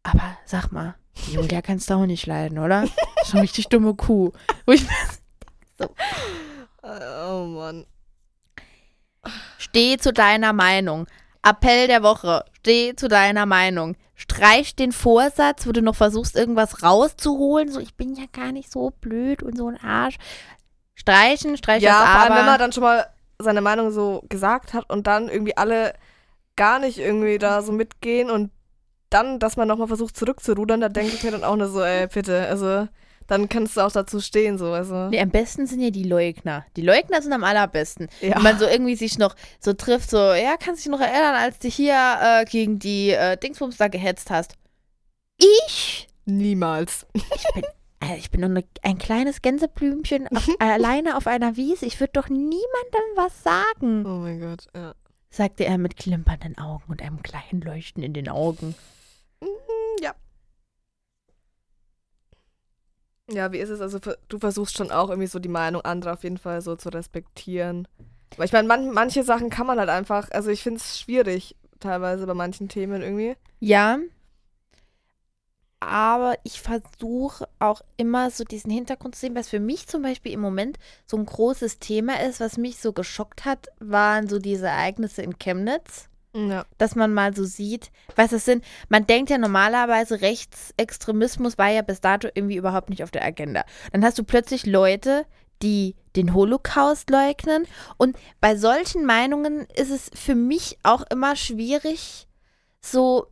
aber 0.03 0.39
sag 0.47 0.71
mal, 0.73 0.95
Julia 1.27 1.63
kannst 1.63 1.91
du 1.91 1.95
auch 1.95 2.07
nicht 2.07 2.27
leiden, 2.27 2.59
oder? 2.59 2.83
Das 3.17 3.29
ist 3.29 3.35
eine 3.35 3.43
richtig 3.43 3.69
dumme 3.69 3.95
Kuh. 3.95 4.33
Wo 4.65 4.73
ich 4.73 4.83
mir 4.83 5.89
Oh 6.83 7.45
Mann. 7.45 7.85
Steh 9.59 9.97
zu 9.99 10.13
deiner 10.13 10.53
Meinung. 10.53 11.07
Appell 11.43 11.87
der 11.87 12.03
Woche. 12.03 12.45
Steh 12.59 12.95
zu 12.97 13.09
deiner 13.09 13.47
Meinung. 13.47 13.97
Streich 14.15 14.75
den 14.75 14.93
Vorsatz, 14.93 15.67
wo 15.67 15.73
du 15.73 15.81
noch 15.83 15.95
versuchst, 15.95 16.37
irgendwas 16.37 16.83
rauszuholen. 16.83 17.71
So, 17.71 17.81
ich 17.81 17.95
bin 17.95 18.15
ja 18.15 18.25
gar 18.33 18.53
nicht 18.53 18.71
so 18.71 18.91
blöd 19.01 19.43
und 19.43 19.57
so 19.57 19.69
ein 19.69 19.81
Arsch. 19.81 20.17
Streichen, 20.95 21.57
streich 21.57 21.83
Ja, 21.83 21.95
vor 21.95 22.21
allem, 22.21 22.33
aber. 22.33 22.41
wenn 22.41 22.47
man 22.47 22.59
dann 22.59 22.73
schon 22.73 22.83
mal 22.83 23.07
seine 23.39 23.61
Meinung 23.61 23.93
so 23.93 24.25
gesagt 24.29 24.75
hat 24.75 24.91
und 24.91 25.07
dann 25.07 25.29
irgendwie 25.29 25.57
alle 25.57 25.95
gar 26.57 26.81
nicht 26.81 26.99
irgendwie 26.99 27.39
da 27.39 27.63
so 27.63 27.71
mitgehen 27.71 28.31
und 28.31 28.51
dann, 29.11 29.39
dass 29.39 29.57
man 29.57 29.69
nochmal 29.69 29.87
versucht 29.87 30.17
zurückzurudern, 30.17 30.81
da 30.81 30.89
denke 30.89 31.15
ich 31.15 31.23
mir 31.23 31.31
dann 31.31 31.45
auch 31.45 31.57
nur 31.57 31.69
so, 31.69 31.83
ey, 31.83 32.09
bitte, 32.09 32.47
also 32.49 32.89
dann 33.29 33.49
kannst 33.49 33.77
du 33.77 33.83
auch 33.83 33.93
dazu 33.93 34.21
stehen, 34.21 34.59
so, 34.59 34.73
also. 34.73 35.09
Nee, 35.11 35.21
am 35.21 35.31
besten 35.31 35.67
sind 35.67 35.81
ja 35.81 35.91
die 35.91 36.03
Leugner. 36.03 36.65
Die 36.77 36.83
Leugner 36.83 37.23
sind 37.23 37.33
am 37.35 37.45
allerbesten. 37.45 38.09
Ja. 38.21 38.37
Wenn 38.37 38.43
man 38.43 38.59
so 38.59 38.67
irgendwie 38.67 38.97
sich 38.97 39.19
noch 39.19 39.37
so 39.61 39.75
trifft, 39.75 40.11
so, 40.11 40.17
ja, 40.17 40.57
kannst 40.59 40.85
dich 40.85 40.91
noch 40.91 41.01
erinnern, 41.01 41.35
als 41.35 41.59
du 41.59 41.69
hier 41.69 41.95
äh, 42.21 42.45
gegen 42.47 42.79
die 42.79 43.11
äh, 43.11 43.37
Dingsbums 43.37 43.77
da 43.77 43.89
gehetzt 43.89 44.31
hast. 44.31 44.55
Ich? 45.39 46.09
Niemals. 46.25 47.07
Ich 47.13 47.47
bin, 47.55 47.65
äh, 48.01 48.17
ich 48.17 48.31
bin 48.31 48.41
nur 48.41 48.51
ne, 48.51 48.65
ein 48.83 48.97
kleines 48.97 49.43
Gänseblümchen 49.43 50.27
auf, 50.29 50.49
alleine 50.59 51.17
auf 51.17 51.27
einer 51.27 51.57
Wiese. 51.57 51.85
Ich 51.85 52.01
würde 52.01 52.15
doch 52.15 52.31
niemandem 52.31 52.59
was 53.15 53.43
sagen, 53.43 54.07
Oh 54.07 54.21
mein 54.21 54.41
Gott, 54.41 54.67
ja. 54.75 54.95
sagte 55.29 55.67
er 55.67 55.77
mit 55.77 55.97
klimpernden 55.97 56.57
Augen 56.57 56.85
und 56.89 57.03
einem 57.03 57.23
kleinen 57.23 57.61
Leuchten 57.61 58.03
in 58.03 58.15
den 58.15 58.31
Augen. 58.31 58.75
Ja. 60.01 60.15
Ja, 63.31 63.53
wie 63.53 63.59
ist 63.59 63.71
es? 63.71 63.81
Also, 63.81 63.99
du 64.29 64.39
versuchst 64.39 64.77
schon 64.77 64.91
auch 64.91 65.11
irgendwie 65.11 65.29
so 65.29 65.39
die 65.39 65.49
Meinung 65.49 65.83
anderer 65.83 66.15
auf 66.15 66.23
jeden 66.25 66.39
Fall 66.39 66.63
so 66.63 66.77
zu 66.77 66.89
respektieren. 66.89 67.87
Aber 68.35 68.45
ich 68.45 68.53
meine, 68.53 68.69
man, 68.69 68.91
manche 68.91 69.23
Sachen 69.23 69.51
kann 69.51 69.67
man 69.67 69.79
halt 69.79 69.89
einfach, 69.89 70.31
also 70.31 70.51
ich 70.51 70.63
finde 70.63 70.79
es 70.79 70.99
schwierig, 70.99 71.57
teilweise 71.81 72.27
bei 72.27 72.35
manchen 72.35 72.69
Themen 72.69 73.03
irgendwie. 73.03 73.37
Ja. 73.61 73.99
Aber 75.81 76.37
ich 76.43 76.61
versuche 76.61 77.49
auch 77.61 77.83
immer 77.97 78.31
so 78.31 78.45
diesen 78.45 78.71
Hintergrund 78.71 79.15
zu 79.15 79.21
sehen, 79.21 79.37
was 79.37 79.49
für 79.49 79.61
mich 79.61 79.87
zum 79.87 80.03
Beispiel 80.03 80.33
im 80.33 80.41
Moment 80.41 80.79
so 81.07 81.17
ein 81.17 81.25
großes 81.25 81.79
Thema 81.79 82.21
ist, 82.21 82.41
was 82.41 82.57
mich 82.57 82.79
so 82.79 82.93
geschockt 82.93 83.45
hat, 83.45 83.69
waren 83.79 84.29
so 84.29 84.39
diese 84.39 84.67
Ereignisse 84.67 85.23
in 85.23 85.39
Chemnitz. 85.39 86.09
Ja. 86.51 86.65
Dass 86.79 86.95
man 86.95 87.13
mal 87.13 87.35
so 87.35 87.45
sieht, 87.45 87.91
was 88.17 88.33
es 88.33 88.45
sind. 88.45 88.65
Man 88.89 89.07
denkt 89.07 89.31
ja 89.31 89.39
normalerweise, 89.39 90.21
Rechtsextremismus 90.21 91.59
war 91.59 91.69
ja 91.71 91.83
bis 91.83 92.01
dato 92.01 92.29
irgendwie 92.35 92.57
überhaupt 92.57 92.91
nicht 92.91 93.03
auf 93.03 93.11
der 93.11 93.25
Agenda. 93.25 93.65
Dann 93.93 94.05
hast 94.05 94.19
du 94.19 94.25
plötzlich 94.25 94.67
Leute, 94.67 95.27
die 95.63 95.97
den 96.15 96.35
Holocaust 96.35 97.11
leugnen. 97.11 97.67
Und 97.97 98.17
bei 98.41 98.57
solchen 98.57 99.05
Meinungen 99.05 99.67
ist 99.75 99.91
es 99.91 100.11
für 100.15 100.35
mich 100.37 100.79
auch 100.85 101.03
immer 101.11 101.35
schwierig, 101.37 102.29
so 102.81 103.27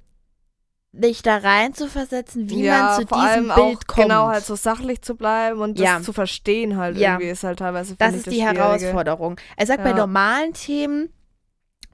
dich 0.92 1.20
da 1.22 1.36
rein 1.36 1.74
zu 1.74 1.88
versetzen, 1.88 2.48
wie 2.48 2.62
ja, 2.64 2.82
man 2.82 2.94
zu 2.94 3.04
diesem 3.14 3.44
Bild 3.48 3.50
auch 3.50 3.86
kommt. 3.86 3.96
genau 4.08 4.28
halt 4.28 4.44
so 4.46 4.54
sachlich 4.56 5.02
zu 5.02 5.14
bleiben 5.14 5.60
und 5.60 5.78
das 5.78 5.84
Ja. 5.84 6.00
zu 6.02 6.12
verstehen 6.14 6.78
halt 6.78 6.96
Ja. 6.96 7.12
irgendwie 7.12 7.28
ist 7.30 7.44
halt 7.44 7.58
teilweise 7.58 7.96
Das 7.96 8.14
ist 8.14 8.26
die 8.26 8.40
Schwierige. 8.40 8.60
Herausforderung. 8.60 9.36
Ich 9.58 9.66
sag 9.66 9.82
bei 9.84 9.92
normalen 9.92 10.54
Themen, 10.54 11.10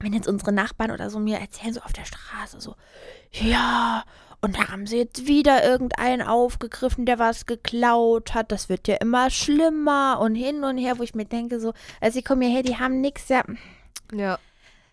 wenn 0.03 0.13
jetzt 0.13 0.27
unsere 0.27 0.51
Nachbarn 0.51 0.91
oder 0.91 1.09
so 1.09 1.17
mir 1.19 1.39
erzählen, 1.39 1.73
so 1.73 1.81
auf 1.81 1.93
der 1.93 2.05
Straße, 2.05 2.59
so, 2.61 2.75
ja, 3.31 4.03
und 4.41 4.57
da 4.57 4.67
haben 4.67 4.85
sie 4.85 4.97
jetzt 4.97 5.25
wieder 5.25 5.63
irgendeinen 5.63 6.21
aufgegriffen, 6.21 7.05
der 7.05 7.17
was 7.17 7.45
geklaut 7.45 8.33
hat. 8.33 8.51
Das 8.51 8.67
wird 8.67 8.87
ja 8.89 8.95
immer 8.95 9.29
schlimmer 9.29 10.19
und 10.19 10.35
hin 10.35 10.63
und 10.65 10.77
her, 10.77 10.99
wo 10.99 11.03
ich 11.03 11.15
mir 11.15 11.25
denke, 11.25 11.59
so, 11.61 11.73
also 12.01 12.13
sie 12.15 12.23
kommen 12.23 12.41
hierher, 12.41 12.61
die 12.63 12.77
haben 12.77 12.99
nichts, 12.99 13.29
ja, 13.29 13.43
Ja. 14.13 14.37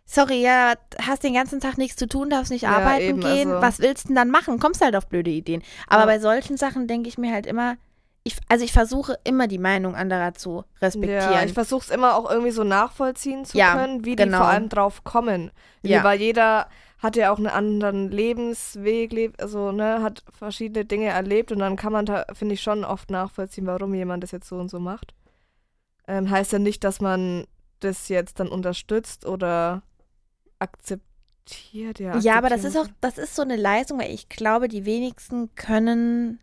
sorry, 0.04 0.40
ja, 0.42 0.74
hast 1.02 1.24
den 1.24 1.34
ganzen 1.34 1.58
Tag 1.60 1.78
nichts 1.78 1.96
zu 1.96 2.06
tun, 2.06 2.30
darfst 2.30 2.52
nicht 2.52 2.62
Ja, 2.62 2.76
arbeiten 2.76 3.02
eben, 3.02 3.20
gehen. 3.20 3.50
also- 3.50 3.60
Was 3.62 3.78
willst 3.80 4.04
du 4.04 4.08
denn 4.08 4.16
dann 4.16 4.30
machen? 4.30 4.60
Kommst 4.60 4.80
halt 4.84 4.94
auf 4.94 5.08
blöde 5.08 5.30
Ideen. 5.30 5.62
Aber 5.88 6.02
Ja. 6.02 6.06
bei 6.06 6.20
solchen 6.20 6.56
Sachen 6.56 6.86
denke 6.86 7.08
ich 7.08 7.18
mir 7.18 7.32
halt 7.32 7.46
immer, 7.46 7.76
ich, 8.32 8.36
also 8.48 8.64
ich 8.64 8.72
versuche 8.72 9.18
immer 9.24 9.46
die 9.46 9.58
Meinung 9.58 9.94
anderer 9.94 10.34
zu 10.34 10.64
respektieren. 10.80 11.32
Ja, 11.32 11.44
ich 11.44 11.52
versuche 11.52 11.84
es 11.84 11.90
immer 11.90 12.16
auch 12.16 12.30
irgendwie 12.30 12.50
so 12.50 12.64
nachvollziehen 12.64 13.44
zu 13.44 13.56
Ja, 13.56 13.74
können, 13.74 14.04
wie 14.04 14.16
genau. 14.16 14.30
die 14.30 14.36
vor 14.36 14.46
allem 14.46 14.68
drauf 14.68 15.04
kommen. 15.04 15.50
Ja. 15.82 16.04
Weil 16.04 16.20
jeder 16.20 16.68
hat 16.98 17.16
ja 17.16 17.32
auch 17.32 17.38
einen 17.38 17.46
anderen 17.46 18.10
Lebensweg, 18.10 19.34
also 19.40 19.72
ne, 19.72 20.02
hat 20.02 20.22
verschiedene 20.30 20.84
Dinge 20.84 21.06
erlebt 21.06 21.50
und 21.50 21.58
dann 21.58 21.76
kann 21.76 21.92
man 21.92 22.06
da, 22.06 22.26
finde 22.32 22.54
ich, 22.54 22.62
schon 22.62 22.84
oft 22.84 23.10
nachvollziehen, 23.10 23.66
warum 23.66 23.94
jemand 23.94 24.22
das 24.22 24.32
jetzt 24.32 24.48
so 24.48 24.56
und 24.56 24.70
so 24.70 24.78
macht. 24.80 25.14
Ähm, 26.06 26.28
heißt 26.28 26.52
ja 26.52 26.58
nicht, 26.58 26.84
dass 26.84 27.00
man 27.00 27.46
das 27.80 28.08
jetzt 28.08 28.38
dann 28.40 28.48
unterstützt 28.48 29.24
oder 29.24 29.82
akzeptiert, 30.58 32.00
ja. 32.00 32.18
Ja, 32.18 32.36
aber 32.36 32.50
das 32.50 32.64
ist 32.64 32.76
auch, 32.76 32.86
das 33.00 33.16
ist 33.16 33.34
so 33.34 33.42
eine 33.42 33.56
Leistung, 33.56 33.98
weil 33.98 34.12
ich 34.12 34.28
glaube, 34.28 34.68
die 34.68 34.84
wenigsten 34.84 35.54
können 35.54 36.38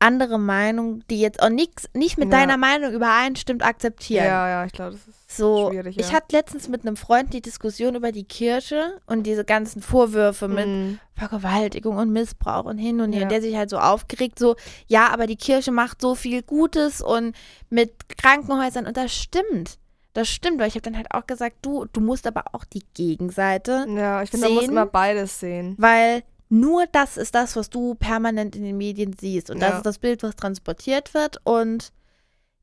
andere 0.00 0.38
Meinung, 0.38 1.02
die 1.10 1.20
jetzt 1.20 1.42
auch 1.42 1.48
nix, 1.48 1.88
nicht 1.92 2.18
mit 2.18 2.30
Ja. 2.32 2.38
deiner 2.38 2.56
Meinung 2.56 2.92
übereinstimmt, 2.92 3.64
akzeptieren. 3.64 4.24
Ja, 4.26 4.48
ja, 4.48 4.64
ich 4.64 4.72
glaube, 4.72 4.92
das 4.92 5.00
ist 5.08 5.36
So, 5.36 5.70
schwierig. 5.70 5.98
ich 5.98 6.10
ja. 6.10 6.16
hatte 6.16 6.36
letztens 6.36 6.68
mit 6.68 6.82
einem 6.86 6.96
Freund 6.96 7.32
die 7.34 7.40
Diskussion 7.42 7.96
über 7.96 8.12
die 8.12 8.22
Kirche 8.24 9.00
und 9.06 9.24
diese 9.24 9.44
ganzen 9.44 9.82
Vorwürfe 9.82 10.46
mit 10.46 10.66
Mhm. 10.68 11.00
Vergewaltigung 11.16 11.96
und 11.96 12.12
Missbrauch 12.12 12.64
und 12.64 12.78
hin 12.78 13.00
und 13.00 13.12
her, 13.12 13.22
Ja. 13.22 13.28
der 13.28 13.42
sich 13.42 13.56
halt 13.56 13.70
so 13.70 13.78
aufgeregt, 13.78 14.38
so, 14.38 14.54
ja, 14.86 15.08
aber 15.08 15.26
die 15.26 15.36
Kirche 15.36 15.72
macht 15.72 16.00
so 16.00 16.14
viel 16.14 16.42
Gutes 16.42 17.00
und 17.02 17.34
mit 17.68 17.92
Krankenhäusern 18.18 18.86
und 18.86 18.96
das 18.96 19.12
stimmt. 19.12 19.78
Das 20.14 20.28
stimmt, 20.28 20.58
weil 20.60 20.68
ich 20.68 20.74
habe 20.74 20.82
dann 20.82 20.96
halt 20.96 21.12
auch 21.12 21.26
gesagt, 21.26 21.56
du, 21.62 21.86
du 21.92 22.00
musst 22.00 22.26
aber 22.26 22.44
auch 22.52 22.64
die 22.64 22.82
Gegenseite 22.94 23.84
Ja, 23.88 24.22
ich 24.22 24.30
finde, 24.30 24.46
man 24.46 24.54
muss 24.54 24.64
immer 24.68 24.86
beides 24.86 25.38
sehen. 25.40 25.74
Weil 25.78 26.22
nur 26.48 26.86
das 26.92 27.16
ist 27.16 27.34
das, 27.34 27.56
was 27.56 27.70
du 27.70 27.94
permanent 27.94 28.56
in 28.56 28.62
den 28.62 28.76
Medien 28.78 29.14
siehst. 29.18 29.50
Und 29.50 29.60
das 29.60 29.70
Ja. 29.70 29.76
ist 29.78 29.86
das 29.86 29.98
Bild, 29.98 30.22
was 30.22 30.36
transportiert 30.36 31.12
wird. 31.14 31.38
Und 31.44 31.92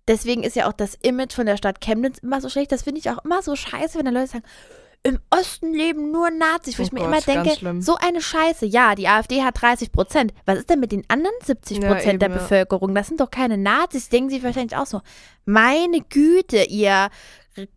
deswegen 0.08 0.44
ist 0.44 0.56
ja 0.56 0.68
auch 0.68 0.74
das 0.74 0.96
Image 1.02 1.34
von 1.34 1.46
der 1.46 1.58
Stadt 1.58 1.82
Chemnitz 1.82 2.18
immer 2.20 2.42
so 2.42 2.50
schlecht. 2.50 2.72
Das 2.72 2.84
finde 2.84 3.00
ich 3.00 3.10
auch 3.10 3.24
immer 3.24 3.42
so 3.42 3.56
scheiße, 3.56 3.98
wenn 3.98 4.06
da 4.06 4.12
Leute 4.12 4.28
sagen, 4.28 4.46
im 5.04 5.20
Osten 5.30 5.72
leben 5.72 6.12
nur 6.12 6.32
Nazis. 6.32 6.80
Wo 6.80 6.82
Oh 6.82 6.86
ich 6.88 6.92
mir 6.92 7.02
Gott, 7.02 7.28
immer 7.28 7.44
denke, 7.44 7.82
so 7.84 7.96
eine 7.96 8.22
Scheiße. 8.22 8.66
Ja, 8.66 8.96
die 8.96 9.08
AfD 9.08 9.44
hat 9.44 9.62
30 9.62 9.92
Prozent. 9.92 10.34
Was 10.48 10.58
ist 10.58 10.70
denn 10.72 10.80
mit 10.80 10.92
den 10.92 11.04
anderen 11.10 11.36
70 11.44 11.78
Ja, 11.78 11.94
Prozent 11.94 12.24
der 12.24 12.30
eben, 12.30 12.38
ja. 12.38 12.42
Bevölkerung? 12.42 12.96
Das 12.96 13.06
sind 13.06 13.20
doch 13.20 13.30
keine 13.30 13.56
Nazis. 13.60 14.10
Denken 14.10 14.32
sie 14.32 14.42
wahrscheinlich 14.42 14.76
auch 14.76 14.88
so. 14.88 15.02
Meine 15.46 16.02
Güte, 16.02 16.64
ihr 16.64 17.10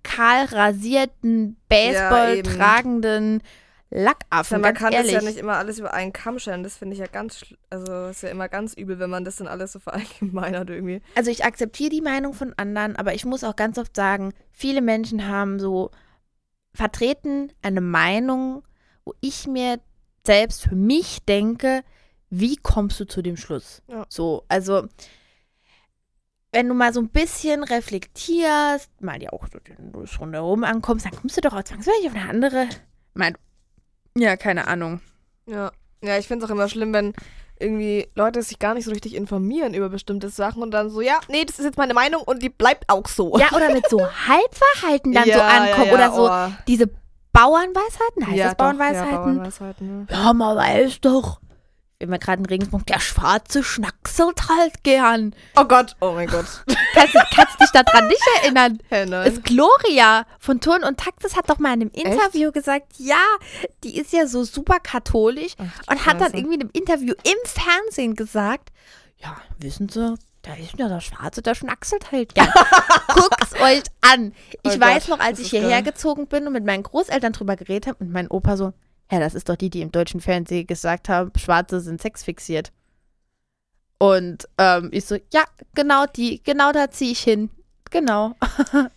kahl 0.02 0.46
rasierten, 0.46 1.58
Baseball 1.68 2.42
tragenden 2.42 3.42
Lackaffen. 3.90 4.56
Ja, 4.56 4.58
man 4.58 4.74
kann 4.74 4.92
ehrlich. 4.92 5.12
das 5.12 5.22
ja 5.22 5.28
nicht 5.28 5.38
immer 5.38 5.56
alles 5.56 5.78
über 5.78 5.94
einen 5.94 6.12
Kamm 6.12 6.38
scheren. 6.38 6.62
Das 6.62 6.76
finde 6.76 6.94
ich 6.94 7.00
ja 7.00 7.06
ganz, 7.06 7.44
also 7.70 8.06
ist 8.06 8.22
ja 8.22 8.28
immer 8.28 8.48
ganz 8.48 8.74
übel, 8.74 8.98
wenn 8.98 9.08
man 9.08 9.24
das 9.24 9.36
dann 9.36 9.46
alles 9.46 9.72
so 9.72 9.78
verallgemeinert 9.80 10.68
irgendwie. 10.68 11.00
also 11.14 11.30
ich 11.30 11.44
akzeptiere 11.44 11.90
die 11.90 12.02
Meinung 12.02 12.34
von 12.34 12.52
anderen, 12.56 12.96
aber 12.96 13.14
ich 13.14 13.24
muss 13.24 13.44
auch 13.44 13.56
ganz 13.56 13.78
oft 13.78 13.96
sagen, 13.96 14.34
viele 14.50 14.82
Menschen 14.82 15.26
haben 15.26 15.58
so 15.58 15.90
vertreten 16.74 17.52
eine 17.62 17.80
Meinung, 17.80 18.62
wo 19.04 19.14
ich 19.20 19.46
mir 19.46 19.80
selbst 20.26 20.62
für 20.62 20.76
mich 20.76 21.24
denke, 21.24 21.82
wie 22.28 22.56
kommst 22.56 23.00
du 23.00 23.06
zu 23.06 23.22
dem 23.22 23.38
Schluss? 23.38 23.82
Ja. 23.88 24.04
So, 24.10 24.44
also 24.48 24.86
wenn 26.52 26.68
du 26.68 26.74
mal 26.74 26.92
so 26.92 27.00
ein 27.00 27.08
bisschen 27.08 27.62
reflektierst, 27.64 28.90
mal 29.00 29.22
ja 29.22 29.30
auch 29.32 29.46
so 29.50 29.58
den 29.58 29.92
Durchs 29.92 30.20
rundherum 30.20 30.64
ankommst, 30.64 31.06
dann 31.06 31.12
kommst 31.12 31.36
du 31.36 31.40
doch 31.40 31.54
auch 31.54 31.62
zwangsläufig 31.62 32.08
auf 32.08 32.14
eine 32.14 32.28
andere. 32.28 32.68
Ja, 34.18 34.36
keine 34.36 34.66
Ahnung. 34.66 35.00
Ja. 35.46 35.72
Ja, 36.02 36.18
ich 36.18 36.28
finde 36.28 36.44
es 36.44 36.50
auch 36.50 36.54
immer 36.54 36.68
schlimm, 36.68 36.92
wenn 36.92 37.14
irgendwie 37.60 38.08
Leute 38.14 38.42
sich 38.42 38.58
gar 38.58 38.74
nicht 38.74 38.84
so 38.84 38.90
richtig 38.90 39.14
informieren 39.14 39.74
über 39.74 39.88
bestimmte 39.88 40.28
Sachen 40.28 40.62
und 40.62 40.70
dann 40.70 40.90
so, 40.90 41.00
ja, 41.00 41.18
nee, 41.28 41.44
das 41.44 41.58
ist 41.58 41.64
jetzt 41.64 41.78
meine 41.78 41.94
Meinung 41.94 42.22
und 42.22 42.42
die 42.42 42.50
bleibt 42.50 42.84
auch 42.88 43.08
so. 43.08 43.36
Ja, 43.38 43.48
oder 43.52 43.72
mit 43.72 43.88
so 43.88 44.00
Halbwahrheiten 44.28 45.12
dann 45.12 45.24
so 45.24 45.30
Ja, 45.30 45.36
ja, 45.36 45.62
ankommen 45.62 45.88
ja, 45.88 45.94
oder 45.94 46.12
so 46.12 46.30
oh. 46.30 46.62
diese 46.68 46.88
Bauernweisheiten, 47.32 48.26
heißt 48.26 48.36
ja, 48.36 48.44
das 48.46 48.56
doch, 48.56 48.64
Bauernweisheiten? 48.64 49.10
Ja, 49.10 49.18
Bauernweisheiten, 49.18 50.06
ja. 50.08 50.16
Ja, 50.16 50.32
man 50.32 50.56
weiß 50.56 51.00
doch, 51.00 51.40
wenn 52.00 52.10
wir 52.10 52.18
gerade 52.18 52.38
in 52.40 52.46
Regensburg, 52.46 52.86
der 52.86 53.00
Schwarze 53.00 53.64
schnackselt 53.64 54.48
halt 54.48 54.84
gern. 54.84 55.34
Oh 55.56 55.64
Gott, 55.64 55.96
oh 56.00 56.12
mein 56.12 56.28
Gott. 56.28 56.46
Kannst, 56.94 57.14
du- 57.14 57.20
kannst 57.34 57.60
dich 57.60 57.70
daran 57.70 58.06
nicht 58.06 58.22
erinnern? 58.42 58.78
Nein. 58.90 59.12
Es 59.12 59.42
Gloria 59.42 60.24
von 60.38 60.60
Turn 60.60 60.84
und 60.84 60.98
Taxis 61.00 61.36
hat 61.36 61.50
doch 61.50 61.58
mal 61.58 61.74
in 61.74 61.82
einem 61.82 61.90
Interview 61.90 62.52
gesagt, 62.52 62.92
ja, 62.98 63.20
die 63.82 63.96
ist 63.98 64.12
ja 64.12 64.26
so 64.28 64.44
super 64.44 64.78
katholisch 64.80 65.54
Ach, 65.58 65.92
und 65.92 66.06
hat 66.06 66.20
dann 66.20 66.34
irgendwie 66.34 66.54
in 66.54 66.60
einem 66.62 66.70
Interview 66.72 67.14
im 67.24 67.36
Fernsehen 67.44 68.14
gesagt, 68.14 68.70
ja, 69.18 69.36
wissen 69.58 69.88
Sie, 69.88 70.14
da 70.42 70.54
ist 70.54 70.78
ja 70.78 70.88
der 70.88 71.00
Schwarze, 71.00 71.42
der 71.42 71.56
schnackselt 71.56 72.12
halt 72.12 72.34
gern. 72.34 72.52
Guckt's 73.08 73.54
euch 73.60 73.82
an. 74.02 74.32
Ich 74.62 74.76
Oh 74.76 74.80
weiß 74.80 75.06
Gott, 75.08 75.18
noch, 75.18 75.24
als 75.24 75.38
ich 75.40 75.46
ist 75.46 75.50
hierher 75.50 75.82
geil. 75.82 75.92
gezogen 75.92 76.28
bin 76.28 76.46
und 76.46 76.52
mit 76.52 76.64
meinen 76.64 76.84
Großeltern 76.84 77.32
drüber 77.32 77.56
geredet 77.56 77.88
habe 77.88 77.98
und 78.04 78.12
mein 78.12 78.28
Opa 78.28 78.56
so, 78.56 78.72
ja, 79.10 79.18
das 79.18 79.34
ist 79.34 79.48
doch 79.48 79.56
die, 79.56 79.70
die 79.70 79.82
im 79.82 79.92
deutschen 79.92 80.20
Fernsehen 80.20 80.66
gesagt 80.66 81.08
haben, 81.08 81.32
Schwarze 81.36 81.80
sind 81.80 82.00
sexfixiert. 82.00 82.72
Und 83.98 84.48
ähm, 84.58 84.90
ich 84.92 85.04
so, 85.04 85.16
ja, 85.32 85.44
genau 85.74 86.06
die, 86.06 86.42
genau 86.42 86.72
da 86.72 86.90
ziehe 86.90 87.12
ich 87.12 87.20
hin. 87.20 87.50
Genau. 87.90 88.34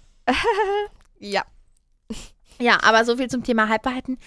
Ja. 1.23 1.43
Ja, 2.59 2.79
aber 2.81 3.05
so 3.05 3.15
viel 3.15 3.29
zum 3.29 3.43
Thema 3.43 3.69
Halbwahrheiten. 3.69 4.17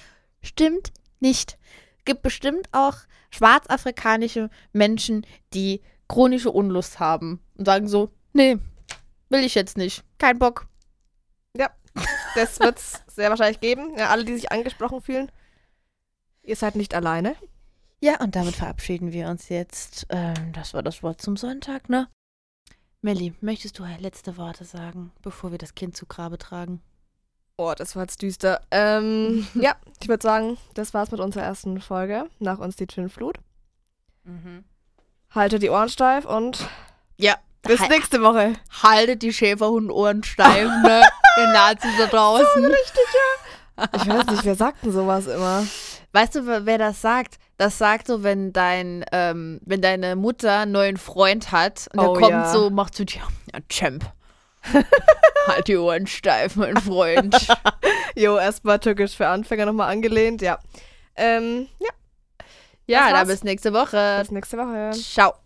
Stimmt 0.42 0.92
nicht. 1.18 1.58
Gibt 2.04 2.22
bestimmt 2.22 2.68
auch 2.70 2.98
schwarzafrikanische 3.30 4.48
Menschen, 4.72 5.26
die 5.54 5.80
chronische 6.06 6.52
Unlust 6.52 7.00
haben 7.00 7.40
und 7.56 7.64
sagen 7.64 7.88
so, 7.88 8.10
nee, 8.32 8.58
will 9.28 9.42
ich 9.42 9.56
jetzt 9.56 9.76
nicht. 9.76 10.04
Kein 10.18 10.38
Bock. 10.38 10.68
Das 12.34 12.58
wird's 12.60 13.02
sehr 13.06 13.30
wahrscheinlich 13.30 13.60
geben. 13.60 13.96
Ja, 13.96 14.10
alle, 14.10 14.24
die 14.24 14.34
sich 14.34 14.50
angesprochen 14.50 15.00
fühlen. 15.00 15.30
Ihr 16.44 16.56
seid 16.56 16.76
nicht 16.76 16.94
alleine. 16.94 17.36
Ja, 18.00 18.20
und 18.20 18.36
damit 18.36 18.54
verabschieden 18.56 19.12
wir 19.12 19.28
uns 19.28 19.48
jetzt. 19.48 20.06
Ähm, 20.10 20.52
das 20.52 20.74
war 20.74 20.82
das 20.82 21.02
Wort 21.02 21.20
zum 21.22 21.36
Sonntag, 21.36 21.88
ne? 21.88 22.08
Melli, 23.00 23.34
möchtest 23.40 23.78
du 23.78 23.84
letzte 23.98 24.36
Worte 24.36 24.64
sagen, 24.64 25.12
bevor 25.22 25.50
wir 25.50 25.58
das 25.58 25.74
Kind 25.74 25.96
zu 25.96 26.06
Grabe 26.06 26.38
tragen? 26.38 26.82
Oh, 27.56 27.72
das 27.76 27.94
war 27.96 28.02
jetzt 28.02 28.20
düster. 28.22 28.60
Ähm, 28.70 29.46
ja, 29.54 29.76
ich 30.02 30.08
würde 30.08 30.22
sagen, 30.22 30.58
das 30.74 30.92
war's 30.92 31.10
mit 31.12 31.20
unserer 31.20 31.44
ersten 31.44 31.80
Folge. 31.80 32.28
Nach 32.40 32.58
uns 32.58 32.76
die 32.76 32.86
Twin-Flut. 32.86 33.38
Haltet 35.30 35.62
die 35.62 35.70
Ohren 35.70 35.88
steif 35.88 36.24
und 36.24 36.66
Ja. 37.16 37.36
bis 37.62 37.80
Hal- 37.80 37.88
nächste 37.88 38.22
Woche. 38.22 38.54
Haltet 38.82 39.22
die 39.22 39.32
Schäferhundohren 39.32 40.22
steif, 40.24 40.68
ne? 40.82 41.02
Ihr 41.38 41.48
Nazis 41.52 41.90
da 41.98 42.06
draußen. 42.06 42.72
Ich 43.96 44.06
weiß 44.08 44.26
nicht, 44.26 44.44
wer 44.44 44.54
sagt 44.54 44.84
denn 44.84 44.92
sowas 44.92 45.26
immer? 45.26 45.66
Weißt 46.14 46.34
du, 46.36 46.46
wer- 46.64 46.78
das 46.78 47.02
sagt? 47.02 47.34
Das 47.58 47.76
sagt 47.76 48.06
so, 48.06 48.22
wenn 48.22 48.52
dein, 48.52 49.04
ähm, 49.12 49.60
wenn 49.64 49.82
deine 49.82 50.14
Mutter 50.16 50.60
einen 50.60 50.72
neuen 50.72 50.96
Freund 50.96 51.50
hat 51.52 51.88
und 51.92 52.00
der 52.00 52.10
Oh, 52.10 52.14
kommt 52.14 52.30
ja. 52.30 52.52
so, 52.52 52.70
macht 52.70 52.94
zu 52.94 53.04
dir, 53.04 53.20
ja, 53.52 53.58
Champ. 53.68 54.04
halt 55.48 55.68
die 55.68 55.76
Ohren 55.76 56.06
steif, 56.06 56.56
mein 56.56 56.76
Freund. 56.78 57.36
Jo, 58.16 58.38
erstmal 58.38 58.78
türkisch 58.78 59.16
für 59.16 59.26
Anfänger 59.26 59.66
nochmal 59.66 59.90
angelehnt, 59.90 60.40
ja. 60.40 60.60
Ähm, 61.16 61.66
ja, 61.80 61.88
ja, 62.86 63.12
war's. 63.12 63.26
bis 63.28 63.42
nächste 63.42 63.72
Woche. 63.72 64.18
bis 64.20 64.30
nächste 64.30 64.56
Woche. 64.56 64.92
Ciao. 64.92 65.34